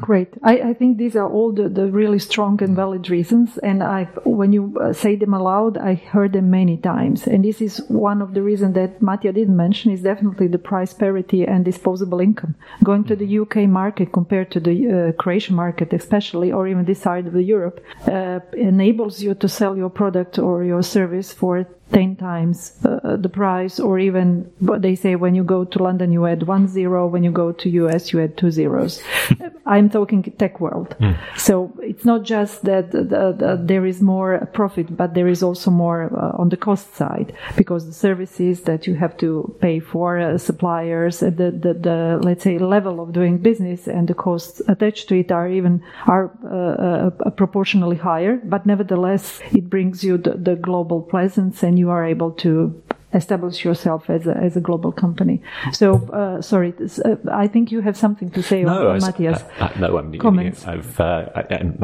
Great. 0.00 0.28
I, 0.42 0.60
I 0.70 0.74
think 0.74 0.98
these 0.98 1.16
are 1.16 1.28
all 1.28 1.52
the, 1.52 1.68
the 1.68 1.90
really 1.90 2.18
strong 2.18 2.62
and 2.62 2.76
valid 2.76 3.10
reasons. 3.10 3.58
And 3.58 3.82
I, 3.82 4.04
when 4.24 4.52
you 4.52 4.76
uh, 4.80 4.92
say 4.92 5.16
them 5.16 5.34
aloud, 5.34 5.76
I 5.76 5.94
heard 5.94 6.32
them 6.32 6.50
many 6.50 6.76
times. 6.76 7.26
And 7.26 7.44
this 7.44 7.60
is 7.60 7.78
one 7.88 8.22
of 8.22 8.34
the 8.34 8.42
reasons 8.42 8.74
that 8.74 9.00
Matija 9.00 9.34
didn't 9.34 9.56
mention 9.56 9.90
is 9.90 10.02
definitely 10.02 10.46
the 10.46 10.58
price 10.58 10.92
parity 10.92 11.44
and 11.44 11.64
disposable 11.64 12.20
income. 12.20 12.54
Going 12.84 13.04
to 13.04 13.16
the 13.16 13.38
UK 13.40 13.68
market 13.68 14.12
compared 14.12 14.50
to 14.52 14.60
the 14.60 15.08
uh, 15.08 15.12
Croatian 15.20 15.56
market, 15.56 15.92
especially, 15.92 16.52
or 16.52 16.68
even 16.68 16.84
this 16.84 17.00
side 17.00 17.26
of 17.26 17.34
Europe, 17.34 17.84
uh, 18.06 18.40
enables 18.52 19.22
you 19.22 19.34
to 19.34 19.48
sell 19.48 19.76
your 19.76 19.90
product 19.90 20.38
or 20.38 20.64
your 20.64 20.82
service 20.82 21.32
for 21.32 21.66
10 21.92 22.16
times 22.16 22.72
uh, 22.84 23.16
the 23.16 23.28
price 23.28 23.78
or 23.78 23.98
even 23.98 24.50
what 24.60 24.82
they 24.82 24.94
say 24.94 25.14
when 25.16 25.34
you 25.34 25.44
go 25.44 25.64
to 25.64 25.82
london 25.82 26.10
you 26.12 26.26
add 26.26 26.42
one 26.44 26.66
zero 26.66 27.06
when 27.06 27.22
you 27.22 27.30
go 27.30 27.52
to 27.52 27.68
us 27.88 28.12
you 28.12 28.20
add 28.20 28.36
two 28.36 28.50
zeros. 28.50 29.02
I'm 29.66 29.88
talking 29.90 30.22
tech 30.38 30.60
world. 30.60 30.96
So 31.36 31.72
it's 31.80 32.04
not 32.04 32.24
just 32.24 32.64
that 32.64 32.90
the, 32.90 33.04
the, 33.04 33.60
there 33.62 33.86
is 33.86 34.00
more 34.02 34.48
profit 34.52 34.96
but 34.96 35.14
there 35.14 35.28
is 35.28 35.42
also 35.42 35.70
more 35.70 36.10
uh, 36.12 36.40
on 36.40 36.48
the 36.48 36.56
cost 36.56 36.94
side 36.94 37.34
because 37.56 37.86
the 37.86 37.92
services 37.92 38.62
that 38.62 38.86
you 38.86 38.94
have 38.94 39.16
to 39.18 39.54
pay 39.60 39.78
for 39.78 40.18
uh, 40.18 40.38
suppliers 40.38 41.22
uh, 41.22 41.26
the, 41.30 41.50
the, 41.50 41.74
the 41.74 42.18
let's 42.22 42.42
say 42.44 42.58
level 42.58 43.00
of 43.00 43.12
doing 43.12 43.38
business 43.38 43.86
and 43.86 44.08
the 44.08 44.14
costs 44.14 44.60
attached 44.68 45.08
to 45.08 45.18
it 45.18 45.30
are 45.30 45.48
even 45.48 45.82
are 46.06 46.30
uh, 46.44 47.26
uh, 47.26 47.30
proportionally 47.30 47.96
higher. 47.96 48.40
But 48.44 48.66
nevertheless 48.66 49.40
it 49.52 49.70
brings 49.70 50.02
you 50.02 50.18
the, 50.18 50.34
the 50.34 50.56
global 50.56 51.02
presence 51.02 51.62
and 51.62 51.78
you 51.78 51.81
are 51.90 52.04
able 52.04 52.32
to 52.32 52.82
establish 53.14 53.64
yourself 53.64 54.08
as 54.08 54.26
a, 54.26 54.36
as 54.36 54.56
a 54.56 54.60
global 54.60 54.92
company. 54.92 55.42
So, 55.72 55.94
uh, 56.12 56.40
sorry, 56.42 56.72
this, 56.72 56.98
uh, 56.98 57.16
I 57.30 57.46
think 57.48 57.70
you 57.70 57.80
have 57.80 57.96
something 57.96 58.30
to 58.30 58.42
say 58.42 58.62
No, 58.64 58.90
on 58.90 59.00
Matthias. 59.00 59.42
uh, 59.42 59.64
uh, 59.64 59.72
no, 59.78 59.98
I 59.98 60.02
mean, 60.02 60.14
you- 60.14 60.20
Comments. 60.20 60.66
I've, 60.66 61.00
uh, 61.00 61.26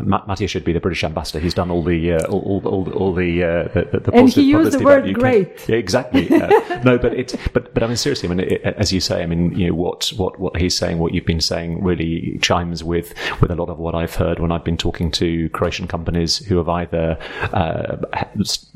Matthias 0.05 0.51
should 0.51 0.65
be 0.65 0.73
the 0.73 0.81
British 0.81 1.05
ambassador. 1.05 1.41
He's 1.41 1.55
done 1.55 1.71
all 1.71 1.83
the 1.83 2.15
uh, 2.15 2.27
all, 2.27 2.63
all, 2.65 2.69
all, 2.69 2.93
all 2.93 3.15
the, 3.15 3.43
uh, 3.43 3.69
the, 3.75 4.01
the, 4.01 4.11
And 4.15 4.29
he 4.29 4.43
used 4.43 4.73
the 4.79 4.85
word 4.85 5.13
great. 5.15 5.69
Yeah, 5.69 5.77
exactly. 5.77 6.31
Uh, 6.31 6.49
no, 6.85 6.99
but 6.99 7.13
it's 7.15 7.37
but 7.53 7.75
but 7.75 7.83
I 7.83 7.87
mean 7.87 7.97
seriously. 7.97 8.29
I 8.29 8.35
mean, 8.35 8.41
it, 8.41 8.63
as 8.63 8.93
you 8.93 9.01
say, 9.01 9.23
I 9.23 9.27
mean, 9.27 9.57
you 9.59 9.69
know 9.69 9.75
what 9.75 10.09
what 10.17 10.39
what 10.39 10.57
he's 10.57 10.77
saying, 10.77 10.99
what 10.99 11.15
you've 11.15 11.27
been 11.27 11.41
saying, 11.41 11.83
really 11.83 12.39
chimes 12.41 12.83
with 12.85 13.15
with 13.41 13.51
a 13.51 13.55
lot 13.55 13.69
of 13.69 13.79
what 13.79 13.95
I've 13.95 14.15
heard 14.15 14.39
when 14.39 14.53
I've 14.53 14.65
been 14.65 14.77
talking 14.77 15.11
to 15.13 15.49
Croatian 15.51 15.89
companies 15.89 16.39
who 16.39 16.57
have 16.59 16.69
either 16.69 17.19
uh, 17.53 17.97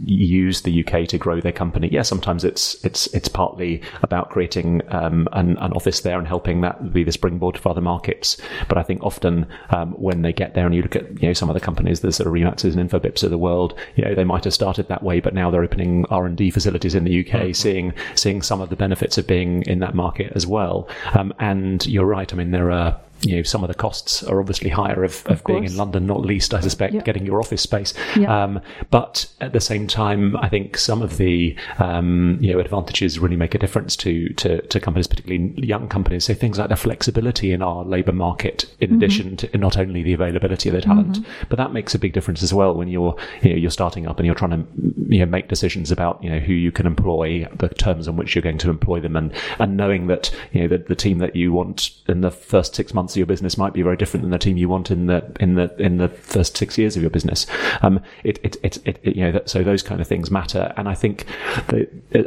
used 0.04 0.64
the 0.64 0.84
UK 0.84 1.08
to 1.08 1.18
grow 1.18 1.40
their 1.40 1.52
company. 1.52 1.88
Yeah, 1.90 2.02
sometimes 2.02 2.41
it's 2.44 2.82
it's 2.84 3.06
it's 3.08 3.28
partly 3.28 3.82
about 4.02 4.30
creating 4.30 4.82
um, 4.88 5.28
an, 5.32 5.56
an 5.58 5.72
office 5.72 6.00
there 6.00 6.18
and 6.18 6.26
helping 6.26 6.60
that 6.62 6.92
be 6.92 7.04
the 7.04 7.12
springboard 7.12 7.58
for 7.58 7.70
other 7.70 7.80
markets. 7.80 8.36
But 8.68 8.78
I 8.78 8.82
think 8.82 9.02
often 9.02 9.46
um, 9.70 9.92
when 9.92 10.22
they 10.22 10.32
get 10.32 10.54
there 10.54 10.66
and 10.66 10.74
you 10.74 10.82
look 10.82 10.96
at 10.96 11.22
you 11.22 11.28
know 11.28 11.32
some 11.32 11.50
of 11.50 11.54
the 11.54 11.60
companies, 11.60 12.00
the 12.00 12.12
sort 12.12 12.26
of 12.26 12.32
Rimacs 12.32 12.64
and 12.64 12.90
Infobips 12.90 13.22
of 13.22 13.30
the 13.30 13.38
world, 13.38 13.78
you 13.96 14.04
know 14.04 14.14
they 14.14 14.24
might 14.24 14.44
have 14.44 14.54
started 14.54 14.88
that 14.88 15.02
way, 15.02 15.20
but 15.20 15.34
now 15.34 15.50
they're 15.50 15.64
opening 15.64 16.04
R 16.10 16.26
and 16.26 16.36
D 16.36 16.50
facilities 16.50 16.94
in 16.94 17.04
the 17.04 17.26
UK, 17.26 17.54
seeing 17.54 17.92
seeing 18.14 18.42
some 18.42 18.60
of 18.60 18.70
the 18.70 18.76
benefits 18.76 19.18
of 19.18 19.26
being 19.26 19.62
in 19.62 19.78
that 19.80 19.94
market 19.94 20.32
as 20.34 20.46
well. 20.46 20.88
Um, 21.14 21.32
and 21.38 21.86
you're 21.86 22.06
right. 22.06 22.32
I 22.32 22.36
mean 22.36 22.50
there 22.50 22.70
are 22.70 23.00
you 23.22 23.36
know, 23.36 23.42
some 23.42 23.62
of 23.64 23.68
the 23.68 23.74
costs 23.74 24.22
are 24.22 24.40
obviously 24.40 24.70
higher 24.70 25.04
of, 25.04 25.24
of, 25.26 25.44
being 25.44 25.64
in. 25.64 25.76
London, 25.76 26.06
not 26.06 26.20
least, 26.22 26.52
I 26.54 26.60
suspect, 26.60 26.94
Yeah. 26.94 27.02
getting 27.02 27.24
your 27.26 27.40
office 27.40 27.62
space. 27.62 27.94
Yeah. 28.16 28.44
Um, 28.44 28.60
but 28.90 29.26
at 29.40 29.52
the 29.52 29.60
same 29.60 29.86
time, 29.86 30.36
I 30.36 30.48
think 30.48 30.76
some 30.76 31.02
of 31.02 31.16
the 31.18 31.56
um, 31.78 32.38
you 32.40 32.52
know 32.52 32.58
advantages 32.60 33.18
really 33.18 33.36
make 33.36 33.54
a 33.54 33.58
difference 33.58 33.96
to, 33.96 34.28
to 34.34 34.60
to 34.62 34.80
companies, 34.80 35.06
particularly 35.06 35.54
young 35.66 35.88
companies. 35.88 36.24
So 36.24 36.34
things 36.34 36.58
like 36.58 36.68
the 36.68 36.76
flexibility 36.76 37.52
in 37.52 37.62
our 37.62 37.84
labour 37.84 38.12
market, 38.12 38.64
in 38.80 38.92
Mm-hmm. 38.92 38.96
addition 39.02 39.36
to 39.38 39.58
not 39.58 39.78
only 39.78 40.02
the 40.02 40.12
availability 40.12 40.68
of 40.68 40.74
the 40.74 40.82
talent, 40.82 41.20
but 41.48 41.56
that 41.56 41.72
makes 41.72 41.94
a 41.94 41.98
big 41.98 42.12
difference 42.12 42.42
as 42.42 42.52
well 42.52 42.74
when 42.74 42.88
you're 42.88 43.16
you 43.42 43.50
know 43.50 43.56
you're 43.56 43.70
starting 43.70 44.06
up 44.06 44.18
and 44.18 44.26
you're 44.26 44.34
trying 44.34 44.50
to 44.50 44.66
you 45.08 45.20
know 45.20 45.26
make 45.26 45.48
decisions 45.48 45.90
about 45.90 46.22
you 46.22 46.28
know 46.28 46.38
who 46.38 46.52
you 46.52 46.70
can 46.70 46.86
employ, 46.86 47.46
the 47.56 47.68
terms 47.70 48.06
on 48.08 48.16
which 48.16 48.34
you're 48.34 48.42
going 48.42 48.58
to 48.58 48.68
employ 48.70 49.00
them, 49.00 49.16
and 49.16 49.32
and 49.58 49.76
knowing 49.76 50.08
that 50.08 50.30
you 50.52 50.60
know 50.60 50.68
the, 50.68 50.78
the 50.78 50.94
team 50.96 51.18
that 51.18 51.34
you 51.34 51.52
want 51.52 51.90
in 52.08 52.20
the 52.20 52.30
first 52.30 52.74
six 52.74 52.92
months 53.12 53.16
of 53.16 53.18
your 53.18 53.26
business 53.26 53.58
might 53.58 53.72
be 53.72 53.82
very 53.82 53.96
different 53.96 54.22
than 54.22 54.30
the 54.30 54.38
team 54.38 54.56
you 54.56 54.68
want 54.68 54.90
in 54.90 55.06
the 55.06 55.22
in 55.40 55.54
the 55.54 55.74
in 55.78 55.98
the 55.98 56.08
first 56.08 56.56
six 56.56 56.78
years 56.78 56.96
of 56.96 57.02
your 57.02 57.10
business. 57.10 57.46
Um, 57.82 58.00
it, 58.24 58.38
it, 58.42 58.56
it, 58.62 58.78
it, 58.84 59.16
you 59.16 59.30
know 59.30 59.40
so 59.44 59.62
those 59.62 59.82
kind 59.82 60.00
of 60.00 60.06
things 60.06 60.30
matter, 60.30 60.72
and 60.76 60.88
I 60.88 60.94
think 60.94 61.26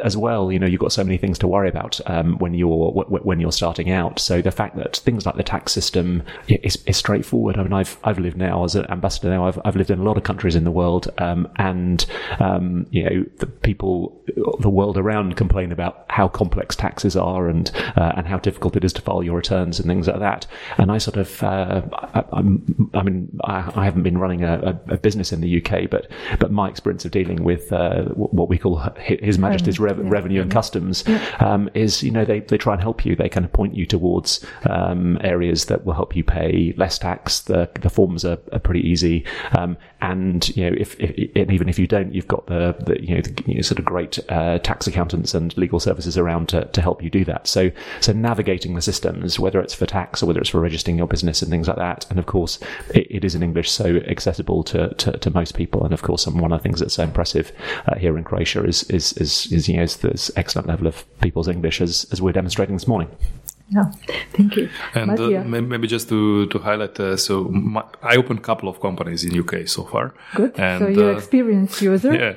as 0.04 0.18
well, 0.18 0.52
you 0.52 0.60
know, 0.60 0.68
you've 0.68 0.80
got 0.80 0.92
so 0.92 1.04
many 1.04 1.18
things 1.18 1.40
to 1.40 1.48
worry 1.48 1.70
about 1.70 2.00
um, 2.06 2.38
when 2.38 2.54
you're 2.54 2.92
when 2.92 3.40
you're 3.40 3.52
starting 3.52 3.92
out. 3.92 4.20
So 4.20 4.42
the 4.42 4.52
fact 4.52 4.76
that 4.78 4.98
things 4.98 5.26
like 5.26 5.36
the 5.36 5.44
tax 5.44 5.72
system 5.72 6.24
is, 6.48 6.78
is 6.86 6.98
straightforward. 6.98 7.58
I 7.58 7.64
mean, 7.64 7.74
I've 7.74 7.98
I've 8.04 8.20
lived 8.20 8.38
now 8.38 8.64
as 8.64 8.76
an 8.76 8.86
ambassador 8.90 9.30
now. 9.30 9.48
I've 9.48 9.60
I've 9.66 9.76
lived 9.76 9.92
in 9.92 10.00
a 10.00 10.04
lot 10.04 10.18
of 10.18 10.24
countries 10.24 10.56
in 10.56 10.64
the 10.64 10.72
world, 10.72 11.12
um, 11.18 11.48
and 11.58 12.06
um, 12.40 12.86
you 12.92 13.04
know, 13.04 13.26
the 13.38 13.48
people 13.48 14.22
the 14.60 14.70
world 14.70 14.98
around 14.98 15.36
complain 15.38 15.72
about 15.72 16.06
how 16.10 16.28
complex 16.28 16.76
taxes 16.76 17.16
are 17.16 17.48
and 17.50 17.72
uh, 17.96 18.14
and 18.18 18.28
how 18.28 18.38
difficult 18.38 18.76
it 18.76 18.84
is 18.84 18.94
to 18.94 19.02
file 19.02 19.24
your 19.24 19.36
returns 19.36 19.80
and 19.80 19.88
things 19.88 20.08
like 20.08 20.20
that. 20.20 20.48
And 20.78 20.92
I 20.92 20.98
sort 20.98 21.18
of, 21.18 21.44
uh, 21.44 21.82
I, 21.94 22.24
I, 22.94 23.04
mean, 23.04 23.40
I, 23.44 23.72
I, 23.76 23.86
haven't 23.86 24.04
been 24.04 24.18
running 24.18 24.44
a, 24.44 24.80
a, 24.90 24.98
business 24.98 25.32
in 25.32 25.42
the 25.42 25.64
UK, 25.64 25.90
but 25.90 26.10
but 26.40 26.52
my 26.52 26.70
experience 26.70 27.06
of 27.06 27.12
dealing 27.12 27.44
with 27.44 27.72
uh, 27.72 28.04
what 28.14 28.50
we 28.50 28.58
call 28.58 28.78
His 28.98 29.38
Majesty's 29.38 29.80
Rev- 29.80 29.98
yeah. 29.98 30.04
Revenue 30.08 30.42
and 30.42 30.52
Customs 30.52 31.04
um, 31.40 31.70
is, 31.74 32.04
you 32.04 32.12
know, 32.12 32.26
they, 32.26 32.40
they 32.42 32.58
try 32.58 32.74
and 32.74 32.82
help 32.82 33.06
you. 33.06 33.16
They 33.16 33.30
kind 33.30 33.46
of 33.46 33.54
point 33.54 33.76
you 33.76 33.86
towards 33.86 34.46
um, 34.70 35.18
areas 35.22 35.66
that 35.66 35.86
will 35.86 35.94
help 35.94 36.16
you 36.16 36.24
pay 36.24 36.74
less 36.78 36.98
tax. 36.98 37.42
The 37.42 37.70
the 37.82 37.90
forms 37.90 38.26
are, 38.26 38.38
are 38.52 38.60
pretty 38.60 38.82
easy, 38.82 39.26
um, 39.58 39.78
and 40.02 40.56
you 40.56 40.70
know, 40.70 40.76
if, 40.78 41.00
if, 41.00 41.12
even 41.52 41.70
if 41.70 41.80
you 41.80 41.88
don't, 41.88 42.14
you've 42.14 42.28
got 42.28 42.46
the, 42.48 42.76
the 42.86 43.02
you 43.02 43.16
know, 43.16 43.22
the, 43.22 43.44
you 43.46 43.56
know 43.56 43.62
sort 43.62 43.80
of 43.80 43.86
great 43.86 44.20
uh, 44.30 44.60
tax 44.60 44.88
accountants 44.88 45.34
and 45.34 45.56
legal 45.58 45.80
services 45.80 46.18
around 46.18 46.50
to, 46.50 46.66
to 46.66 46.82
help 46.82 47.02
you 47.02 47.10
do 47.10 47.26
that. 47.26 47.48
So 47.48 47.72
so 48.02 48.14
navigating 48.14 48.76
the 48.76 48.82
systems, 48.82 49.40
whether 49.40 49.60
it's 49.60 49.74
for 49.74 49.86
tax 49.86 50.22
or 50.22 50.28
whether 50.28 50.40
it's 50.40 50.50
for 50.50 50.55
registering 50.60 50.98
your 50.98 51.08
business 51.08 51.42
and 51.42 51.52
things 51.52 51.68
like 51.68 51.78
that, 51.78 52.06
and 52.10 52.20
of 52.20 52.26
course 52.26 52.60
it, 52.94 53.08
it 53.10 53.26
is 53.26 53.36
in 53.36 53.44
English, 53.44 53.72
so 53.72 53.98
accessible 54.08 54.64
to, 54.64 54.94
to, 54.96 55.18
to, 55.18 55.30
most 55.32 55.56
people. 55.56 55.84
And 55.84 55.94
of 55.94 56.02
course, 56.02 56.28
one 56.28 56.52
of 56.52 56.60
the 56.60 56.64
things 56.64 56.80
that's 56.80 56.96
so 56.96 57.04
impressive 57.04 57.52
uh, 57.88 57.96
here 57.96 58.18
in 58.18 58.24
Croatia 58.24 58.64
is 58.64 58.84
is 58.84 59.14
is, 59.14 59.52
is 59.52 59.68
you 59.70 59.78
know 59.78 59.84
is 59.84 59.98
this 59.98 60.32
excellent 60.36 60.68
level 60.68 60.88
of 60.88 61.04
people's 61.22 61.48
English 61.48 61.82
as 61.82 62.06
as 62.12 62.22
we're 62.22 62.32
demonstrating 62.32 62.76
this 62.76 62.88
morning. 62.88 63.10
Yeah, 63.70 63.92
thank 64.32 64.56
you. 64.58 64.70
And 64.94 65.20
uh, 65.20 65.44
maybe 65.44 65.88
just 65.88 66.08
to 66.10 66.46
to 66.48 66.60
highlight, 66.60 67.00
uh, 67.00 67.18
so 67.18 67.46
my, 67.46 67.84
I 68.04 68.16
opened 68.16 68.40
a 68.40 68.42
couple 68.44 68.70
of 68.70 68.80
companies 68.80 69.24
in 69.24 69.40
UK 69.40 69.68
so 69.68 69.84
far. 69.86 70.14
Good. 70.36 70.60
And, 70.60 70.82
so 70.82 70.88
you're 70.88 71.14
uh, 71.14 71.18
experienced 71.18 71.82
user. 71.82 72.14
Yeah, 72.16 72.34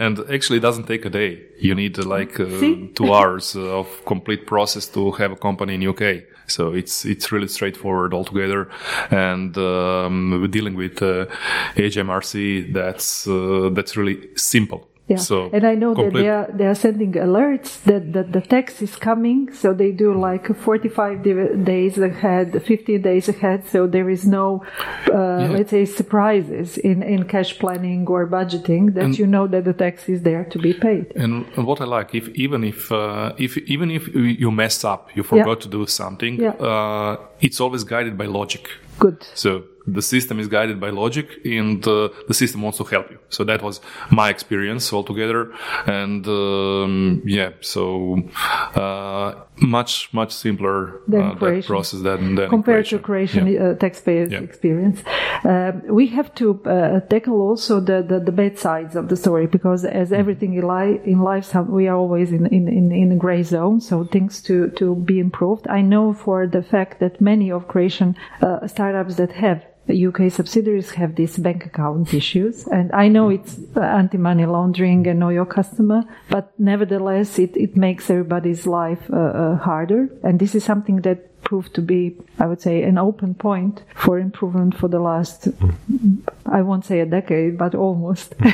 and 0.00 0.18
actually, 0.28 0.58
it 0.58 0.62
doesn't 0.62 0.86
take 0.88 1.04
a 1.04 1.10
day. 1.10 1.40
You 1.60 1.76
need 1.76 1.98
uh, 1.98 2.02
like 2.02 2.40
uh, 2.40 2.46
two 2.94 3.14
hours 3.14 3.54
of 3.54 3.86
complete 4.06 4.46
process 4.46 4.86
to 4.88 5.12
have 5.12 5.30
a 5.32 5.36
company 5.36 5.74
in 5.74 5.86
UK. 5.86 6.24
So 6.52 6.72
it's 6.72 7.04
it's 7.04 7.32
really 7.32 7.48
straightforward 7.48 8.14
altogether, 8.14 8.68
and 9.10 9.56
um, 9.58 10.48
dealing 10.50 10.74
with 10.74 11.02
uh, 11.02 11.26
HMRC, 11.76 12.72
that's 12.72 13.26
that's 13.74 13.96
really 13.96 14.18
simple 14.36 14.91
yeah. 15.08 15.16
So 15.16 15.50
and 15.52 15.66
I 15.66 15.74
know 15.74 15.94
complete... 15.94 16.12
that 16.12 16.18
they 16.20 16.28
are 16.28 16.50
they 16.52 16.66
are 16.66 16.74
sending 16.74 17.12
alerts 17.12 17.82
that, 17.84 18.12
that 18.12 18.32
the 18.32 18.40
tax 18.40 18.80
is 18.80 18.94
coming. 18.96 19.52
So 19.52 19.74
they 19.74 19.90
do 19.90 20.14
like 20.14 20.54
45 20.56 21.22
days 21.64 21.98
ahead, 21.98 22.62
50 22.62 22.98
days 22.98 23.28
ahead. 23.28 23.66
So 23.66 23.86
there 23.86 24.08
is 24.08 24.26
no, 24.26 24.64
uh, 25.08 25.12
yeah. 25.12 25.48
let's 25.48 25.70
say, 25.70 25.84
surprises 25.84 26.78
in, 26.78 27.02
in 27.02 27.24
cash 27.24 27.58
planning 27.58 28.06
or 28.06 28.26
budgeting 28.28 28.94
that 28.94 29.04
and, 29.04 29.18
you 29.18 29.26
know 29.26 29.46
that 29.48 29.64
the 29.64 29.72
tax 29.72 30.08
is 30.08 30.22
there 30.22 30.44
to 30.44 30.58
be 30.58 30.72
paid. 30.72 31.12
And, 31.16 31.46
and 31.56 31.66
what 31.66 31.80
I 31.80 31.84
like, 31.84 32.14
if 32.14 32.28
even 32.30 32.62
if 32.62 32.92
uh, 32.92 33.32
if 33.38 33.58
even 33.58 33.90
if 33.90 34.08
you 34.14 34.50
mess 34.50 34.84
up, 34.84 35.14
you 35.16 35.22
forgot 35.22 35.58
yeah. 35.58 35.64
to 35.64 35.68
do 35.68 35.86
something, 35.86 36.44
uh, 36.44 37.16
it's 37.40 37.60
always 37.60 37.82
guided 37.84 38.16
by 38.16 38.26
logic. 38.26 38.68
Good. 38.98 39.26
So 39.34 39.64
the 39.86 40.02
system 40.02 40.38
is 40.38 40.48
guided 40.48 40.80
by 40.80 40.90
logic 40.90 41.44
and 41.44 41.86
uh, 41.86 42.08
the 42.28 42.34
system 42.34 42.62
wants 42.62 42.78
to 42.78 42.84
help 42.84 43.10
you. 43.10 43.18
So 43.28 43.44
that 43.44 43.62
was 43.62 43.80
my 44.10 44.28
experience 44.28 44.92
altogether. 44.92 45.52
And 45.86 46.26
um, 46.26 47.22
yeah, 47.24 47.50
so 47.60 48.22
uh, 48.74 49.34
much, 49.56 50.12
much 50.12 50.32
simpler 50.32 50.98
uh, 51.12 51.34
that 51.34 51.64
process 51.66 52.00
than, 52.00 52.36
than 52.36 52.48
compared 52.48 52.86
to 52.86 52.98
Croatian 52.98 53.46
yeah. 53.46 53.62
Uh, 53.62 53.74
taxpayers 53.74 54.32
yeah. 54.32 54.40
experience. 54.40 55.02
Um, 55.44 55.82
we 55.88 56.06
have 56.08 56.34
to 56.36 56.62
uh, 56.64 57.00
tackle 57.00 57.40
also 57.40 57.80
the, 57.80 58.02
the, 58.02 58.20
the, 58.20 58.32
bad 58.32 58.58
sides 58.58 58.96
of 58.96 59.08
the 59.08 59.16
story 59.16 59.46
because 59.46 59.84
as 59.84 60.08
mm-hmm. 60.08 60.20
everything 60.20 60.54
in 60.54 60.62
life, 60.62 61.00
in 61.04 61.20
life 61.20 61.54
we 61.54 61.88
are 61.88 61.96
always 61.96 62.32
in, 62.32 62.46
in, 62.46 62.68
in, 62.68 62.92
in 62.92 63.12
a 63.12 63.16
gray 63.16 63.42
zone. 63.42 63.80
So 63.80 64.04
things 64.04 64.40
to, 64.42 64.70
to 64.70 64.94
be 64.94 65.18
improved. 65.18 65.66
I 65.68 65.80
know 65.80 66.12
for 66.12 66.46
the 66.46 66.62
fact 66.62 67.00
that 67.00 67.20
many 67.20 67.50
of 67.50 67.68
Croatian 67.68 68.16
uh, 68.40 68.66
startups 68.66 69.16
that 69.16 69.32
have 69.32 69.64
UK 69.88 70.30
subsidiaries 70.30 70.92
have 70.92 71.16
these 71.16 71.36
bank 71.38 71.66
account 71.66 72.14
issues. 72.14 72.66
And 72.68 72.92
I 72.92 73.08
know 73.08 73.30
it's 73.30 73.58
anti-money 73.76 74.46
laundering 74.46 75.06
and 75.06 75.18
know 75.18 75.30
your 75.30 75.46
customer, 75.46 76.04
but 76.30 76.52
nevertheless, 76.58 77.38
it, 77.38 77.56
it 77.56 77.76
makes 77.76 78.08
everybody's 78.08 78.66
life 78.66 79.02
uh, 79.12 79.16
uh, 79.16 79.56
harder. 79.56 80.08
And 80.22 80.38
this 80.38 80.54
is 80.54 80.64
something 80.64 81.02
that 81.02 81.31
proved 81.42 81.74
to 81.74 81.82
be, 81.82 82.16
I 82.38 82.46
would 82.46 82.60
say, 82.60 82.82
an 82.82 82.98
open 82.98 83.34
point 83.34 83.82
for 83.94 84.18
improvement 84.18 84.76
for 84.76 84.88
the 84.88 84.98
last, 84.98 85.48
I 86.46 86.62
won't 86.62 86.84
say 86.84 87.00
a 87.00 87.06
decade, 87.06 87.58
but 87.58 87.74
almost. 87.74 88.34
no, 88.40 88.50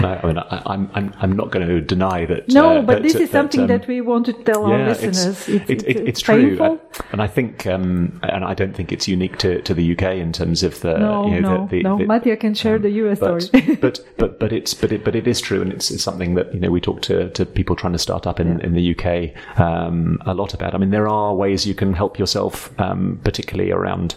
I 0.00 0.26
mean, 0.26 0.38
I, 0.38 0.74
am 0.74 0.90
I'm, 0.94 1.14
I'm 1.20 1.32
not 1.32 1.50
going 1.50 1.66
to 1.66 1.80
deny 1.80 2.26
that. 2.26 2.48
No, 2.48 2.78
uh, 2.78 2.82
but 2.82 2.94
that, 2.94 3.02
this 3.02 3.14
is 3.14 3.30
that, 3.30 3.38
something 3.38 3.62
um, 3.62 3.66
that 3.68 3.86
we 3.86 4.00
want 4.00 4.26
to 4.26 4.32
tell 4.32 4.68
yeah, 4.68 4.74
our 4.74 4.88
listeners. 4.88 5.26
It's, 5.26 5.48
it's, 5.48 5.70
it, 5.70 5.70
it, 5.70 5.96
it's, 5.96 6.00
it's 6.08 6.20
true. 6.20 6.62
And, 6.62 6.80
and, 7.12 7.22
I 7.22 7.26
think, 7.26 7.66
um, 7.66 8.20
and 8.22 8.44
I 8.44 8.54
don't 8.54 8.74
think 8.74 8.92
it's 8.92 9.08
unique 9.08 9.38
to, 9.38 9.60
to 9.62 9.74
the 9.74 9.92
UK 9.92 10.02
in 10.16 10.32
terms 10.32 10.62
of 10.62 10.80
the. 10.80 10.98
No, 10.98 11.26
you 11.26 11.40
know, 11.40 11.58
no, 11.58 11.66
the, 11.66 11.76
the, 11.78 11.82
no. 11.82 11.98
The, 11.98 12.04
Matija 12.04 12.38
can 12.40 12.54
share 12.54 12.76
um, 12.76 12.82
the 12.82 12.90
US 12.90 13.18
but, 13.18 13.42
story. 13.42 13.76
but, 13.80 14.00
but, 14.16 14.38
but 14.38 14.52
it's, 14.52 14.74
but 14.74 14.92
it, 14.92 15.04
but 15.04 15.14
it 15.14 15.26
is 15.26 15.40
true. 15.40 15.62
And 15.62 15.72
it's, 15.72 15.90
it's 15.90 16.02
something 16.02 16.34
that, 16.34 16.52
you 16.54 16.60
know, 16.60 16.70
we 16.70 16.80
talk 16.80 17.02
to, 17.02 17.30
to 17.30 17.44
people 17.44 17.76
trying 17.76 17.92
to 17.92 17.98
start 17.98 18.26
up 18.26 18.40
in, 18.40 18.58
yeah. 18.58 18.64
in 18.64 18.74
the 18.74 18.94
UK, 18.94 19.60
um, 19.60 20.18
a 20.26 20.34
lot 20.34 20.54
about. 20.54 20.74
I 20.74 20.78
mean, 20.78 20.90
there 20.90 21.08
are 21.08 21.34
ways 21.34 21.66
you 21.66 21.74
can 21.74 21.92
help 21.92 22.09
yourself, 22.18 22.78
um, 22.80 23.20
particularly 23.24 23.70
around, 23.70 24.14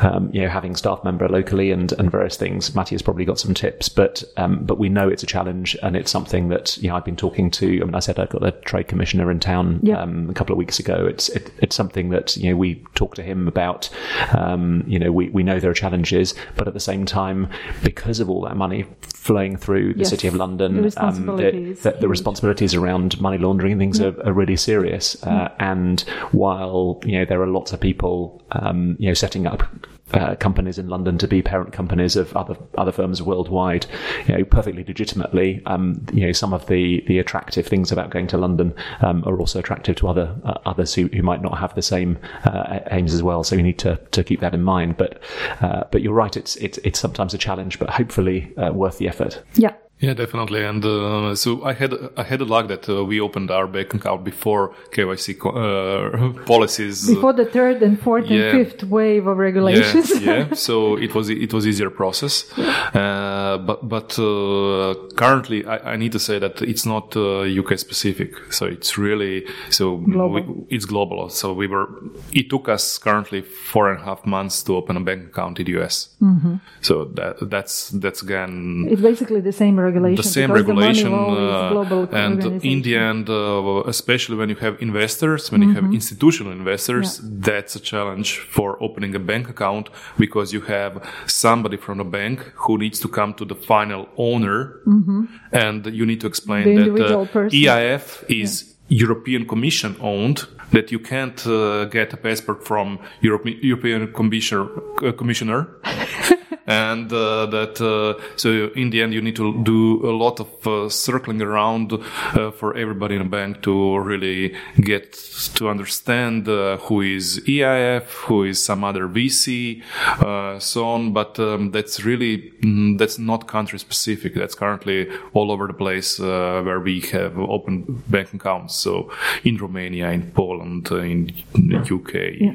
um, 0.00 0.30
you 0.32 0.42
know, 0.42 0.48
having 0.48 0.76
staff 0.76 1.02
member 1.04 1.28
locally 1.28 1.70
and, 1.70 1.92
and 1.92 2.10
various 2.10 2.36
things. 2.36 2.74
Matty 2.74 2.94
has 2.94 3.02
probably 3.02 3.24
got 3.24 3.38
some 3.38 3.54
tips, 3.54 3.88
but 3.88 4.22
um, 4.36 4.64
but 4.64 4.78
we 4.78 4.88
know 4.88 5.08
it's 5.08 5.22
a 5.22 5.26
challenge 5.26 5.76
and 5.82 5.96
it's 5.96 6.10
something 6.10 6.48
that 6.48 6.76
you 6.78 6.88
know 6.88 6.96
I've 6.96 7.04
been 7.04 7.16
talking 7.16 7.50
to. 7.52 7.66
I 7.66 7.84
mean, 7.84 7.94
I 7.94 8.00
said 8.00 8.18
I've 8.18 8.30
got 8.30 8.42
the 8.42 8.52
trade 8.52 8.88
commissioner 8.88 9.30
in 9.30 9.40
town 9.40 9.80
yeah. 9.82 10.00
um, 10.00 10.28
a 10.30 10.34
couple 10.34 10.52
of 10.52 10.58
weeks 10.58 10.78
ago. 10.78 11.06
It's 11.06 11.28
it, 11.30 11.50
it's 11.58 11.76
something 11.76 12.10
that 12.10 12.36
you 12.36 12.50
know 12.50 12.56
we 12.56 12.84
talk 12.94 13.14
to 13.16 13.22
him 13.22 13.48
about. 13.48 13.90
Um, 14.36 14.84
you 14.86 14.98
know, 14.98 15.12
we 15.12 15.28
we 15.30 15.42
know 15.42 15.60
there 15.60 15.70
are 15.70 15.74
challenges, 15.74 16.34
but 16.56 16.68
at 16.68 16.74
the 16.74 16.80
same 16.80 17.04
time, 17.06 17.48
because 17.82 18.20
of 18.20 18.30
all 18.30 18.42
that 18.42 18.56
money 18.56 18.86
flowing 19.00 19.56
through 19.56 19.94
the 19.94 20.00
yes. 20.00 20.10
city 20.10 20.28
of 20.28 20.34
London, 20.34 20.76
the 20.76 20.82
responsibilities, 20.82 21.78
um, 21.78 21.82
the, 21.82 21.90
the, 21.92 22.00
the, 22.02 22.08
responsibilities 22.08 22.74
around 22.74 23.18
money 23.22 23.38
laundering 23.38 23.72
and 23.72 23.80
things 23.80 23.98
yeah. 23.98 24.08
are, 24.08 24.26
are, 24.26 24.32
really 24.34 24.56
serious. 24.56 25.22
Uh, 25.22 25.50
and 25.58 26.02
while 26.32 27.00
you 27.06 27.18
know 27.18 27.24
there 27.34 27.42
are 27.42 27.48
lots 27.48 27.72
of 27.72 27.80
people 27.80 28.40
um, 28.52 28.94
you 29.00 29.08
know 29.08 29.14
setting 29.14 29.44
up 29.44 29.64
uh, 30.12 30.36
companies 30.36 30.78
in 30.78 30.88
London 30.88 31.18
to 31.18 31.26
be 31.26 31.42
parent 31.42 31.72
companies 31.72 32.14
of 32.14 32.36
other 32.36 32.56
other 32.78 32.92
firms 32.92 33.20
worldwide, 33.20 33.86
you 34.28 34.36
know, 34.36 34.44
perfectly 34.44 34.84
legitimately. 34.84 35.60
Um, 35.66 36.06
you 36.12 36.24
know, 36.26 36.30
some 36.30 36.52
of 36.52 36.66
the 36.66 37.02
the 37.08 37.18
attractive 37.18 37.66
things 37.66 37.90
about 37.90 38.10
going 38.10 38.28
to 38.28 38.38
London 38.38 38.72
um, 39.00 39.24
are 39.26 39.36
also 39.36 39.58
attractive 39.58 39.96
to 39.96 40.06
other 40.06 40.36
uh, 40.44 40.58
others 40.66 40.94
who, 40.94 41.08
who 41.08 41.22
might 41.22 41.42
not 41.42 41.58
have 41.58 41.74
the 41.74 41.82
same 41.82 42.18
uh, 42.44 42.78
aims 42.92 43.12
as 43.12 43.24
well. 43.24 43.42
So 43.42 43.56
you 43.56 43.62
need 43.62 43.80
to, 43.80 43.96
to 44.12 44.22
keep 44.22 44.38
that 44.40 44.54
in 44.54 44.62
mind. 44.62 44.96
But 44.96 45.20
uh, 45.60 45.84
but 45.90 46.02
you're 46.02 46.14
right, 46.14 46.36
it's 46.36 46.54
it's 46.56 46.78
it's 46.78 47.00
sometimes 47.00 47.34
a 47.34 47.38
challenge, 47.38 47.80
but 47.80 47.90
hopefully 47.90 48.52
uh, 48.56 48.72
worth 48.72 48.98
the 48.98 49.08
effort. 49.08 49.42
Yeah. 49.54 49.74
Yeah, 50.00 50.12
definitely. 50.12 50.64
And 50.64 50.84
uh, 50.84 51.34
so 51.34 51.64
I 51.64 51.72
had 51.72 51.94
I 52.16 52.24
had 52.24 52.40
a 52.40 52.44
luck 52.44 52.68
that 52.68 52.88
uh, 52.88 53.04
we 53.04 53.20
opened 53.20 53.50
our 53.50 53.66
bank 53.66 53.94
account 53.94 54.24
before 54.24 54.74
KYC 54.90 55.38
uh, 55.38 56.42
policies. 56.46 57.08
Before 57.08 57.32
the 57.32 57.46
third 57.46 57.80
and 57.82 57.98
fourth 57.98 58.26
yeah. 58.26 58.40
and 58.40 58.66
fifth 58.66 58.84
wave 58.84 59.26
of 59.26 59.38
regulations. 59.38 60.10
Yeah, 60.20 60.48
yeah. 60.48 60.54
so 60.68 60.96
it 60.96 61.14
was 61.14 61.30
it 61.30 61.52
was 61.54 61.66
easier 61.66 61.90
process. 61.90 62.46
Uh, 62.58 63.58
but 63.64 63.88
but 63.88 64.18
uh, 64.18 64.94
currently, 65.14 65.64
I, 65.64 65.92
I, 65.92 65.96
need 65.96 66.12
to 66.12 66.18
say 66.18 66.40
that 66.40 66.60
it's 66.60 66.84
not 66.84 67.16
UK 67.16 67.72
uh, 67.72 67.76
specific. 67.76 68.34
So 68.52 68.66
it's 68.66 68.98
really 68.98 69.46
so 69.70 69.98
global. 69.98 70.42
We, 70.42 70.76
it's 70.76 70.86
global. 70.86 71.30
So 71.30 71.52
we 71.52 71.68
were. 71.68 71.88
It 72.32 72.50
took 72.50 72.68
us 72.68 72.98
currently 72.98 73.42
four 73.42 73.90
and 73.90 74.00
a 74.00 74.04
half 74.04 74.26
months 74.26 74.62
to 74.64 74.76
open 74.76 74.96
a 74.96 75.00
bank 75.00 75.28
account 75.28 75.60
in 75.60 75.66
the 75.66 75.80
US. 75.80 76.08
Mm-hmm. 76.20 76.56
So 76.80 77.04
that 77.14 77.48
that's 77.48 77.90
that's 77.90 78.22
again. 78.22 78.88
It's 78.90 79.00
basically 79.00 79.40
the 79.40 79.52
same 79.52 79.78
regulation. 79.84 80.16
The 80.16 80.34
same 80.38 80.52
regulation, 80.52 81.12
uh, 81.12 82.06
and 82.12 82.42
in 82.64 82.82
the 82.82 82.96
end, 82.96 83.28
uh, 83.28 83.82
especially 83.86 84.36
when 84.36 84.48
you 84.48 84.56
have 84.56 84.74
investors, 84.80 85.50
when 85.50 85.60
mm-hmm. 85.60 85.68
you 85.68 85.74
have 85.74 85.84
mm-hmm. 85.84 86.00
institutional 86.00 86.52
investors, 86.52 87.20
yeah. 87.22 87.30
that's 87.48 87.76
a 87.76 87.80
challenge 87.80 88.38
for 88.38 88.82
opening 88.82 89.14
a 89.14 89.18
bank 89.18 89.48
account 89.48 89.90
because 90.18 90.52
you 90.52 90.62
have 90.62 90.92
somebody 91.26 91.76
from 91.76 91.98
the 91.98 92.04
bank 92.04 92.40
who 92.64 92.78
needs 92.78 92.98
to 93.00 93.08
come 93.08 93.34
to 93.34 93.44
the 93.44 93.54
final 93.54 94.08
owner, 94.16 94.80
mm-hmm. 94.86 95.24
and 95.52 95.86
you 95.86 96.04
need 96.06 96.20
to 96.20 96.26
explain 96.26 96.64
the 96.76 96.90
that 96.90 97.36
uh, 97.36 97.48
EIF 97.50 98.24
is. 98.28 98.62
Yeah. 98.62 98.70
European 98.88 99.46
Commission 99.46 99.96
owned 100.00 100.46
that 100.72 100.92
you 100.92 100.98
can't 100.98 101.46
uh, 101.46 101.84
get 101.86 102.12
a 102.12 102.16
passport 102.16 102.66
from 102.66 102.98
Europe, 103.22 103.46
European 103.62 104.12
Commissioner, 104.12 104.68
uh, 105.02 105.12
Commissioner 105.12 105.68
and 106.66 107.12
uh, 107.12 107.46
that 107.46 107.80
uh, 107.80 108.20
so 108.36 108.70
in 108.74 108.90
the 108.90 109.02
end 109.02 109.12
you 109.12 109.20
need 109.20 109.36
to 109.36 109.62
do 109.64 110.00
a 110.08 110.12
lot 110.12 110.40
of 110.40 110.66
uh, 110.66 110.88
circling 110.88 111.42
around 111.42 111.92
uh, 111.92 112.50
for 112.52 112.74
everybody 112.76 113.16
in 113.16 113.20
a 113.20 113.24
bank 113.24 113.62
to 113.62 113.98
really 113.98 114.54
get 114.80 115.12
to 115.54 115.68
understand 115.68 116.48
uh, 116.48 116.78
who 116.78 117.02
is 117.02 117.40
EIF, 117.46 118.04
who 118.26 118.44
is 118.44 118.64
some 118.64 118.82
other 118.82 119.08
VC, 119.08 119.82
uh, 120.20 120.58
so 120.58 120.86
on. 120.86 121.12
But 121.12 121.38
um, 121.38 121.70
that's 121.70 122.04
really 122.04 122.52
mm, 122.62 122.98
that's 122.98 123.18
not 123.18 123.46
country 123.46 123.78
specific. 123.78 124.34
That's 124.34 124.54
currently 124.54 125.08
all 125.34 125.52
over 125.52 125.66
the 125.66 125.74
place 125.74 126.18
where 126.18 126.80
we 126.80 127.00
have 127.12 127.38
open 127.38 128.02
bank 128.08 128.32
accounts. 128.32 128.74
So 128.74 129.10
in 129.44 129.58
Romania, 129.58 130.10
in 130.10 130.30
Poland 130.30 130.90
in 130.90 131.30
UK, 131.54 132.14
yeah. 132.40 132.54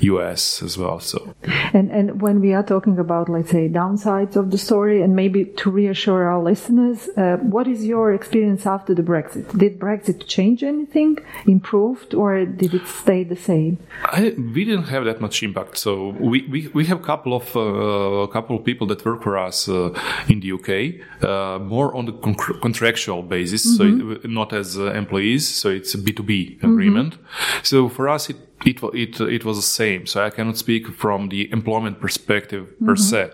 US 0.00 0.62
as 0.62 0.76
well. 0.76 0.98
So, 1.00 1.34
and 1.72 1.90
and 1.90 2.20
when 2.20 2.40
we 2.40 2.52
are 2.52 2.62
talking 2.64 2.98
about 2.98 3.28
let's 3.36 3.50
say 3.50 3.68
downsides 3.68 4.34
of 4.36 4.46
the 4.50 4.58
story, 4.68 5.02
and 5.02 5.14
maybe 5.22 5.40
to 5.62 5.66
reassure 5.70 6.22
our 6.30 6.42
listeners, 6.50 6.98
uh, 7.16 7.36
what 7.54 7.66
is 7.74 7.84
your 7.92 8.06
experience 8.18 8.64
after 8.66 8.92
the 8.94 9.02
Brexit? 9.02 9.44
Did 9.62 9.72
Brexit 9.78 10.18
change 10.26 10.62
anything, 10.62 11.18
improved, 11.46 12.10
or 12.14 12.30
did 12.62 12.72
it 12.78 12.86
stay 13.02 13.20
the 13.24 13.40
same? 13.50 13.78
I, 14.04 14.34
we 14.54 14.64
didn't 14.64 14.88
have 14.94 15.04
that 15.04 15.20
much 15.20 15.42
impact. 15.42 15.76
So 15.86 15.92
we 16.30 16.38
we, 16.52 16.60
we 16.78 16.82
have 16.90 17.00
a 17.04 17.06
couple 17.12 17.32
of 17.40 17.46
uh, 17.56 18.28
a 18.28 18.30
couple 18.36 18.54
of 18.56 18.64
people 18.64 18.86
that 18.90 19.04
work 19.04 19.22
for 19.22 19.34
us 19.48 19.68
uh, 19.68 19.90
in 20.32 20.40
the 20.40 20.50
UK, 20.56 20.70
uh, 21.22 21.58
more 21.74 21.94
on 21.98 22.06
the 22.06 22.12
con- 22.24 22.60
contractual 22.66 23.22
basis, 23.22 23.62
mm-hmm. 23.66 23.76
so 23.76 24.12
it, 24.12 24.30
not 24.30 24.52
as 24.52 24.78
uh, 24.78 24.92
employees. 25.02 25.42
So 25.60 25.68
it's 25.70 25.94
a 25.94 25.98
B 25.98 26.12
two 26.12 26.22
B 26.22 26.58
agreement. 26.62 27.12
Mm-hmm. 27.14 27.64
So 27.70 27.88
for 27.88 28.08
us, 28.08 28.30
it 28.30 28.36
it 28.64 28.82
it 28.94 29.20
it 29.20 29.44
was 29.44 29.56
the 29.58 29.62
same. 29.62 30.06
So 30.06 30.24
I 30.24 30.30
cannot 30.30 30.56
speak 30.56 30.88
from 30.88 31.28
the 31.28 31.50
employment 31.52 32.00
perspective 32.00 32.68
per 32.80 32.94
mm-hmm. 32.94 33.02
se, 33.02 33.30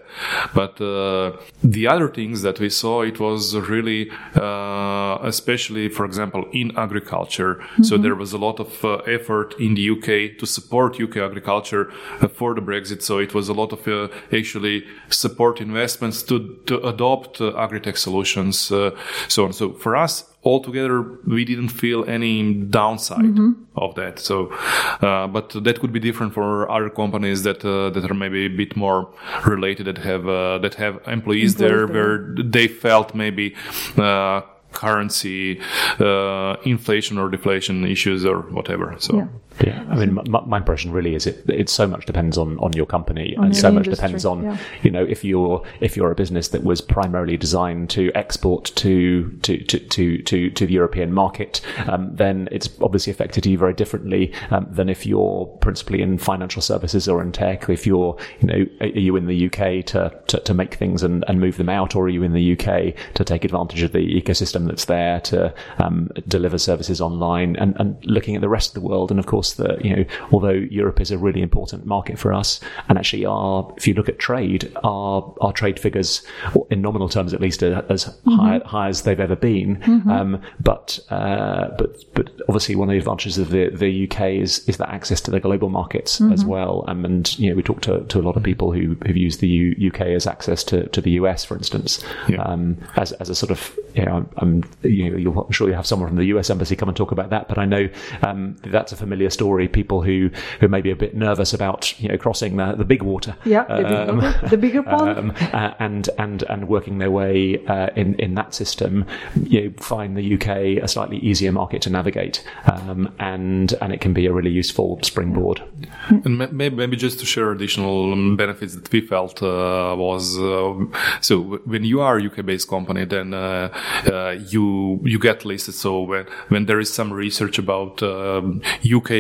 but 0.53 0.81
uh, 0.81 1.37
the 1.63 1.87
other 1.87 2.09
things 2.09 2.43
that 2.43 2.59
we 2.59 2.69
saw, 2.69 3.03
it 3.03 3.21
was 3.21 3.55
really, 3.55 4.11
uh, 4.35 5.19
especially 5.23 5.89
for 5.89 6.05
example 6.05 6.49
in 6.53 6.77
agriculture. 6.77 7.55
Mm-hmm. 7.55 7.85
So 7.85 7.99
there 7.99 8.17
was 8.17 8.33
a 8.33 8.39
lot 8.39 8.59
of 8.59 8.85
uh, 8.85 8.97
effort 9.07 9.55
in 9.61 9.75
the 9.75 9.91
UK 9.91 10.39
to 10.39 10.47
support 10.47 11.01
UK 11.01 11.19
agriculture 11.19 11.93
uh, 12.21 12.29
for 12.29 12.55
the 12.55 12.61
Brexit. 12.61 13.03
So 13.03 13.19
it 13.19 13.33
was 13.33 13.49
a 13.49 13.55
lot 13.55 13.73
of 13.73 13.87
uh, 13.87 14.09
actually 14.33 14.85
support 15.09 15.61
investments 15.61 16.23
to 16.25 16.59
to 16.67 16.81
adopt 16.87 17.41
uh, 17.41 17.57
agri-tech 17.57 17.97
solutions, 17.97 18.59
so 18.59 19.45
on. 19.45 19.53
So 19.53 19.73
for 19.73 19.95
us, 19.95 20.32
altogether 20.45 21.03
we 21.27 21.45
didn't 21.45 21.69
feel 21.69 22.05
any 22.09 22.53
downside 22.53 23.21
mm-hmm. 23.21 23.53
of 23.77 23.95
that 23.95 24.19
so 24.19 24.53
uh, 25.01 25.27
but 25.27 25.51
that 25.65 25.79
could 25.81 25.93
be 25.93 26.01
different 26.01 26.35
for 26.35 26.71
other 26.71 26.91
companies 26.91 27.43
that 27.45 27.65
uh, 27.65 27.91
that 27.91 28.11
are 28.11 28.15
maybe 28.15 28.47
a 28.47 28.49
bit 28.49 28.77
more 28.77 29.09
related 29.47 29.87
that 29.87 29.99
have 29.99 30.27
uh, 30.29 30.59
that 30.59 30.75
have 30.75 31.01
employees 31.07 31.57
there 31.57 31.87
where 31.87 32.35
they 32.43 32.67
felt 32.67 33.15
maybe 33.15 33.55
uh, 33.97 34.41
currency 34.73 35.61
uh, 36.01 36.57
inflation 36.65 37.19
or 37.19 37.29
deflation 37.29 37.85
issues 37.85 38.25
or 38.25 38.41
whatever 38.41 38.97
so 38.99 39.17
yeah. 39.17 39.27
Yeah, 39.61 39.85
I 39.91 39.97
mean, 39.97 40.15
my, 40.15 40.41
my, 40.41 40.57
impression 40.57 40.93
really 40.93 41.15
is 41.15 41.27
it. 41.27 41.45
It 41.49 41.69
so 41.69 41.87
much 41.87 42.07
depends 42.07 42.39
on, 42.39 42.59
on 42.59 42.73
your 42.73 42.87
company, 42.87 43.37
on 43.37 43.47
and 43.47 43.57
so 43.57 43.71
much 43.71 43.87
industry, 43.87 44.07
depends 44.07 44.25
on 44.25 44.45
yeah. 44.45 44.59
you 44.83 44.91
know 44.91 45.05
if 45.05 45.25
you're 45.25 45.63
if 45.81 45.97
you're 45.97 46.11
a 46.11 46.15
business 46.15 46.49
that 46.49 46.65
was 46.65 46.81
primarily 46.81 47.37
designed 47.37 47.91
to 47.91 48.11
export 48.15 48.67
to 48.77 49.31
to 49.43 49.59
to 49.65 49.79
to 49.79 50.23
to, 50.23 50.51
to 50.51 50.67
the 50.67 50.73
European 50.73 51.13
market, 51.13 51.61
um, 51.87 52.15
then 52.15 52.49
it's 52.53 52.69
obviously 52.81 53.11
affected 53.11 53.45
you 53.47 53.59
very 53.59 53.75
differently 53.75 54.33
um, 54.51 54.67
than 54.71 54.89
if 54.89 55.07
you're 55.07 55.47
principally 55.61 56.03
in 56.03 56.19
financial 56.19 56.63
services 56.63 57.09
or 57.09 57.21
in 57.23 57.33
tech. 57.33 57.69
If 57.69 57.87
you're 57.87 58.17
you 58.41 58.49
know 58.49 58.67
are 58.81 58.87
you 58.87 59.17
in 59.17 59.27
the 59.27 59.47
UK 59.47 59.85
to 59.87 60.13
to, 60.29 60.41
to 60.41 60.55
make 60.55 60.75
things 60.75 61.03
and, 61.03 61.25
and 61.29 61.41
move 61.41 61.57
them 61.57 61.69
out, 61.69 61.95
or 61.95 62.05
are 62.05 62.09
you 62.09 62.23
in 62.23 62.33
the 62.33 62.53
UK 62.53 62.95
to 63.15 63.25
take 63.25 63.45
advantage 63.45 63.83
of 63.83 63.93
the 63.93 64.23
ecosystem 64.23 64.67
that's 64.67 64.87
there 64.87 65.21
to 65.21 65.53
um, 65.79 66.11
deliver 66.29 66.59
services 66.59 67.01
online 67.01 67.57
and, 67.57 67.77
and 67.79 68.05
looking 68.05 68.35
at 68.35 68.41
the 68.41 68.49
rest 68.49 68.71
of 68.71 68.75
the 68.75 68.89
world, 68.89 69.11
and 69.11 69.19
of 69.21 69.27
course 69.27 69.42
course, 69.43 69.55
that 69.55 69.85
you 69.85 69.97
know, 69.97 70.05
although 70.31 70.51
Europe 70.51 71.01
is 71.01 71.11
a 71.11 71.19
really 71.19 71.43
important 71.43 71.87
market 71.87 72.19
for 72.19 72.33
us, 72.33 72.61
and 72.89 72.99
actually, 72.99 73.25
our 73.27 73.73
if 73.77 73.87
you 73.87 73.95
look 73.95 74.09
at 74.09 74.19
trade, 74.19 74.73
our 74.85 75.35
our 75.41 75.53
trade 75.53 75.81
figures, 75.81 76.23
in 76.71 76.81
nominal 76.81 77.09
terms 77.09 77.35
at 77.35 77.41
least, 77.41 77.63
are 77.63 77.85
as 77.89 78.05
mm-hmm. 78.05 78.37
high, 78.37 78.61
high, 78.65 78.89
as 78.89 79.03
they've 79.03 79.21
ever 79.21 79.37
been. 79.37 79.77
Mm-hmm. 79.77 80.11
Um, 80.11 80.43
but 80.61 80.99
uh, 81.11 81.69
but 81.77 82.05
but 82.15 82.31
obviously, 82.49 82.77
one 82.77 82.89
of 82.89 82.93
the 82.93 82.99
advantages 82.99 83.39
of 83.39 83.51
the, 83.51 83.71
the 83.71 84.09
UK 84.09 84.43
is 84.43 84.69
is 84.69 84.77
that 84.77 84.91
access 84.91 85.21
to 85.23 85.31
the 85.31 85.41
global 85.41 85.69
markets 85.69 86.21
mm-hmm. 86.21 86.33
as 86.33 86.45
well. 86.45 86.85
Um, 86.87 87.05
and 87.05 87.39
you 87.39 87.51
know, 87.51 87.57
we 87.57 87.63
talked 87.63 87.85
to, 87.85 88.05
to 88.05 88.21
a 88.21 88.23
lot 88.23 88.37
of 88.37 88.43
people 88.43 88.73
who 88.73 88.97
have 89.07 89.17
used 89.17 89.41
the 89.41 89.49
U- 89.49 89.91
UK 89.91 90.03
as 90.03 90.27
access 90.27 90.63
to, 90.65 90.89
to 90.89 91.01
the 91.01 91.13
US, 91.23 91.45
for 91.45 91.57
instance, 91.57 92.05
yeah. 92.29 92.43
um, 92.43 92.77
as 92.97 93.13
as 93.13 93.29
a 93.29 93.35
sort 93.35 93.51
of 93.51 93.77
you 93.95 94.05
know, 94.05 94.27
I'm, 94.37 94.65
you 94.83 95.11
know, 95.11 95.43
I'm 95.43 95.53
sure 95.53 95.69
you 95.69 95.75
have 95.75 95.87
someone 95.87 96.09
from 96.09 96.17
the 96.17 96.27
US 96.27 96.51
embassy 96.51 96.77
come 96.77 96.89
and 96.89 96.97
talk 96.97 97.13
about 97.13 97.31
that. 97.31 97.49
But 97.49 97.59
I 97.59 97.65
know 97.65 97.89
um, 98.23 98.57
that's 98.63 98.93
a 98.93 98.97
familiar 98.97 99.31
story. 99.33 99.69
People 99.69 100.03
who 100.03 100.31
who 100.61 100.69
may 100.69 100.81
be 100.81 100.91
a 100.91 100.97
bit 100.97 101.15
nervous 101.15 101.53
about 101.53 101.99
you 102.01 102.09
know 102.09 102.17
crossing 102.17 102.57
the, 102.57 102.73
the 102.73 102.85
big 102.85 103.03
water, 103.03 103.37
yeah, 103.45 103.65
the, 103.65 103.83
big 103.83 104.09
um, 104.09 104.17
water, 104.19 104.49
the 104.49 104.57
bigger 104.57 104.83
pond, 104.93 105.19
um, 105.19 105.33
uh, 105.53 105.75
and 105.79 106.09
and 106.19 106.43
and 106.45 106.69
working 106.69 106.99
their 106.99 107.11
way 107.11 107.65
uh, 107.67 107.89
in 107.97 108.15
in 108.17 108.35
that 108.35 108.55
system, 108.55 109.07
you 109.45 109.63
know, 109.63 109.73
find 109.79 110.17
the 110.17 110.35
UK 110.35 110.83
a 110.83 110.89
slightly 110.89 111.19
easier 111.19 111.53
market 111.53 111.83
to 111.83 111.91
navigate, 111.91 112.45
um, 112.67 113.13
and 113.19 113.75
and 113.81 113.93
it 113.93 114.01
can 114.01 114.13
be 114.13 114.27
a 114.27 114.33
really 114.33 114.51
useful 114.51 114.99
springboard. 115.03 115.63
And 116.09 116.39
maybe, 116.53 116.77
maybe 116.77 116.97
just 116.97 117.21
to 117.21 117.27
share 117.27 117.51
additional 117.53 118.13
um, 118.13 118.37
benefits 118.37 118.75
that 118.75 118.91
we 118.93 119.01
felt 119.01 119.43
uh, 119.43 119.95
was 119.97 120.39
uh, 120.39 120.75
so 121.21 121.61
when 121.65 121.85
you 121.85 122.01
are 122.01 122.19
a 122.19 122.27
UK 122.27 122.45
based 122.45 122.69
company, 122.69 123.05
then 123.05 123.35
uh, 123.35 123.69
uh, 124.07 124.37
you 124.49 125.01
you 125.05 125.19
get 125.19 125.45
listed. 125.45 125.75
So 125.75 126.03
when 126.03 126.27
when 126.49 126.67
there 126.67 126.81
is 126.81 126.93
some 126.93 127.13
research 127.13 127.59
about 127.59 128.03
um, 128.03 128.63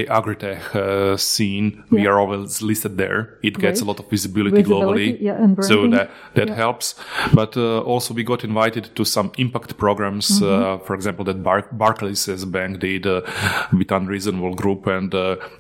Agritech 0.07 0.75
uh, 0.75 1.17
scene, 1.17 1.73
yeah. 1.75 1.83
we 1.91 2.07
are 2.07 2.19
always 2.19 2.63
listed 2.63 2.97
there. 2.97 3.39
It 3.43 3.59
gets 3.59 3.81
a 3.81 3.85
lot 3.85 3.99
of 3.99 4.09
visibility, 4.09 4.57
visibility 4.63 5.13
globally, 5.13 5.21
yeah, 5.21 5.61
so 5.61 5.89
that 5.89 6.11
that 6.35 6.49
yeah. 6.49 6.55
helps. 6.55 6.95
But 7.33 7.57
uh, 7.57 7.81
also 7.81 8.15
we 8.15 8.25
got 8.25 8.45
invited 8.45 8.95
to 8.97 9.05
some 9.05 9.33
impact 9.39 9.77
programs. 9.77 10.41
Mm-hmm. 10.41 10.85
for 10.85 10.95
example, 10.95 11.25
that 11.27 11.43
Bar- 11.43 11.69
Barclays 11.73 12.29
as 12.29 12.43
a 12.43 12.47
bank 12.47 12.81
did 12.81 13.05
with 13.05 13.91
Unreasonable 13.91 14.55
Group, 14.55 14.87
and 14.87 15.13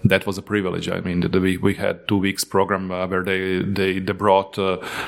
that 0.04 0.26
was 0.26 0.38
a 0.38 0.42
privilege. 0.42 0.88
I 0.88 1.00
mean, 1.00 1.20
we 1.30 1.56
we 1.56 1.74
had 1.74 2.06
two 2.08 2.18
weeks 2.18 2.44
program 2.44 2.88
where 2.88 3.22
they 3.22 3.62
they 3.62 3.98
they 3.98 4.12
brought 4.12 4.56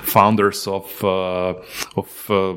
founders 0.03 0.67
of 0.67 0.87
of 1.05 2.09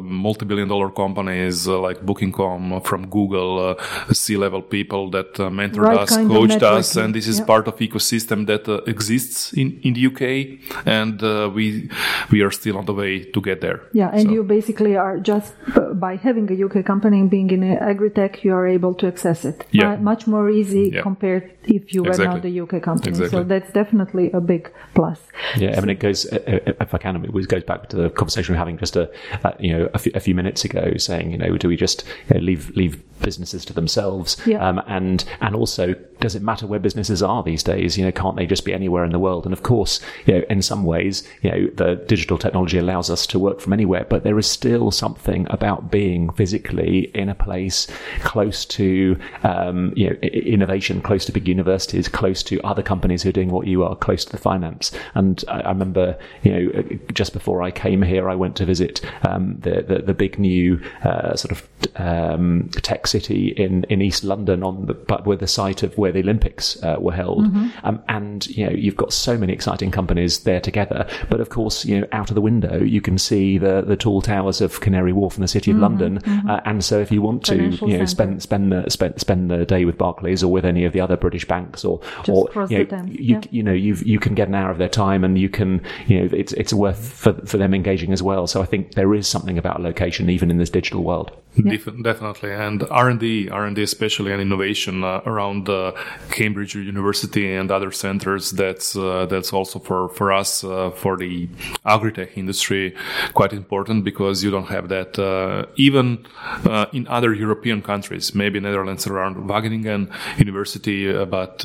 multi 0.02 0.46
billion 0.46 0.68
dollar 0.68 0.90
companies 0.90 1.68
uh, 1.68 1.80
like 1.80 2.02
Booking.com 2.06 2.82
from 2.82 3.10
Google, 3.10 3.78
uh, 3.78 4.14
C-level 4.14 4.62
people 4.62 5.10
that 5.12 5.40
uh, 5.40 5.50
mentored 5.50 5.84
right 5.84 6.00
us, 6.00 6.16
coached 6.16 6.64
us, 6.68 6.96
and 6.96 7.14
this 7.14 7.28
is 7.28 7.42
part 7.42 7.68
of 7.68 7.76
ecosystem 7.78 8.46
that 8.48 8.68
uh, 8.68 8.82
exists 8.88 9.54
in, 9.54 9.80
in 9.84 9.94
the 9.94 10.08
UK, 10.08 10.60
and 10.86 11.22
uh, 11.24 11.50
we 11.54 11.90
we 12.32 12.42
are 12.42 12.52
still 12.52 12.78
on 12.78 12.86
the 12.86 12.94
way 12.94 13.24
to 13.24 13.42
get 13.42 13.62
there. 13.62 13.82
Yeah, 13.94 14.10
and 14.14 14.24
so. 14.24 14.32
you 14.32 14.44
basically 14.44 14.96
are 14.96 15.20
just 15.20 15.54
by 16.00 16.16
having 16.16 16.50
a 16.52 16.66
UK 16.66 16.86
company 16.86 17.20
and 17.20 17.30
being 17.30 17.50
in 17.50 17.64
agri-tech, 17.64 18.44
you 18.44 18.54
are 18.54 18.68
able 18.68 18.94
to 18.96 19.08
access 19.08 19.46
it. 19.46 19.66
Yeah. 19.72 19.96
much 19.98 20.28
more 20.28 20.50
easy 20.50 20.92
yeah. 20.94 21.02
compared 21.02 21.52
if 21.64 21.94
you 21.94 22.04
were 22.04 22.10
exactly. 22.10 22.52
not 22.52 22.72
a 22.72 22.78
UK 22.78 22.84
company. 22.84 23.10
Exactly. 23.10 23.30
So 23.30 23.44
that's 23.44 23.72
definitely 23.72 24.32
a 24.32 24.42
big 24.42 24.72
plus. 24.94 25.20
Yeah, 25.58 25.76
I 25.78 25.82
mean, 25.82 25.90
it 25.90 26.00
goes, 26.00 26.26
uh, 26.32 26.40
if 26.46 26.94
I 26.94 26.98
can, 26.98 27.24
it 27.24 27.48
goes 27.48 27.64
back 27.64 27.90
to 27.90 27.96
the 27.96 28.10
conversation 28.10 28.54
we're 28.54 28.60
having 28.60 28.78
just 28.78 28.96
a, 28.96 29.12
you 29.60 29.78
know, 29.78 29.90
a 29.94 30.00
few, 30.00 30.12
a 30.16 30.20
few 30.20 30.36
minutes 30.36 30.64
ago, 30.66 30.94
saying, 30.98 31.32
you 31.32 31.38
know, 31.38 31.58
do 31.58 31.68
we 31.68 31.76
just 31.76 32.04
you 32.30 32.36
know, 32.36 32.42
leave 32.42 32.70
leave 32.76 33.02
businesses 33.22 33.66
to 33.66 33.74
themselves? 33.74 34.38
Yeah. 34.46 34.68
Um, 34.68 34.82
and 34.88 35.24
and 35.42 35.56
also, 35.56 35.94
does 36.20 36.36
it 36.36 36.42
matter 36.42 36.68
where 36.68 36.80
businesses 36.80 37.24
are 37.24 37.44
these 37.44 37.64
days? 37.64 37.98
You 37.98 38.06
know, 38.06 38.12
can't 38.12 38.36
they 38.36 38.46
just 38.46 38.66
be 38.66 38.74
anywhere 38.74 39.04
in 39.04 39.12
the 39.12 39.20
world? 39.20 39.46
And 39.46 39.54
of 39.54 39.64
course, 39.64 40.00
you 40.26 40.36
know, 40.36 40.44
in 40.50 40.62
some 40.62 40.84
ways, 40.84 41.28
you 41.42 41.52
know, 41.52 41.68
the 41.76 41.96
digital 42.08 42.38
technology 42.38 42.78
allows 42.78 43.10
us 43.10 43.26
to 43.28 43.40
work 43.40 43.60
from 43.60 43.74
anywhere, 43.74 44.06
but 44.10 44.24
there 44.24 44.38
is 44.38 44.48
still 44.48 44.92
something 44.92 45.48
about 45.50 45.92
being 45.92 46.30
physically 46.32 47.12
in 47.14 47.30
a 47.30 47.36
place 47.36 47.88
close 48.20 48.66
to, 48.66 49.18
um, 49.44 49.94
you 49.96 50.10
know, 50.10 50.16
innovation, 50.22 51.02
close 51.02 51.26
to 51.26 51.32
big 51.32 51.48
universities, 51.48 52.08
close 52.08 52.44
to 52.44 52.62
other 52.62 52.84
companies 52.84 53.24
who 53.24 53.30
are 53.30 53.34
doing 53.34 53.50
what 53.50 53.68
you 53.68 53.84
are, 53.84 53.96
close 53.96 54.26
to 54.26 54.32
the 54.32 54.38
finance. 54.38 54.92
And 55.16 55.44
I, 55.48 55.62
I 55.62 55.70
remember, 55.70 56.18
you 56.44 56.52
know, 56.52 56.84
just 57.14 57.34
before 57.34 57.62
I 57.62 57.72
came 57.72 58.02
here, 58.02 58.30
I 58.30 58.36
went 58.36 58.56
to 58.58 58.66
visit 58.66 59.02
um, 59.24 59.58
the, 59.60 59.82
the, 59.82 60.00
the 60.00 60.14
big 60.14 60.38
new 60.40 60.82
uh, 61.04 61.36
sort 61.36 61.52
of 61.52 61.68
um, 61.96 62.70
tech 62.82 63.08
city 63.08 63.50
in, 63.50 63.84
in 63.86 64.02
East 64.02 64.24
London 64.24 64.64
on 64.64 64.86
the 64.86 64.94
but 64.94 65.26
where 65.26 65.38
the 65.38 65.48
site 65.48 65.84
of 65.84 65.98
where 65.98 66.07
the 66.12 66.20
Olympics 66.20 66.82
uh, 66.84 66.98
were 67.00 67.14
held. 67.14 67.46
Mm-hmm. 67.46 67.68
Um, 67.84 68.04
and 68.08 68.48
you 68.48 68.66
know 68.66 68.72
you've 68.72 68.98
got 68.98 69.14
so 69.14 69.38
many 69.38 69.54
exciting 69.54 69.92
companies 69.92 70.40
there 70.40 70.60
together. 70.60 71.08
But 71.30 71.40
of 71.40 71.50
course, 71.50 71.86
you 71.86 72.00
know 72.00 72.08
out 72.12 72.30
of 72.30 72.36
the 72.36 72.42
window 72.42 72.82
you 72.82 73.02
can 73.02 73.18
see 73.18 73.58
the 73.58 73.82
the 73.82 73.98
tall 73.98 74.22
towers 74.22 74.62
of 74.62 74.80
Canary 74.82 75.14
Wharf 75.14 75.36
and 75.36 75.44
the 75.44 75.48
City 75.48 75.72
of 75.72 75.76
mm-hmm. 75.76 75.84
London. 75.84 76.20
Mm-hmm. 76.20 76.50
Uh, 76.50 76.62
and 76.66 76.84
so 76.84 77.00
if 77.00 77.12
you 77.12 77.22
want 77.22 77.48
Financial 77.48 77.88
to 77.88 77.94
you 77.94 78.00
know 78.00 78.06
spend 78.06 78.42
spend 78.42 78.72
the 78.72 78.90
spend 78.90 79.20
spend 79.20 79.52
the 79.52 79.66
day 79.66 79.86
with 79.86 79.98
Barclays 79.98 80.44
or 80.44 80.52
with 80.52 80.66
any 80.66 80.86
of 80.86 80.94
the 80.94 81.02
other 81.02 81.18
British 81.18 81.46
banks 81.46 81.84
or 81.84 82.00
Just 82.24 82.30
or 82.30 82.68
you 82.70 82.86
know, 82.86 83.06
you, 83.06 83.36
yeah. 83.36 83.42
you 83.52 83.64
know 83.64 83.74
you 83.74 83.96
you 84.06 84.20
can 84.20 84.36
get 84.36 84.48
an 84.48 84.56
hour 84.56 84.72
of 84.72 84.78
their 84.78 84.90
time 84.90 85.24
and 85.24 85.38
you 85.38 85.50
can 85.50 85.82
you 86.08 86.20
know 86.20 86.30
it's 86.32 86.54
it's 86.54 86.74
worth 86.74 87.14
for 87.14 87.34
for 87.46 87.58
them 87.58 87.74
engaging 87.74 88.14
as 88.14 88.24
well. 88.24 88.48
So 88.48 88.62
I 88.62 88.66
think 88.66 88.94
there 88.94 89.14
is 89.14 89.28
something 89.28 89.58
about 89.58 89.82
location 89.82 90.30
even 90.30 90.52
in 90.52 90.58
this 90.58 90.70
digital 90.70 91.04
world. 91.04 91.32
Def- 91.64 92.04
definitely, 92.04 92.54
and 92.54 92.84
R 92.84 93.10
and 93.10 93.20
D, 93.20 93.50
R 93.50 93.66
and 93.66 93.76
D, 93.76 93.84
especially 93.84 94.32
and 94.32 94.42
innovation 94.42 95.04
uh, 95.04 95.22
around 95.26 95.70
uh, 95.70 95.92
Cambridge 96.30 96.76
University 96.76 97.54
and 97.54 97.72
other 97.72 97.92
centers. 97.92 98.52
That's 98.52 98.96
uh, 98.96 99.26
that's 99.26 99.52
also 99.54 99.80
for 99.80 100.10
for 100.10 100.32
us 100.32 100.64
uh, 100.64 100.92
for 100.92 101.18
the 101.18 101.50
agri-tech 101.86 102.38
industry 102.38 102.96
quite 103.34 103.54
important 103.54 104.04
because 104.04 104.44
you 104.44 104.52
don't 104.52 104.68
have 104.68 104.90
that 104.90 105.18
uh, 105.20 105.66
even 105.76 106.26
uh, 106.66 106.86
in 106.94 107.08
other 107.08 107.34
European 107.34 107.82
countries, 107.82 108.36
maybe 108.36 108.60
Netherlands 108.60 109.08
around 109.08 109.36
Wageningen 109.50 110.12
University, 110.38 111.12
but 111.26 111.64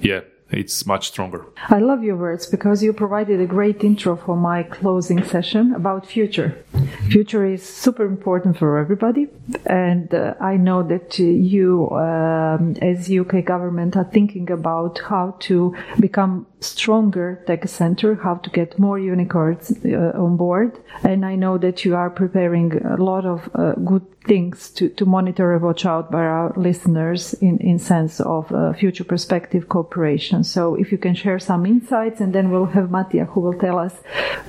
yeah, 0.00 0.20
it's 0.52 0.86
much 0.86 1.08
stronger. 1.08 1.46
I 1.68 1.78
love 1.78 2.02
your 2.02 2.16
words 2.16 2.46
because 2.46 2.82
you 2.82 2.92
provided 2.92 3.40
a 3.40 3.46
great 3.46 3.82
intro 3.82 4.16
for 4.16 4.36
my 4.36 4.62
closing 4.62 5.22
session 5.24 5.74
about 5.74 6.06
future. 6.06 6.64
Future 7.10 7.44
is 7.44 7.62
super 7.62 8.04
important 8.04 8.58
for 8.58 8.78
everybody, 8.78 9.28
and 9.66 10.12
uh, 10.14 10.34
I 10.40 10.56
know 10.56 10.82
that 10.82 11.18
you, 11.18 11.90
um, 11.90 12.76
as 12.80 13.10
UK 13.10 13.44
government, 13.44 13.96
are 13.96 14.04
thinking 14.04 14.50
about 14.50 14.98
how 14.98 15.36
to 15.40 15.74
become 16.00 16.46
stronger 16.60 17.42
tech 17.46 17.68
center, 17.68 18.14
how 18.14 18.36
to 18.36 18.50
get 18.50 18.78
more 18.78 18.98
unicorns 18.98 19.72
uh, 19.84 20.12
on 20.14 20.36
board, 20.36 20.78
and 21.02 21.24
I 21.24 21.34
know 21.34 21.58
that 21.58 21.84
you 21.84 21.96
are 21.96 22.10
preparing 22.10 22.84
a 22.84 22.96
lot 22.96 23.24
of 23.26 23.48
uh, 23.54 23.72
good 23.72 24.06
things 24.24 24.70
to, 24.70 24.88
to 24.90 25.04
monitor 25.04 25.52
and 25.52 25.62
watch 25.62 25.84
out 25.84 26.10
by 26.10 26.22
our 26.22 26.52
listeners 26.56 27.34
in, 27.34 27.58
in 27.58 27.78
sense 27.78 28.20
of 28.20 28.52
uh, 28.52 28.72
future 28.72 29.04
perspective 29.04 29.68
cooperation. 29.68 30.44
So 30.44 30.74
if 30.74 30.92
you 30.92 30.98
can 30.98 31.14
share 31.14 31.38
some 31.38 31.66
insights 31.66 32.20
and 32.20 32.32
then 32.32 32.50
we'll 32.50 32.66
have 32.66 32.88
Matija 32.88 33.26
who 33.28 33.40
will 33.40 33.58
tell 33.58 33.78
us 33.78 33.94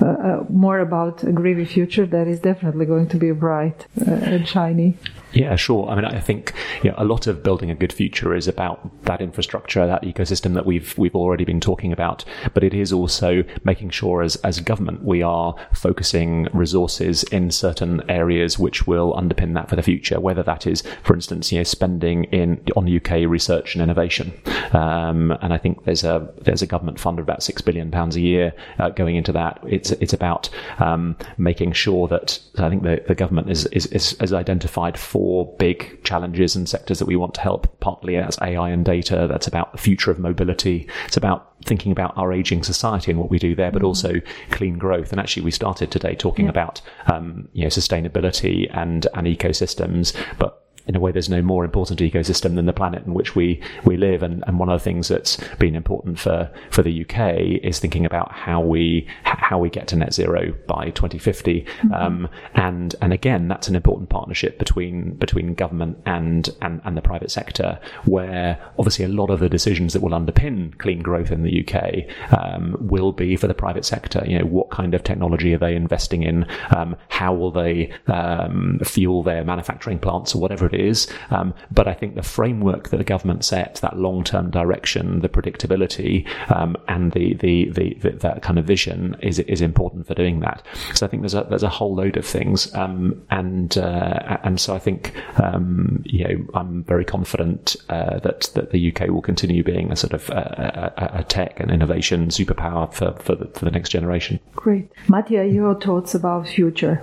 uh, 0.00 0.06
uh, 0.06 0.44
more 0.48 0.78
about 0.78 1.22
a 1.22 1.26
Agrivi 1.26 1.66
future 1.66 2.06
that 2.06 2.26
is 2.26 2.40
definitely 2.40 2.86
going 2.86 3.08
to 3.08 3.16
be 3.16 3.32
bright 3.32 3.86
uh, 4.00 4.10
and 4.10 4.48
shiny. 4.48 4.96
Yeah, 5.34 5.56
sure. 5.56 5.88
I 5.88 5.96
mean, 5.96 6.04
I 6.04 6.20
think 6.20 6.52
you 6.82 6.90
know, 6.90 6.96
a 6.98 7.04
lot 7.04 7.26
of 7.26 7.42
building 7.42 7.70
a 7.70 7.74
good 7.74 7.92
future 7.92 8.34
is 8.34 8.46
about 8.46 9.04
that 9.04 9.20
infrastructure, 9.20 9.86
that 9.86 10.02
ecosystem 10.02 10.54
that 10.54 10.64
we've 10.64 10.96
we've 10.96 11.16
already 11.16 11.44
been 11.44 11.60
talking 11.60 11.92
about. 11.92 12.24
But 12.54 12.62
it 12.62 12.72
is 12.72 12.92
also 12.92 13.42
making 13.64 13.90
sure, 13.90 14.22
as 14.22 14.36
as 14.36 14.60
government, 14.60 15.04
we 15.04 15.22
are 15.22 15.54
focusing 15.72 16.48
resources 16.52 17.24
in 17.24 17.50
certain 17.50 18.08
areas 18.08 18.58
which 18.58 18.86
will 18.86 19.12
underpin 19.14 19.54
that 19.54 19.68
for 19.68 19.76
the 19.76 19.82
future. 19.82 20.20
Whether 20.20 20.44
that 20.44 20.66
is, 20.66 20.82
for 21.02 21.14
instance, 21.14 21.50
you 21.50 21.58
know, 21.58 21.64
spending 21.64 22.24
in 22.24 22.64
on 22.76 22.94
UK 22.94 23.28
research 23.28 23.74
and 23.74 23.82
innovation. 23.82 24.32
Um, 24.72 25.32
and 25.42 25.52
I 25.52 25.58
think 25.58 25.84
there's 25.84 26.04
a 26.04 26.32
there's 26.42 26.62
a 26.62 26.66
government 26.66 27.00
fund 27.00 27.18
of 27.18 27.24
about 27.24 27.42
six 27.42 27.60
billion 27.60 27.90
pounds 27.90 28.14
a 28.14 28.20
year 28.20 28.52
uh, 28.78 28.90
going 28.90 29.16
into 29.16 29.32
that. 29.32 29.58
It's 29.66 29.90
it's 29.92 30.12
about 30.12 30.48
um, 30.78 31.16
making 31.38 31.72
sure 31.72 32.06
that 32.08 32.38
I 32.58 32.68
think 32.68 32.82
the, 32.82 33.02
the 33.08 33.14
government 33.14 33.50
is, 33.50 33.66
is 33.66 33.86
is, 33.86 34.32
identified 34.34 34.98
for 34.98 35.23
four 35.24 35.50
big 35.56 36.04
challenges 36.04 36.54
and 36.54 36.68
sectors 36.68 36.98
that 36.98 37.06
we 37.06 37.16
want 37.16 37.32
to 37.32 37.40
help. 37.40 37.80
Partly 37.80 38.18
as 38.18 38.36
AI 38.42 38.68
and 38.68 38.84
data. 38.84 39.26
That's 39.26 39.46
about 39.46 39.72
the 39.72 39.78
future 39.78 40.10
of 40.10 40.18
mobility. 40.18 40.86
It's 41.06 41.16
about 41.16 41.50
thinking 41.64 41.92
about 41.92 42.12
our 42.18 42.30
aging 42.30 42.62
society 42.62 43.10
and 43.10 43.18
what 43.18 43.30
we 43.30 43.38
do 43.38 43.54
there, 43.54 43.72
but 43.72 43.78
mm-hmm. 43.78 43.86
also 43.86 44.20
clean 44.50 44.76
growth. 44.76 45.12
And 45.12 45.18
actually, 45.18 45.44
we 45.44 45.50
started 45.50 45.90
today 45.90 46.14
talking 46.14 46.44
yeah. 46.44 46.50
about 46.50 46.82
um, 47.06 47.48
you 47.54 47.62
know 47.62 47.68
sustainability 47.68 48.68
and 48.76 49.06
and 49.14 49.26
ecosystems, 49.26 50.14
but 50.38 50.64
in 50.86 50.96
a 50.96 51.00
way, 51.00 51.12
there's 51.12 51.30
no 51.30 51.40
more 51.40 51.64
important 51.64 52.00
ecosystem 52.00 52.56
than 52.56 52.66
the 52.66 52.72
planet 52.72 53.06
in 53.06 53.14
which 53.14 53.34
we, 53.34 53.62
we 53.84 53.96
live. 53.96 54.22
And, 54.22 54.44
and 54.46 54.58
one 54.58 54.68
of 54.68 54.78
the 54.78 54.84
things 54.84 55.08
that's 55.08 55.38
been 55.58 55.74
important 55.74 56.18
for, 56.18 56.50
for 56.70 56.82
the 56.82 57.04
UK 57.04 57.62
is 57.62 57.78
thinking 57.78 58.04
about 58.04 58.32
how 58.32 58.60
we, 58.60 59.08
how 59.22 59.33
we 59.52 59.70
get 59.70 59.88
to 59.88 59.96
net 59.96 60.14
zero 60.14 60.54
by 60.66 60.90
2050. 60.90 61.62
Mm-hmm. 61.62 61.94
Um, 61.94 62.28
and, 62.54 62.94
and 63.00 63.12
again, 63.12 63.48
that's 63.48 63.68
an 63.68 63.76
important 63.76 64.08
partnership 64.08 64.58
between, 64.58 65.14
between 65.14 65.54
government 65.54 65.98
and, 66.06 66.48
and, 66.62 66.80
and 66.84 66.96
the 66.96 67.02
private 67.02 67.30
sector, 67.30 67.78
where 68.04 68.58
obviously 68.78 69.04
a 69.04 69.08
lot 69.08 69.30
of 69.30 69.40
the 69.40 69.48
decisions 69.48 69.92
that 69.92 70.02
will 70.02 70.10
underpin 70.10 70.76
clean 70.78 71.02
growth 71.02 71.30
in 71.30 71.42
the 71.42 71.66
UK, 71.66 72.04
um, 72.38 72.76
will 72.80 73.12
be 73.12 73.36
for 73.36 73.46
the 73.46 73.54
private 73.54 73.84
sector. 73.84 74.22
You 74.26 74.38
know, 74.38 74.46
what 74.46 74.70
kind 74.70 74.94
of 74.94 75.02
technology 75.02 75.54
are 75.54 75.58
they 75.58 75.74
investing 75.74 76.22
in? 76.22 76.46
Um, 76.74 76.96
how 77.08 77.34
will 77.34 77.50
they, 77.50 77.92
um, 78.06 78.80
fuel 78.84 79.22
their 79.22 79.44
manufacturing 79.44 79.98
plants 79.98 80.34
or 80.34 80.40
whatever 80.40 80.66
it 80.66 80.74
is? 80.74 81.06
Um, 81.30 81.54
but 81.70 81.86
I 81.88 81.94
think 81.94 82.14
the 82.14 82.22
framework 82.22 82.88
that 82.88 82.96
the 82.96 83.04
government 83.04 83.44
sets, 83.44 83.80
that 83.80 83.98
long 83.98 84.24
term 84.24 84.50
direction, 84.50 85.20
the 85.20 85.28
predictability, 85.28 86.26
um, 86.50 86.76
and 86.88 87.12
the, 87.12 87.34
the, 87.34 87.70
the, 87.70 87.94
the, 87.94 88.10
that 88.10 88.42
kind 88.42 88.58
of 88.58 88.64
vision 88.64 89.16
is 89.20 89.33
is 89.38 89.60
important 89.60 90.06
for 90.06 90.14
doing 90.14 90.40
that. 90.40 90.64
So 90.94 91.06
I 91.06 91.08
think 91.08 91.22
there's 91.22 91.34
a 91.34 91.46
there's 91.48 91.62
a 91.62 91.68
whole 91.68 91.94
load 91.94 92.16
of 92.16 92.26
things, 92.26 92.72
um, 92.74 93.22
and 93.30 93.76
uh, 93.78 94.38
and 94.42 94.60
so 94.60 94.74
I 94.74 94.78
think 94.78 95.14
um, 95.40 96.02
you 96.04 96.24
know 96.24 96.46
I'm 96.54 96.84
very 96.84 97.04
confident 97.04 97.76
uh, 97.88 98.18
that 98.20 98.50
that 98.54 98.70
the 98.70 98.92
UK 98.92 99.08
will 99.08 99.22
continue 99.22 99.62
being 99.62 99.92
a 99.92 99.96
sort 99.96 100.12
of 100.12 100.28
a, 100.30 100.92
a, 100.96 101.18
a 101.20 101.24
tech 101.24 101.60
and 101.60 101.70
innovation 101.70 102.28
superpower 102.28 102.92
for 102.92 103.12
for 103.22 103.34
the, 103.34 103.46
for 103.46 103.64
the 103.64 103.70
next 103.70 103.90
generation. 103.90 104.40
Great, 104.54 104.90
Matija, 105.06 105.52
your 105.52 105.74
thoughts 105.74 106.14
about 106.14 106.48
future? 106.48 107.02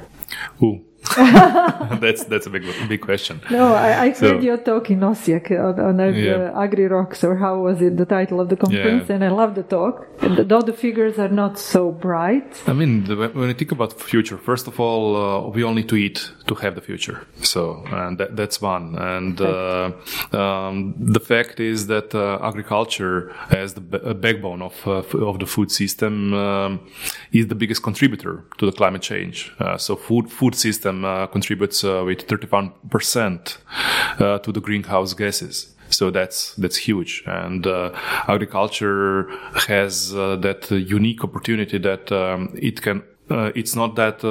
Ooh, 0.62 0.84
that's 2.00 2.24
that's 2.26 2.46
a 2.46 2.50
big 2.50 2.64
big 2.88 3.02
question. 3.02 3.42
No, 3.50 3.74
I, 3.74 4.04
I 4.04 4.14
so, 4.14 4.34
heard 4.34 4.44
your 4.44 4.58
talk 4.58 4.92
in 4.92 5.00
Osijek 5.00 5.50
on, 5.52 5.80
on 5.80 6.00
uh, 6.00 6.06
yeah. 6.06 6.52
Agri 6.56 6.88
Rocks, 6.88 7.24
or 7.24 7.36
how 7.38 7.60
was 7.60 7.82
it 7.82 7.98
the 7.98 8.06
title 8.06 8.40
of 8.40 8.50
the 8.50 8.56
conference? 8.56 9.10
Yeah. 9.10 9.16
And 9.16 9.24
I 9.24 9.30
love 9.30 9.56
the 9.56 9.64
talk. 9.64 10.08
And 10.22 10.38
though 10.38 10.62
the 10.62 10.74
figures 10.74 11.18
are 11.18 11.34
not 11.44 11.58
so 11.58 11.92
bright. 11.92 12.62
I 12.68 12.74
mean, 12.74 13.06
the, 13.06 13.16
when 13.16 13.48
you 13.48 13.56
think 13.56 13.72
about 13.72 13.98
the 13.98 14.04
future, 14.04 14.38
first 14.38 14.68
of 14.68 14.80
all, 14.80 15.06
uh, 15.16 15.50
we 15.50 15.64
all 15.64 15.74
need 15.74 15.90
to 15.90 15.96
eat 15.96 16.32
to 16.48 16.54
have 16.56 16.76
the 16.76 16.82
future. 16.82 17.26
So, 17.42 17.84
and 17.88 18.20
that, 18.20 18.36
that's 18.36 18.62
one. 18.62 18.96
And 18.96 19.42
uh, 19.42 19.92
um, 20.34 20.94
the 21.00 21.20
fact 21.20 21.60
is 21.60 21.88
that 21.88 22.14
uh, 22.14 22.40
agriculture, 22.44 23.34
as 23.50 23.74
the 23.74 23.82
b- 23.82 24.14
backbone 24.26 24.62
of 24.62 24.76
uh, 24.86 25.02
of 25.32 25.40
the 25.40 25.48
food 25.48 25.72
system, 25.72 26.14
um, 26.36 26.80
is 27.32 27.48
the 27.48 27.56
biggest 27.56 27.82
contributor 27.82 28.44
to 28.60 28.66
the 28.68 28.72
climate 28.72 29.02
change. 29.02 29.52
Uh, 29.60 29.78
so, 29.78 29.96
food 29.96 30.32
food 30.32 30.54
system 30.56 30.91
uh, 31.06 31.28
contributes 31.28 31.84
uh, 31.84 32.04
with 32.06 32.28
31% 32.28 33.58
uh, 34.20 34.40
to 34.40 34.52
the 34.52 34.62
greenhouse 34.62 35.14
gases. 35.14 35.76
So 35.90 36.10
that's 36.10 36.56
that's 36.56 36.78
huge, 36.78 37.22
and 37.26 37.68
uh, 37.68 37.92
agriculture 38.30 39.30
has 39.68 40.16
uh, 40.16 40.38
that 40.38 40.72
unique 40.72 41.22
opportunity 41.22 41.78
that 41.80 42.10
um, 42.12 42.54
it 42.56 42.82
can. 42.82 43.04
Uh, 43.30 43.52
it's 43.56 43.76
not 43.76 43.96
that 43.96 44.24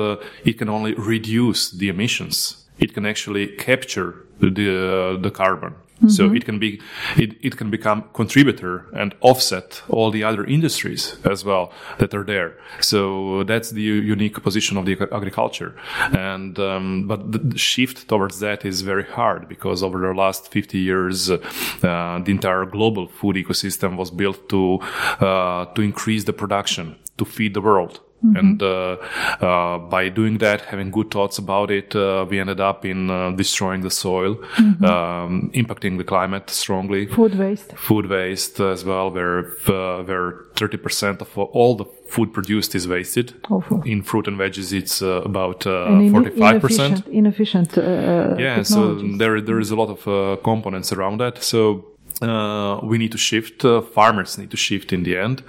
it 0.45 0.57
can 0.59 0.71
only 0.71 0.95
reduce 0.95 1.71
the 1.71 1.91
emissions; 1.91 2.67
it 2.79 2.95
can 2.95 3.05
actually 3.05 3.47
capture 3.59 4.27
the 4.41 5.19
the 5.21 5.31
carbon. 5.31 5.75
Mm-hmm. 6.01 6.09
So 6.09 6.33
it 6.33 6.47
can 6.47 6.59
be, 6.59 6.81
it, 7.17 7.37
it 7.43 7.57
can 7.59 7.71
become 7.71 8.05
contributor 8.15 8.87
and 8.95 9.15
offset 9.21 9.83
all 9.91 10.11
the 10.11 10.25
other 10.25 10.45
industries 10.45 11.17
as 11.25 11.45
well 11.45 11.73
that 11.99 12.15
are 12.15 12.25
there. 12.25 12.57
So 12.81 13.45
that's 13.45 13.71
the 13.71 13.83
unique 13.83 14.43
position 14.43 14.79
of 14.79 14.87
the 14.87 14.97
agriculture. 15.13 15.77
And, 16.17 16.59
um, 16.59 17.07
but 17.07 17.33
the 17.33 17.59
shift 17.59 18.09
towards 18.09 18.41
that 18.41 18.65
is 18.65 18.81
very 18.81 19.05
hard 19.05 19.47
because 19.49 19.83
over 19.83 19.99
the 20.01 20.15
last 20.15 20.51
50 20.51 20.79
years, 20.79 21.31
uh, 21.31 21.39
the 21.83 22.31
entire 22.31 22.65
global 22.65 23.07
food 23.07 23.37
ecosystem 23.37 23.97
was 23.97 24.11
built 24.11 24.49
to, 24.49 24.79
uh, 25.21 25.67
to 25.75 25.83
increase 25.83 26.25
the 26.25 26.33
production 26.33 26.97
to 27.19 27.25
feed 27.27 27.53
the 27.53 27.61
world. 27.61 28.01
Mm-hmm. 28.25 28.37
And 28.37 28.63
uh, 28.63 28.97
uh, 29.41 29.79
by 29.79 30.11
doing 30.11 30.39
that, 30.39 30.61
having 30.63 30.91
good 30.91 31.11
thoughts 31.11 31.39
about 31.39 31.71
it, 31.71 31.97
uh, 31.97 32.27
we 32.29 32.39
ended 32.39 32.61
up 32.61 32.85
in 32.85 33.11
uh, 33.11 33.31
destroying 33.31 33.81
the 33.81 33.91
soil, 33.91 34.35
mm-hmm. 34.35 34.85
um, 34.85 35.51
impacting 35.55 35.97
the 35.97 36.05
climate 36.05 36.51
strongly. 36.51 37.07
Food 37.07 37.39
waste. 37.39 37.73
Food 37.77 38.11
waste 38.11 38.61
as 38.61 38.85
well, 38.85 39.11
where 39.11 39.47
uh, 39.67 40.03
where 40.03 40.45
thirty 40.55 40.77
percent 40.77 41.23
of 41.23 41.39
all 41.39 41.77
the 41.77 41.87
food 42.09 42.33
produced 42.33 42.75
is 42.75 42.87
wasted. 42.87 43.35
Awful. 43.49 43.83
In 43.85 44.03
fruit 44.03 44.29
and 44.29 44.39
veggies, 44.39 44.73
it's 44.73 45.01
uh, 45.01 45.23
about 45.23 45.63
forty-five 45.65 46.61
percent. 46.61 47.07
Inefficient. 47.07 47.77
inefficient 47.79 48.39
yeah, 48.39 48.63
so 48.63 48.97
there 49.17 49.41
there 49.41 49.61
is 49.61 49.71
a 49.71 49.77
lot 49.77 49.89
of 49.89 50.43
components 50.43 50.93
around 50.93 51.21
that. 51.21 51.43
So 51.43 51.87
uh, 52.23 52.81
we 52.83 52.99
need 52.99 53.13
to 53.13 53.19
shift. 53.19 53.65
Uh, 53.65 53.81
farmers 53.81 54.37
need 54.37 54.51
to 54.51 54.57
shift 54.57 54.93
in 54.93 55.03
the 55.05 55.17
end. 55.17 55.43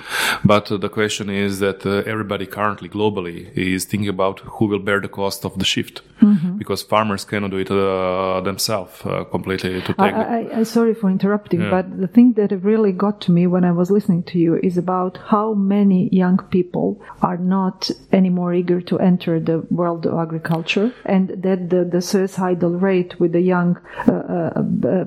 But 0.46 0.72
uh, 0.72 0.78
the 0.78 0.90
question 0.90 1.30
is 1.30 1.60
that 1.60 1.86
uh, 1.86 2.04
everybody 2.06 2.46
currently 2.46 2.90
globally 2.90 3.56
is 3.58 3.86
thinking 3.86 4.10
about 4.10 4.40
who 4.40 4.66
will 4.66 4.80
bear 4.80 5.02
the 5.02 5.10
cost 5.10 5.46
of 5.46 5.58
the 5.60 5.66
shift 5.66 6.02
mm-hmm. 6.22 6.58
because 6.58 6.82
farmers 6.82 7.26
cannot 7.26 7.52
do 7.52 7.58
it 7.58 7.72
uh, 7.72 8.42
themselves 8.42 9.02
uh, 9.06 9.26
completely. 9.26 9.82
To 9.82 9.88
take 9.88 10.00
I, 10.00 10.10
I, 10.10 10.60
I, 10.60 10.64
sorry 10.64 10.94
for 10.94 11.10
interrupting, 11.10 11.62
yeah. 11.62 11.70
but 11.70 12.00
the 12.00 12.08
thing 12.08 12.34
that 12.34 12.52
really 12.64 12.92
got 12.92 13.20
to 13.22 13.32
me 13.32 13.48
when 13.48 13.66
I 13.66 13.72
was 13.72 13.92
listening 13.92 14.24
to 14.24 14.40
you 14.40 14.60
is 14.64 14.78
about 14.78 15.18
how 15.18 15.54
many 15.54 16.10
young 16.12 16.38
people 16.52 17.02
are 17.22 17.38
not 17.38 17.90
anymore 18.14 18.54
eager 18.54 18.82
to 18.82 19.00
enter 19.00 19.40
the 19.40 19.60
world 19.70 20.06
of 20.06 20.18
agriculture 20.18 20.94
and 21.06 21.30
that 21.30 21.70
the, 21.70 21.84
the 21.84 22.02
suicidal 22.02 22.72
rate 22.72 23.20
with 23.20 23.34
the 23.34 23.42
young, 23.42 23.78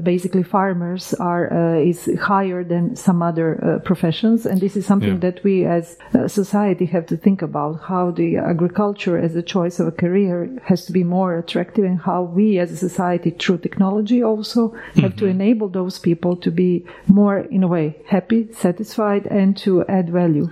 basically 0.02 0.42
farmers 0.42 1.14
are 1.14 1.53
is 1.90 1.98
higher 2.20 2.64
than 2.64 2.96
some 2.96 3.22
other 3.30 3.48
uh, 3.54 3.78
professions, 3.90 4.46
and 4.46 4.60
this 4.60 4.74
is 4.76 4.84
something 4.86 5.14
Yeah. 5.14 5.30
that 5.30 5.44
we 5.44 5.64
as 5.78 5.96
a 6.12 6.28
society 6.28 6.86
have 6.86 7.06
to 7.06 7.16
think 7.16 7.42
about 7.42 7.74
how 7.90 8.04
the 8.20 8.36
agriculture 8.54 9.16
as 9.26 9.32
a 9.36 9.42
choice 9.42 9.76
of 9.80 9.86
a 9.88 9.96
career 10.04 10.36
has 10.70 10.80
to 10.86 10.92
be 10.92 11.04
more 11.04 11.30
attractive, 11.42 11.84
and 11.90 11.98
how 12.10 12.20
we 12.38 12.58
as 12.62 12.70
a 12.72 12.76
society, 12.76 13.30
through 13.40 13.58
technology, 13.58 14.18
also 14.22 14.60
have 15.02 15.14
to 15.16 15.26
enable 15.26 15.68
those 15.68 15.98
people 16.08 16.36
to 16.44 16.50
be 16.50 16.70
more, 17.06 17.38
in 17.56 17.62
a 17.62 17.68
way, 17.76 17.86
happy, 18.14 18.40
satisfied, 18.52 19.24
and 19.40 19.56
to 19.64 19.70
add 19.88 20.06
value. 20.10 20.46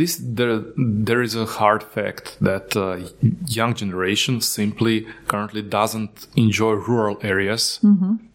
This 0.00 0.12
there 0.38 0.62
there 1.10 1.22
is 1.22 1.34
a 1.34 1.46
hard 1.60 1.82
fact 1.82 2.24
that 2.40 2.66
uh, 2.76 2.96
young 3.58 3.74
generation 3.74 4.40
simply 4.40 5.06
currently 5.28 5.62
doesn't 5.62 6.26
enjoy 6.36 6.72
rural 6.90 7.16
areas. 7.22 7.80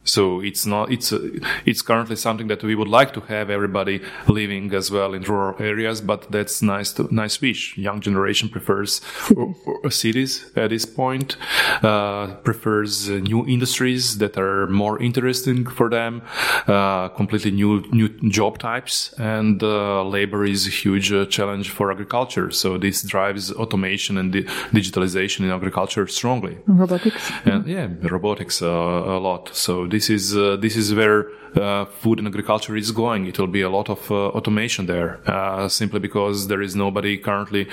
So 0.05 0.41
it's 0.41 0.65
not 0.65 0.91
it's 0.91 1.11
uh, 1.11 1.19
it's 1.65 1.81
currently 1.81 2.15
something 2.15 2.47
that 2.47 2.63
we 2.63 2.75
would 2.75 2.87
like 2.87 3.13
to 3.13 3.21
have 3.21 3.49
everybody 3.49 4.01
living 4.27 4.73
as 4.73 4.89
well 4.91 5.13
in 5.13 5.23
rural 5.23 5.55
areas, 5.59 6.01
but 6.01 6.31
that's 6.31 6.61
nice 6.61 6.93
to 6.93 7.13
nice 7.13 7.41
wish. 7.41 7.77
Young 7.77 8.01
generation 8.01 8.49
prefers 8.49 9.01
cities, 9.89 10.15
cities 10.15 10.51
at 10.55 10.69
this 10.69 10.85
point, 10.85 11.37
uh, 11.83 12.27
prefers 12.43 13.09
uh, 13.09 13.13
new 13.13 13.45
industries 13.47 14.17
that 14.17 14.37
are 14.37 14.67
more 14.67 15.01
interesting 15.01 15.65
for 15.65 15.89
them, 15.89 16.21
uh, 16.67 17.09
completely 17.09 17.51
new 17.51 17.83
new 17.91 18.09
job 18.29 18.57
types, 18.57 19.13
and 19.17 19.63
uh, 19.63 20.03
labor 20.03 20.45
is 20.45 20.67
a 20.67 20.69
huge 20.69 21.11
uh, 21.11 21.25
challenge 21.25 21.69
for 21.69 21.91
agriculture. 21.91 22.51
So 22.51 22.77
this 22.77 23.03
drives 23.03 23.51
automation 23.51 24.17
and 24.17 24.31
di- 24.31 24.43
digitalization 24.71 25.41
in 25.45 25.51
agriculture 25.51 26.07
strongly. 26.07 26.57
Robotics. 26.67 27.31
And 27.45 27.67
yeah, 27.67 27.87
robotics 28.01 28.61
uh, 28.61 28.67
a 28.67 29.19
lot. 29.19 29.49
So 29.53 29.87
this 29.95 30.09
is 30.09 30.35
uh, 30.35 30.57
this 30.65 30.75
is 30.75 30.93
where 30.93 31.19
food 31.55 32.19
and 32.19 32.27
agriculture 32.27 32.75
is 32.75 32.91
going. 32.91 33.25
It 33.27 33.39
will 33.39 33.47
be 33.47 33.61
a 33.61 33.69
lot 33.69 33.89
of 33.89 34.11
uh, 34.11 34.27
automation 34.29 34.85
there, 34.85 35.19
uh, 35.29 35.67
simply 35.67 35.99
because 35.99 36.47
there 36.47 36.61
is 36.61 36.75
nobody 36.75 37.17
currently 37.17 37.67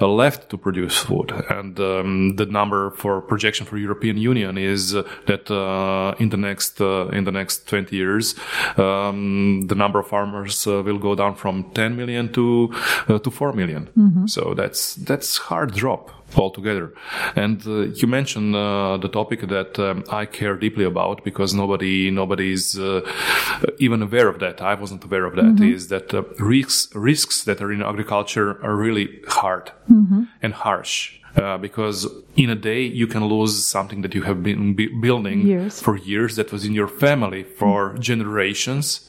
uh, 0.00 0.08
left 0.08 0.50
to 0.50 0.58
produce 0.58 0.98
food. 0.98 1.32
And 1.50 1.78
um, 1.80 2.36
the 2.36 2.46
number 2.46 2.90
for 2.90 3.20
projection 3.20 3.66
for 3.66 3.76
European 3.78 4.16
Union 4.16 4.58
is 4.58 4.94
uh, 4.94 5.02
that 5.26 5.50
uh, 5.50 6.14
in 6.18 6.30
the 6.30 6.36
next 6.36 6.80
uh, 6.80 7.08
in 7.08 7.24
the 7.24 7.32
next 7.32 7.68
20 7.68 7.94
years, 7.94 8.34
um, 8.76 9.66
the 9.66 9.74
number 9.74 9.98
of 10.00 10.06
farmers 10.08 10.66
uh, 10.66 10.82
will 10.82 10.98
go 10.98 11.14
down 11.14 11.34
from 11.34 11.70
10 11.74 11.96
million 11.96 12.32
to 12.32 12.70
uh, 13.08 13.18
to 13.18 13.30
4 13.30 13.52
million. 13.52 13.88
So 14.28 14.54
that's 14.54 14.94
that's 14.94 15.38
hard 15.38 15.74
drop 15.74 16.10
altogether. 16.36 16.92
And 17.36 17.64
uh, 17.66 17.80
you 17.94 18.06
mentioned 18.06 18.54
uh, 18.54 18.98
the 18.98 19.08
topic 19.08 19.48
that 19.48 19.78
um, 19.78 20.04
I 20.10 20.26
care 20.26 20.56
deeply 20.56 20.84
about 20.84 21.24
because 21.24 21.54
nobody 21.54 22.10
nobody 22.10 22.52
is 22.52 22.78
uh, 22.78 23.00
Uh, 23.28 23.66
even 23.78 24.02
aware 24.02 24.28
of 24.28 24.38
that. 24.38 24.60
I 24.60 24.74
wasn't 24.74 25.04
aware 25.04 25.24
of 25.24 25.34
that. 25.36 25.44
Mm-hmm. 25.44 25.64
Is 25.64 25.88
that 25.88 26.14
uh, 26.14 26.22
risks 26.38 26.94
risks 26.94 27.44
that 27.44 27.60
are 27.60 27.72
in 27.72 27.82
agriculture 27.82 28.62
are 28.64 28.76
really 28.76 29.20
hard 29.26 29.72
mm-hmm. 29.90 30.24
and 30.42 30.54
harsh. 30.54 31.17
Uh, 31.38 31.56
because 31.56 32.06
in 32.36 32.50
a 32.50 32.54
day 32.54 32.82
you 32.82 33.06
can 33.06 33.24
lose 33.24 33.64
something 33.64 34.02
that 34.02 34.14
you 34.14 34.22
have 34.22 34.42
been 34.42 34.74
building 35.00 35.46
Years. 35.46 35.80
for 35.80 35.96
years 35.96 36.34
that 36.36 36.50
was 36.52 36.64
in 36.64 36.72
your 36.74 36.88
family 36.88 37.44
for 37.44 37.94
generations. 38.00 39.08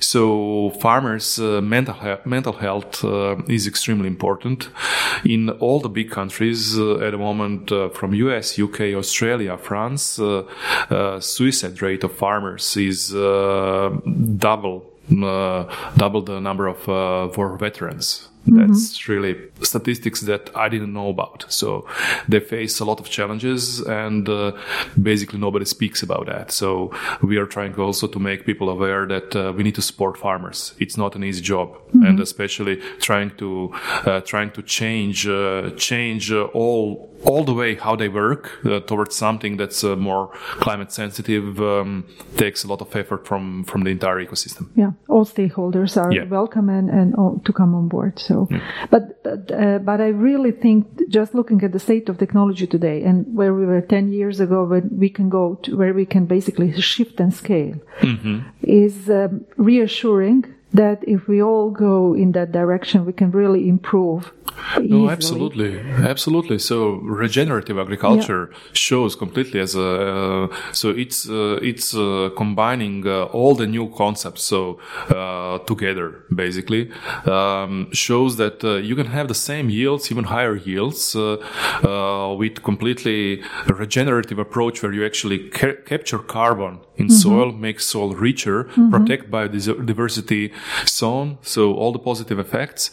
So 0.00 0.70
farmers' 0.80 1.38
uh, 1.38 1.60
mental 1.62 1.94
he- 1.94 2.22
mental 2.24 2.52
health 2.54 3.04
uh, 3.04 3.36
is 3.48 3.66
extremely 3.66 4.08
important. 4.08 4.68
In 5.24 5.50
all 5.60 5.80
the 5.80 5.88
big 5.88 6.10
countries 6.10 6.78
uh, 6.78 7.06
at 7.06 7.10
the 7.12 7.18
moment, 7.18 7.72
uh, 7.72 7.88
from 7.90 8.14
US, 8.14 8.58
UK, 8.58 8.80
Australia, 8.94 9.56
France, 9.56 10.18
uh, 10.18 10.42
uh, 10.90 11.20
suicide 11.20 11.80
rate 11.82 12.04
of 12.04 12.12
farmers 12.12 12.76
is 12.76 13.14
uh, 13.14 13.90
double. 14.36 14.86
Uh, 15.10 15.64
double 15.96 16.22
the 16.22 16.38
number 16.40 16.68
of 16.68 16.88
uh, 16.88 17.28
war 17.36 17.56
veterans. 17.56 18.28
That's 18.46 19.08
really 19.08 19.34
statistics 19.62 20.20
that 20.22 20.50
I 20.54 20.68
didn't 20.68 20.92
know 20.92 21.08
about. 21.08 21.44
So 21.48 21.86
they 22.28 22.40
face 22.40 22.80
a 22.80 22.84
lot 22.84 23.00
of 23.00 23.08
challenges, 23.08 23.80
and 23.80 24.28
uh, 24.28 24.52
basically 25.00 25.38
nobody 25.38 25.64
speaks 25.64 26.02
about 26.02 26.26
that. 26.26 26.50
So 26.52 26.90
we 27.22 27.36
are 27.38 27.46
trying 27.46 27.74
also 27.76 28.06
to 28.08 28.18
make 28.18 28.44
people 28.44 28.68
aware 28.68 29.06
that 29.06 29.34
uh, 29.36 29.52
we 29.56 29.62
need 29.62 29.74
to 29.74 29.82
support 29.82 30.16
farmers. 30.18 30.74
It's 30.78 30.96
not 30.96 31.16
an 31.16 31.24
easy 31.24 31.42
job, 31.42 31.76
and 31.92 32.20
especially 32.20 32.76
trying 33.00 33.30
to 33.36 33.70
uh, 34.06 34.20
trying 34.20 34.50
to 34.52 34.62
change 34.62 35.26
uh, 35.28 35.70
change 35.76 36.32
uh, 36.32 36.44
all 36.54 37.08
all 37.24 37.44
the 37.44 37.52
way 37.52 37.74
how 37.74 37.94
they 37.96 38.08
work 38.08 38.50
uh, 38.64 38.80
towards 38.80 39.14
something 39.14 39.58
that's 39.58 39.84
uh, 39.84 39.94
more 39.96 40.30
climate 40.60 40.90
sensitive 40.92 41.60
um, 41.60 42.04
takes 42.36 42.64
a 42.64 42.68
lot 42.68 42.80
of 42.80 42.96
effort 42.96 43.26
from 43.26 43.64
from 43.64 43.84
the 43.84 43.90
entire 43.90 44.24
ecosystem. 44.24 44.68
Yeah, 44.74 44.92
all 45.08 45.24
stakeholders 45.26 45.96
are 45.96 46.12
Yeah. 46.12 46.24
welcome 46.30 46.68
and, 46.70 46.88
and 46.90 47.14
all, 47.14 47.40
to 47.44 47.52
come 47.52 47.74
on 47.74 47.88
board. 47.88 48.18
So, 48.18 48.48
but 48.90 49.22
but, 49.22 49.49
uh, 49.52 49.78
but 49.78 50.00
I 50.00 50.08
really 50.08 50.52
think 50.52 51.08
just 51.08 51.34
looking 51.34 51.62
at 51.62 51.72
the 51.72 51.78
state 51.78 52.08
of 52.08 52.18
technology 52.18 52.66
today 52.66 53.02
and 53.02 53.26
where 53.34 53.54
we 53.54 53.66
were 53.66 53.80
ten 53.80 54.12
years 54.12 54.40
ago, 54.40 54.64
when 54.64 54.88
we 54.98 55.08
can 55.08 55.28
go 55.28 55.56
to 55.62 55.76
where 55.76 55.94
we 55.94 56.06
can 56.06 56.26
basically 56.26 56.72
shift 56.80 57.20
and 57.20 57.32
scale, 57.32 57.76
is 58.62 59.10
um, 59.10 59.44
reassuring 59.56 60.49
that 60.72 61.02
if 61.06 61.26
we 61.26 61.42
all 61.42 61.70
go 61.70 62.14
in 62.14 62.32
that 62.32 62.52
direction, 62.52 63.04
we 63.04 63.12
can 63.12 63.30
really 63.30 63.68
improve. 63.68 64.32
No, 64.76 64.82
easily. 64.82 65.08
absolutely, 65.08 65.80
absolutely. 65.80 66.58
So 66.58 66.94
regenerative 67.02 67.78
agriculture 67.78 68.50
shows 68.72 69.16
completely 69.16 69.60
as 69.60 69.74
a 69.74 69.90
uh, 69.90 70.56
so 70.72 70.90
it's 70.90 71.28
uh, 71.28 71.58
it's 71.62 71.94
uh, 71.94 72.30
combining 72.36 73.06
uh, 73.06 73.24
all 73.24 73.54
the 73.54 73.66
new 73.66 73.88
concepts 73.90 74.42
so 74.42 74.78
uh, 75.08 75.58
together 75.60 76.24
basically 76.34 76.90
um, 77.26 77.90
shows 77.92 78.36
that 78.36 78.62
uh, 78.62 78.74
you 78.76 78.94
can 78.94 79.06
have 79.06 79.28
the 79.28 79.34
same 79.34 79.70
yields, 79.70 80.10
even 80.10 80.24
higher 80.24 80.56
yields, 80.56 81.16
uh, 81.16 81.36
uh, 81.84 82.34
with 82.34 82.62
completely 82.62 83.42
regenerative 83.66 84.38
approach 84.38 84.82
where 84.82 84.92
you 84.92 85.04
actually 85.06 85.48
ca- 85.50 85.80
capture 85.86 86.18
carbon 86.18 86.80
in 86.96 87.08
soil, 87.08 87.50
make 87.52 87.80
soil 87.80 88.14
richer, 88.14 88.64
protect 88.90 89.30
biodiversity 89.30 90.52
zone, 90.86 91.38
so 91.42 91.74
all 91.74 91.92
the 91.92 91.98
positive 91.98 92.38
effects. 92.38 92.90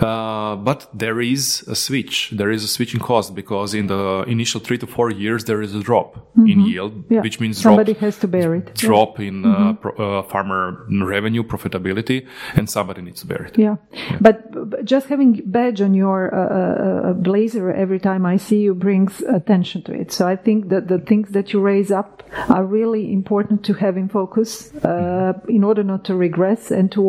Uh, 0.00 0.56
but 0.56 0.88
there 0.94 1.20
is 1.20 1.62
a 1.68 1.74
switch. 1.74 2.30
There 2.36 2.50
is 2.50 2.64
a 2.64 2.68
switching 2.68 3.00
cost 3.00 3.34
because 3.34 3.74
in 3.74 3.86
the 3.88 4.24
initial 4.26 4.60
three 4.60 4.78
to 4.78 4.86
four 4.86 5.10
years 5.10 5.44
there 5.44 5.62
is 5.62 5.74
a 5.74 5.80
drop 5.80 6.28
in 6.36 6.60
yield, 6.60 7.04
Yeah. 7.10 7.22
which 7.22 7.40
means 7.40 7.58
somebody 7.60 7.92
drop 7.92 8.00
has 8.02 8.18
to 8.18 8.28
bear 8.28 8.54
it. 8.54 8.66
Yeah. 8.68 8.88
drop 8.88 9.20
in 9.20 9.44
uh, 9.44 9.72
pro- 9.74 9.96
uh, 9.96 10.22
farmer 10.22 10.86
revenue 11.02 11.42
profitability, 11.42 12.26
and 12.56 12.68
somebody 12.70 13.02
needs 13.02 13.20
to 13.20 13.26
bear 13.26 13.44
it. 13.46 13.58
Yeah, 13.58 13.76
but, 14.20 14.70
but 14.70 14.84
just 14.84 15.08
having 15.08 15.42
badge 15.46 15.80
on 15.80 15.94
your 15.94 16.34
uh, 16.34 17.10
uh, 17.10 17.12
blazer 17.14 17.72
every 17.72 17.98
time 17.98 18.24
I 18.26 18.36
see 18.36 18.60
you 18.60 18.74
brings 18.74 19.20
attention 19.22 19.82
to 19.84 19.92
it. 19.92 20.12
So 20.12 20.26
I 20.28 20.36
think 20.36 20.68
that 20.68 20.88
the 20.88 20.98
things 20.98 21.30
that 21.32 21.52
you 21.52 21.60
raise 21.60 21.90
up 21.90 22.22
are 22.48 22.64
really 22.64 23.12
important 23.12 23.64
to 23.64 23.72
have 23.74 23.96
in 23.96 24.08
focus 24.08 24.72
uh, 24.84 25.32
in 25.48 25.64
order 25.64 25.82
not 25.82 26.04
to 26.04 26.14
regress 26.14 26.70
and 26.70 26.90
to 26.92 27.00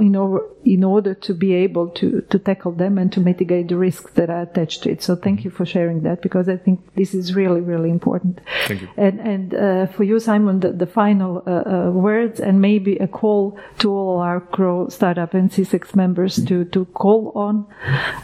in 0.00 0.16
order 0.16 0.44
in 0.64 0.84
order 0.84 1.14
to 1.14 1.34
be 1.34 1.54
able 1.54 1.88
to 1.88 2.20
to 2.30 2.38
tackle 2.38 2.72
them 2.72 2.98
and 2.98 3.12
to 3.12 3.20
mitigate 3.20 3.68
the 3.68 3.76
risks 3.76 4.12
that 4.12 4.30
are 4.30 4.42
attached 4.42 4.82
to 4.82 4.90
it. 4.90 5.02
So 5.02 5.16
thank 5.16 5.44
you 5.44 5.50
for 5.50 5.64
sharing 5.64 6.02
that 6.02 6.22
because 6.22 6.48
I 6.48 6.56
think 6.56 6.80
this 6.94 7.14
is 7.14 7.34
really 7.34 7.60
really 7.60 7.90
important. 7.90 8.40
Thank 8.66 8.82
you. 8.82 8.88
And 8.96 9.20
and 9.20 9.54
uh, 9.54 9.86
for 9.86 10.04
you, 10.04 10.20
Simon, 10.20 10.60
the, 10.60 10.72
the 10.72 10.86
final 10.86 11.42
uh, 11.46 11.50
uh, 11.50 11.90
words 11.90 12.40
and 12.40 12.60
maybe 12.60 12.96
a 12.96 13.08
call 13.08 13.58
to 13.78 13.90
all 13.90 14.18
our 14.20 14.40
CRO 14.40 14.88
Startup 14.88 15.32
and 15.34 15.50
C6 15.50 15.94
members 15.94 16.36
to 16.44 16.64
to 16.66 16.84
call 16.86 17.32
on 17.34 17.66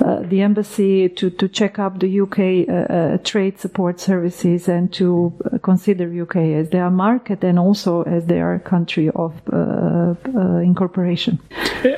uh, 0.00 0.22
the 0.22 0.42
embassy 0.42 1.08
to 1.08 1.30
to 1.30 1.48
check 1.48 1.78
up 1.78 2.00
the 2.00 2.20
UK 2.20 2.68
uh, 2.68 2.92
uh, 2.92 3.18
trade 3.18 3.58
support 3.58 4.00
services 4.00 4.68
and 4.68 4.92
to 4.92 5.32
consider 5.62 6.04
UK 6.22 6.36
as 6.36 6.70
their 6.70 6.90
market 6.90 7.44
and 7.44 7.58
also 7.58 8.02
as 8.02 8.26
their 8.26 8.58
country 8.60 9.10
of 9.14 9.32
uh, 9.52 10.14
uh, 10.34 10.58
incorporation. 10.58 11.38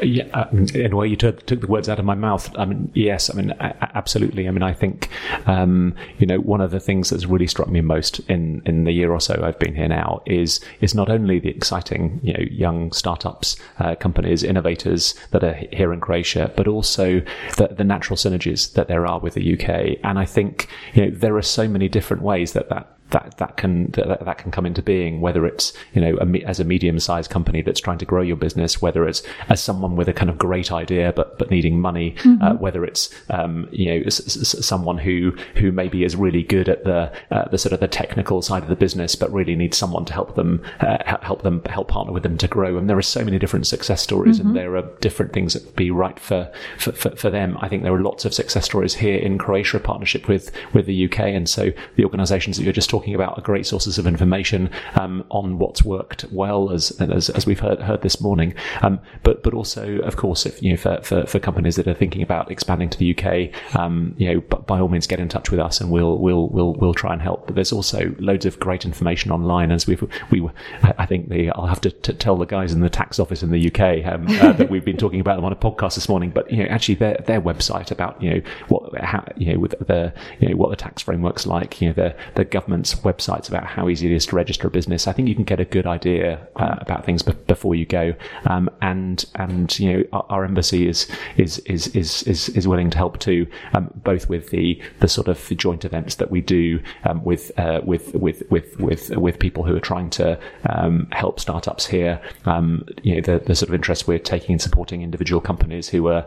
Yeah, 0.02 0.27
uh, 0.32 0.48
in 0.52 0.92
a 0.92 0.96
way, 0.96 1.06
you 1.06 1.16
took, 1.16 1.44
took 1.46 1.60
the 1.60 1.66
words 1.66 1.88
out 1.88 1.98
of 1.98 2.04
my 2.04 2.14
mouth. 2.14 2.50
I 2.56 2.64
mean, 2.64 2.90
yes, 2.94 3.30
I 3.30 3.34
mean, 3.34 3.50
a- 3.52 3.96
absolutely. 3.96 4.48
I 4.48 4.50
mean, 4.50 4.62
I 4.62 4.72
think, 4.72 5.08
um, 5.46 5.94
you 6.18 6.26
know, 6.26 6.38
one 6.38 6.60
of 6.60 6.70
the 6.70 6.80
things 6.80 7.10
that's 7.10 7.26
really 7.26 7.46
struck 7.46 7.68
me 7.68 7.80
most 7.80 8.20
in, 8.28 8.62
in 8.66 8.84
the 8.84 8.92
year 8.92 9.12
or 9.12 9.20
so 9.20 9.40
I've 9.42 9.58
been 9.58 9.74
here 9.74 9.88
now 9.88 10.22
is 10.26 10.60
is 10.80 10.94
not 10.94 11.10
only 11.10 11.38
the 11.38 11.48
exciting, 11.48 12.20
you 12.22 12.32
know, 12.32 12.44
young 12.50 12.92
startups, 12.92 13.56
uh, 13.78 13.94
companies, 13.94 14.42
innovators 14.42 15.14
that 15.30 15.44
are 15.44 15.54
here 15.72 15.92
in 15.92 16.00
Croatia, 16.00 16.52
but 16.56 16.68
also 16.68 17.20
the, 17.56 17.68
the 17.68 17.84
natural 17.84 18.16
synergies 18.16 18.72
that 18.74 18.88
there 18.88 19.06
are 19.06 19.20
with 19.20 19.34
the 19.34 19.54
UK. 19.54 19.98
And 20.04 20.18
I 20.18 20.24
think, 20.24 20.68
you 20.94 21.06
know, 21.06 21.10
there 21.16 21.36
are 21.36 21.42
so 21.42 21.68
many 21.68 21.88
different 21.88 22.22
ways 22.22 22.52
that 22.52 22.68
that 22.68 22.97
that 23.10 23.36
that 23.38 23.56
can 23.56 23.90
that, 23.92 24.24
that 24.24 24.38
can 24.38 24.50
come 24.50 24.66
into 24.66 24.82
being. 24.82 25.20
Whether 25.20 25.46
it's 25.46 25.72
you 25.94 26.00
know 26.00 26.16
a, 26.20 26.44
as 26.44 26.60
a 26.60 26.64
medium 26.64 26.98
sized 26.98 27.30
company 27.30 27.62
that's 27.62 27.80
trying 27.80 27.98
to 27.98 28.04
grow 28.04 28.22
your 28.22 28.36
business, 28.36 28.82
whether 28.82 29.06
it's 29.06 29.22
as 29.48 29.62
someone 29.62 29.96
with 29.96 30.08
a 30.08 30.12
kind 30.12 30.30
of 30.30 30.38
great 30.38 30.72
idea 30.72 31.12
but 31.14 31.38
but 31.38 31.50
needing 31.50 31.80
money, 31.80 32.12
mm-hmm. 32.18 32.42
uh, 32.42 32.54
whether 32.54 32.84
it's 32.84 33.10
um, 33.30 33.68
you 33.72 33.86
know 33.86 34.02
s- 34.06 34.36
s- 34.36 34.66
someone 34.66 34.98
who 34.98 35.34
who 35.56 35.72
maybe 35.72 36.04
is 36.04 36.16
really 36.16 36.42
good 36.42 36.68
at 36.68 36.84
the 36.84 37.12
uh, 37.30 37.48
the 37.48 37.58
sort 37.58 37.72
of 37.72 37.80
the 37.80 37.88
technical 37.88 38.42
side 38.42 38.62
of 38.62 38.68
the 38.68 38.76
business, 38.76 39.16
but 39.16 39.32
really 39.32 39.56
needs 39.56 39.76
someone 39.76 40.04
to 40.04 40.12
help 40.12 40.34
them 40.34 40.62
uh, 40.80 40.98
help 41.22 41.42
them 41.42 41.62
help 41.64 41.88
partner 41.88 42.12
with 42.12 42.22
them 42.22 42.36
to 42.38 42.48
grow. 42.48 42.76
And 42.76 42.88
there 42.88 42.98
are 42.98 43.02
so 43.02 43.24
many 43.24 43.38
different 43.38 43.66
success 43.66 44.02
stories, 44.02 44.38
mm-hmm. 44.38 44.48
and 44.48 44.56
there 44.56 44.76
are 44.76 44.82
different 45.00 45.32
things 45.32 45.54
that 45.54 45.64
would 45.64 45.76
be 45.76 45.90
right 45.90 46.18
for, 46.18 46.50
for, 46.78 46.92
for 46.92 47.10
for 47.16 47.30
them. 47.30 47.56
I 47.60 47.68
think 47.68 47.82
there 47.82 47.94
are 47.94 48.02
lots 48.02 48.24
of 48.24 48.34
success 48.34 48.64
stories 48.64 48.94
here 48.94 49.18
in 49.18 49.38
Croatia, 49.38 49.80
partnership 49.80 50.28
with 50.28 50.50
with 50.74 50.86
the 50.86 51.06
UK, 51.06 51.20
and 51.20 51.48
so 51.48 51.72
the 51.96 52.04
organisations 52.04 52.56
that 52.56 52.64
you're 52.64 52.72
just 52.72 52.90
talking 52.90 52.97
about 53.06 53.38
are 53.38 53.42
great 53.42 53.66
sources 53.66 53.98
of 53.98 54.06
information 54.06 54.70
um, 54.94 55.24
on 55.30 55.58
what's 55.58 55.82
worked 55.84 56.24
well, 56.30 56.70
as 56.70 56.90
as, 57.00 57.30
as 57.30 57.46
we've 57.46 57.60
heard 57.60 57.80
heard 57.80 58.02
this 58.02 58.20
morning. 58.20 58.54
Um, 58.82 59.00
but 59.22 59.42
but 59.42 59.54
also, 59.54 59.98
of 60.00 60.16
course, 60.16 60.46
if 60.46 60.62
you 60.62 60.70
know 60.72 60.76
for, 60.76 61.00
for, 61.02 61.26
for 61.26 61.38
companies 61.38 61.76
that 61.76 61.86
are 61.86 61.94
thinking 61.94 62.22
about 62.22 62.50
expanding 62.50 62.90
to 62.90 62.98
the 62.98 63.16
UK, 63.16 63.76
um, 63.78 64.14
you 64.18 64.32
know, 64.32 64.40
by 64.40 64.80
all 64.80 64.88
means, 64.88 65.06
get 65.06 65.20
in 65.20 65.28
touch 65.28 65.50
with 65.50 65.60
us, 65.60 65.80
and 65.80 65.90
we'll 65.90 66.18
we'll 66.18 66.48
we'll 66.48 66.74
we'll 66.74 66.94
try 66.94 67.12
and 67.12 67.22
help. 67.22 67.46
But 67.46 67.54
there's 67.54 67.72
also 67.72 68.14
loads 68.18 68.46
of 68.46 68.58
great 68.58 68.84
information 68.84 69.30
online, 69.30 69.70
as 69.70 69.86
we've 69.86 70.02
we 70.30 70.48
I 70.82 71.06
think 71.06 71.28
the 71.28 71.50
I'll 71.50 71.66
have 71.66 71.80
to 71.82 71.90
t- 71.90 72.12
tell 72.14 72.36
the 72.36 72.46
guys 72.46 72.72
in 72.72 72.80
the 72.80 72.90
tax 72.90 73.18
office 73.18 73.42
in 73.42 73.50
the 73.50 73.68
UK 73.68 74.06
um, 74.06 74.26
uh, 74.28 74.52
that 74.58 74.70
we've 74.70 74.84
been 74.84 74.96
talking 74.96 75.20
about 75.20 75.36
them 75.36 75.44
on 75.44 75.52
a 75.52 75.56
podcast 75.56 75.94
this 75.94 76.08
morning. 76.08 76.30
But 76.30 76.50
you 76.50 76.62
know, 76.62 76.68
actually, 76.68 76.96
their 76.96 77.22
their 77.26 77.40
website 77.40 77.90
about 77.90 78.20
you 78.22 78.34
know 78.34 78.40
what 78.68 78.98
how 79.00 79.24
you 79.36 79.52
know 79.52 79.58
with 79.58 79.74
the 79.86 80.12
you 80.40 80.48
know 80.48 80.56
what 80.56 80.70
the 80.70 80.76
tax 80.76 81.02
framework's 81.02 81.46
like, 81.46 81.80
you 81.80 81.88
know 81.88 81.94
the 81.94 82.16
the 82.34 82.44
government's 82.92 83.18
websites 83.18 83.48
about 83.48 83.66
how 83.66 83.88
easy 83.88 84.06
it 84.06 84.12
is 84.12 84.26
to 84.26 84.36
register 84.36 84.68
a 84.68 84.70
business. 84.70 85.06
I 85.06 85.12
think 85.12 85.28
you 85.28 85.34
can 85.34 85.44
get 85.44 85.60
a 85.60 85.64
good 85.64 85.86
idea 85.86 86.46
uh, 86.56 86.76
about 86.80 87.04
things 87.04 87.22
b- 87.22 87.32
before 87.46 87.74
you 87.74 87.86
go. 87.86 88.14
Um, 88.46 88.70
and 88.80 89.24
and 89.34 89.78
you 89.78 89.92
know 89.92 90.04
our, 90.12 90.26
our, 90.28 90.44
embassy 90.44 90.88
is 90.88 91.06
is 91.36 91.58
is 91.60 91.88
is 91.88 92.22
is, 92.24 92.48
is 92.50 92.68
willing 92.68 92.90
to 92.90 92.98
help 92.98 93.18
too, 93.18 93.46
um, 93.74 93.90
both 94.04 94.28
with 94.28 94.50
the 94.50 94.80
the 95.00 95.08
sort 95.08 95.28
of 95.28 95.38
joint 95.56 95.84
events 95.84 96.16
that 96.16 96.30
we 96.30 96.40
do 96.40 96.80
um, 97.04 97.24
with 97.24 97.50
uh, 97.58 97.80
with 97.84 98.14
with 98.14 98.42
with 98.50 98.78
with 98.78 99.10
with 99.10 99.38
people 99.38 99.64
who 99.64 99.76
are 99.76 99.80
trying 99.80 100.10
to 100.10 100.38
um, 100.68 101.08
help 101.12 101.40
startups 101.40 101.86
here. 101.86 102.20
Um, 102.44 102.86
you 103.02 103.14
know 103.14 103.20
the, 103.20 103.44
the 103.44 103.54
sort 103.54 103.68
of 103.68 103.74
interest 103.74 104.06
we're 104.08 104.18
taking 104.18 104.52
in 104.52 104.58
supporting 104.58 105.02
individual 105.02 105.40
companies 105.40 105.88
who 105.88 106.08
are 106.08 106.26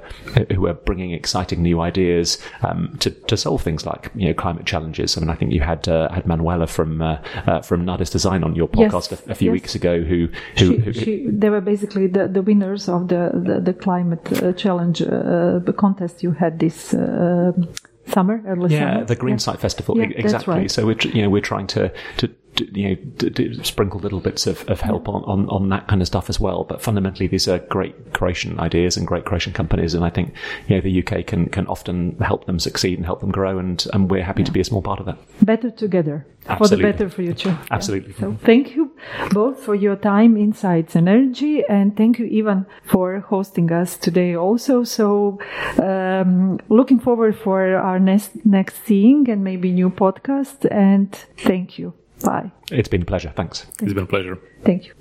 who 0.51 0.67
are 0.67 0.73
bringing 0.73 1.11
exciting 1.11 1.61
new 1.61 1.81
ideas 1.81 2.37
um, 2.63 2.95
to 2.99 3.11
to 3.11 3.37
solve 3.37 3.61
things 3.61 3.85
like 3.85 4.11
you 4.15 4.27
know 4.27 4.33
climate 4.33 4.65
challenges. 4.65 5.17
I 5.17 5.21
mean, 5.21 5.29
I 5.29 5.35
think 5.35 5.51
you 5.51 5.61
had 5.61 5.87
uh, 5.87 6.11
had 6.11 6.25
Manuela 6.51 6.67
from 6.67 7.01
uh, 7.01 7.17
uh, 7.47 7.61
from 7.61 7.85
Nardis 7.85 8.11
Design 8.11 8.43
on 8.43 8.55
your 8.55 8.67
podcast 8.67 9.11
yes, 9.11 9.27
a, 9.27 9.31
a, 9.31 9.35
few 9.35 9.51
yes. 9.51 9.53
weeks 9.53 9.75
ago, 9.75 10.01
who 10.01 10.27
who, 10.57 10.65
she, 10.65 10.77
who, 10.77 10.93
she, 10.93 11.27
they 11.27 11.49
were 11.49 11.61
basically 11.61 12.07
the, 12.07 12.27
the 12.27 12.41
winners 12.41 12.89
of 12.89 13.07
the 13.07 13.31
the, 13.33 13.59
the 13.61 13.73
climate 13.73 14.43
uh, 14.43 14.53
challenge 14.53 15.01
uh, 15.01 15.59
contest 15.77 16.23
you 16.23 16.31
had 16.31 16.59
this. 16.59 16.93
Uh, 16.93 17.51
summer, 18.07 18.43
early 18.45 18.73
yeah, 18.73 18.93
summer. 18.93 19.05
the 19.05 19.15
Green 19.15 19.35
yeah. 19.35 19.37
Site 19.37 19.59
Festival, 19.59 19.97
yeah, 19.97 20.07
exactly. 20.15 20.53
Right. 20.53 20.71
So 20.71 20.85
we're 20.85 20.97
you 21.01 21.21
know 21.21 21.29
we're 21.29 21.41
trying 21.41 21.67
to 21.67 21.93
to 22.17 22.29
you 22.57 22.89
know, 22.89 22.95
d- 22.95 23.29
d- 23.29 23.63
sprinkle 23.63 23.99
little 23.99 24.19
bits 24.19 24.45
of, 24.45 24.63
of 24.69 24.81
help 24.81 25.07
on, 25.07 25.23
on, 25.23 25.47
on 25.49 25.69
that 25.69 25.87
kind 25.87 26.01
of 26.01 26.07
stuff 26.07 26.29
as 26.29 26.39
well. 26.39 26.63
But 26.63 26.81
fundamentally, 26.81 27.27
these 27.27 27.47
are 27.47 27.59
great 27.59 28.13
Croatian 28.13 28.59
ideas 28.59 28.97
and 28.97 29.07
great 29.07 29.25
Croatian 29.25 29.53
companies, 29.53 29.93
and 29.93 30.03
I 30.03 30.09
think 30.09 30.33
you 30.67 30.75
know 30.75 30.81
the 30.81 31.03
UK 31.03 31.25
can 31.25 31.47
can 31.47 31.67
often 31.67 32.17
help 32.17 32.45
them 32.45 32.59
succeed 32.59 32.97
and 32.97 33.05
help 33.05 33.21
them 33.21 33.31
grow, 33.31 33.57
and 33.57 33.85
and 33.93 34.11
we're 34.11 34.23
happy 34.23 34.41
yeah. 34.41 34.47
to 34.47 34.51
be 34.51 34.59
a 34.59 34.65
small 34.65 34.81
part 34.81 34.99
of 34.99 35.05
that. 35.05 35.17
Better 35.41 35.71
together 35.71 36.25
Absolutely. 36.51 36.67
for 36.67 36.75
the 36.75 36.91
better 36.91 37.09
future. 37.09 37.57
Absolutely. 37.69 38.13
Yeah. 38.13 38.19
So 38.19 38.37
thank 38.43 38.75
you 38.75 38.91
both 39.31 39.63
for 39.63 39.75
your 39.75 39.95
time, 39.95 40.37
insights, 40.37 40.95
and 40.95 41.07
energy, 41.07 41.63
and 41.67 41.95
thank 41.95 42.19
you 42.19 42.25
Ivan 42.39 42.65
for 42.83 43.19
hosting 43.19 43.71
us 43.71 43.97
today 43.97 44.35
also. 44.35 44.83
So 44.83 45.39
um, 45.81 46.59
looking 46.69 46.99
forward 46.99 47.35
for 47.37 47.75
our 47.75 47.99
next 47.99 48.45
next 48.45 48.75
seeing 48.85 49.29
and 49.29 49.43
maybe 49.43 49.71
new 49.71 49.89
podcast. 49.89 50.67
And 50.71 51.11
thank 51.37 51.77
you. 51.79 51.93
Bye. 52.23 52.51
It's 52.71 52.87
been 52.87 53.01
a 53.01 53.05
pleasure. 53.05 53.33
Thanks. 53.35 53.65
It's 53.81 53.93
been 53.93 54.03
a 54.03 54.07
pleasure. 54.07 54.37
Thank 54.63 54.85
you. 54.85 54.93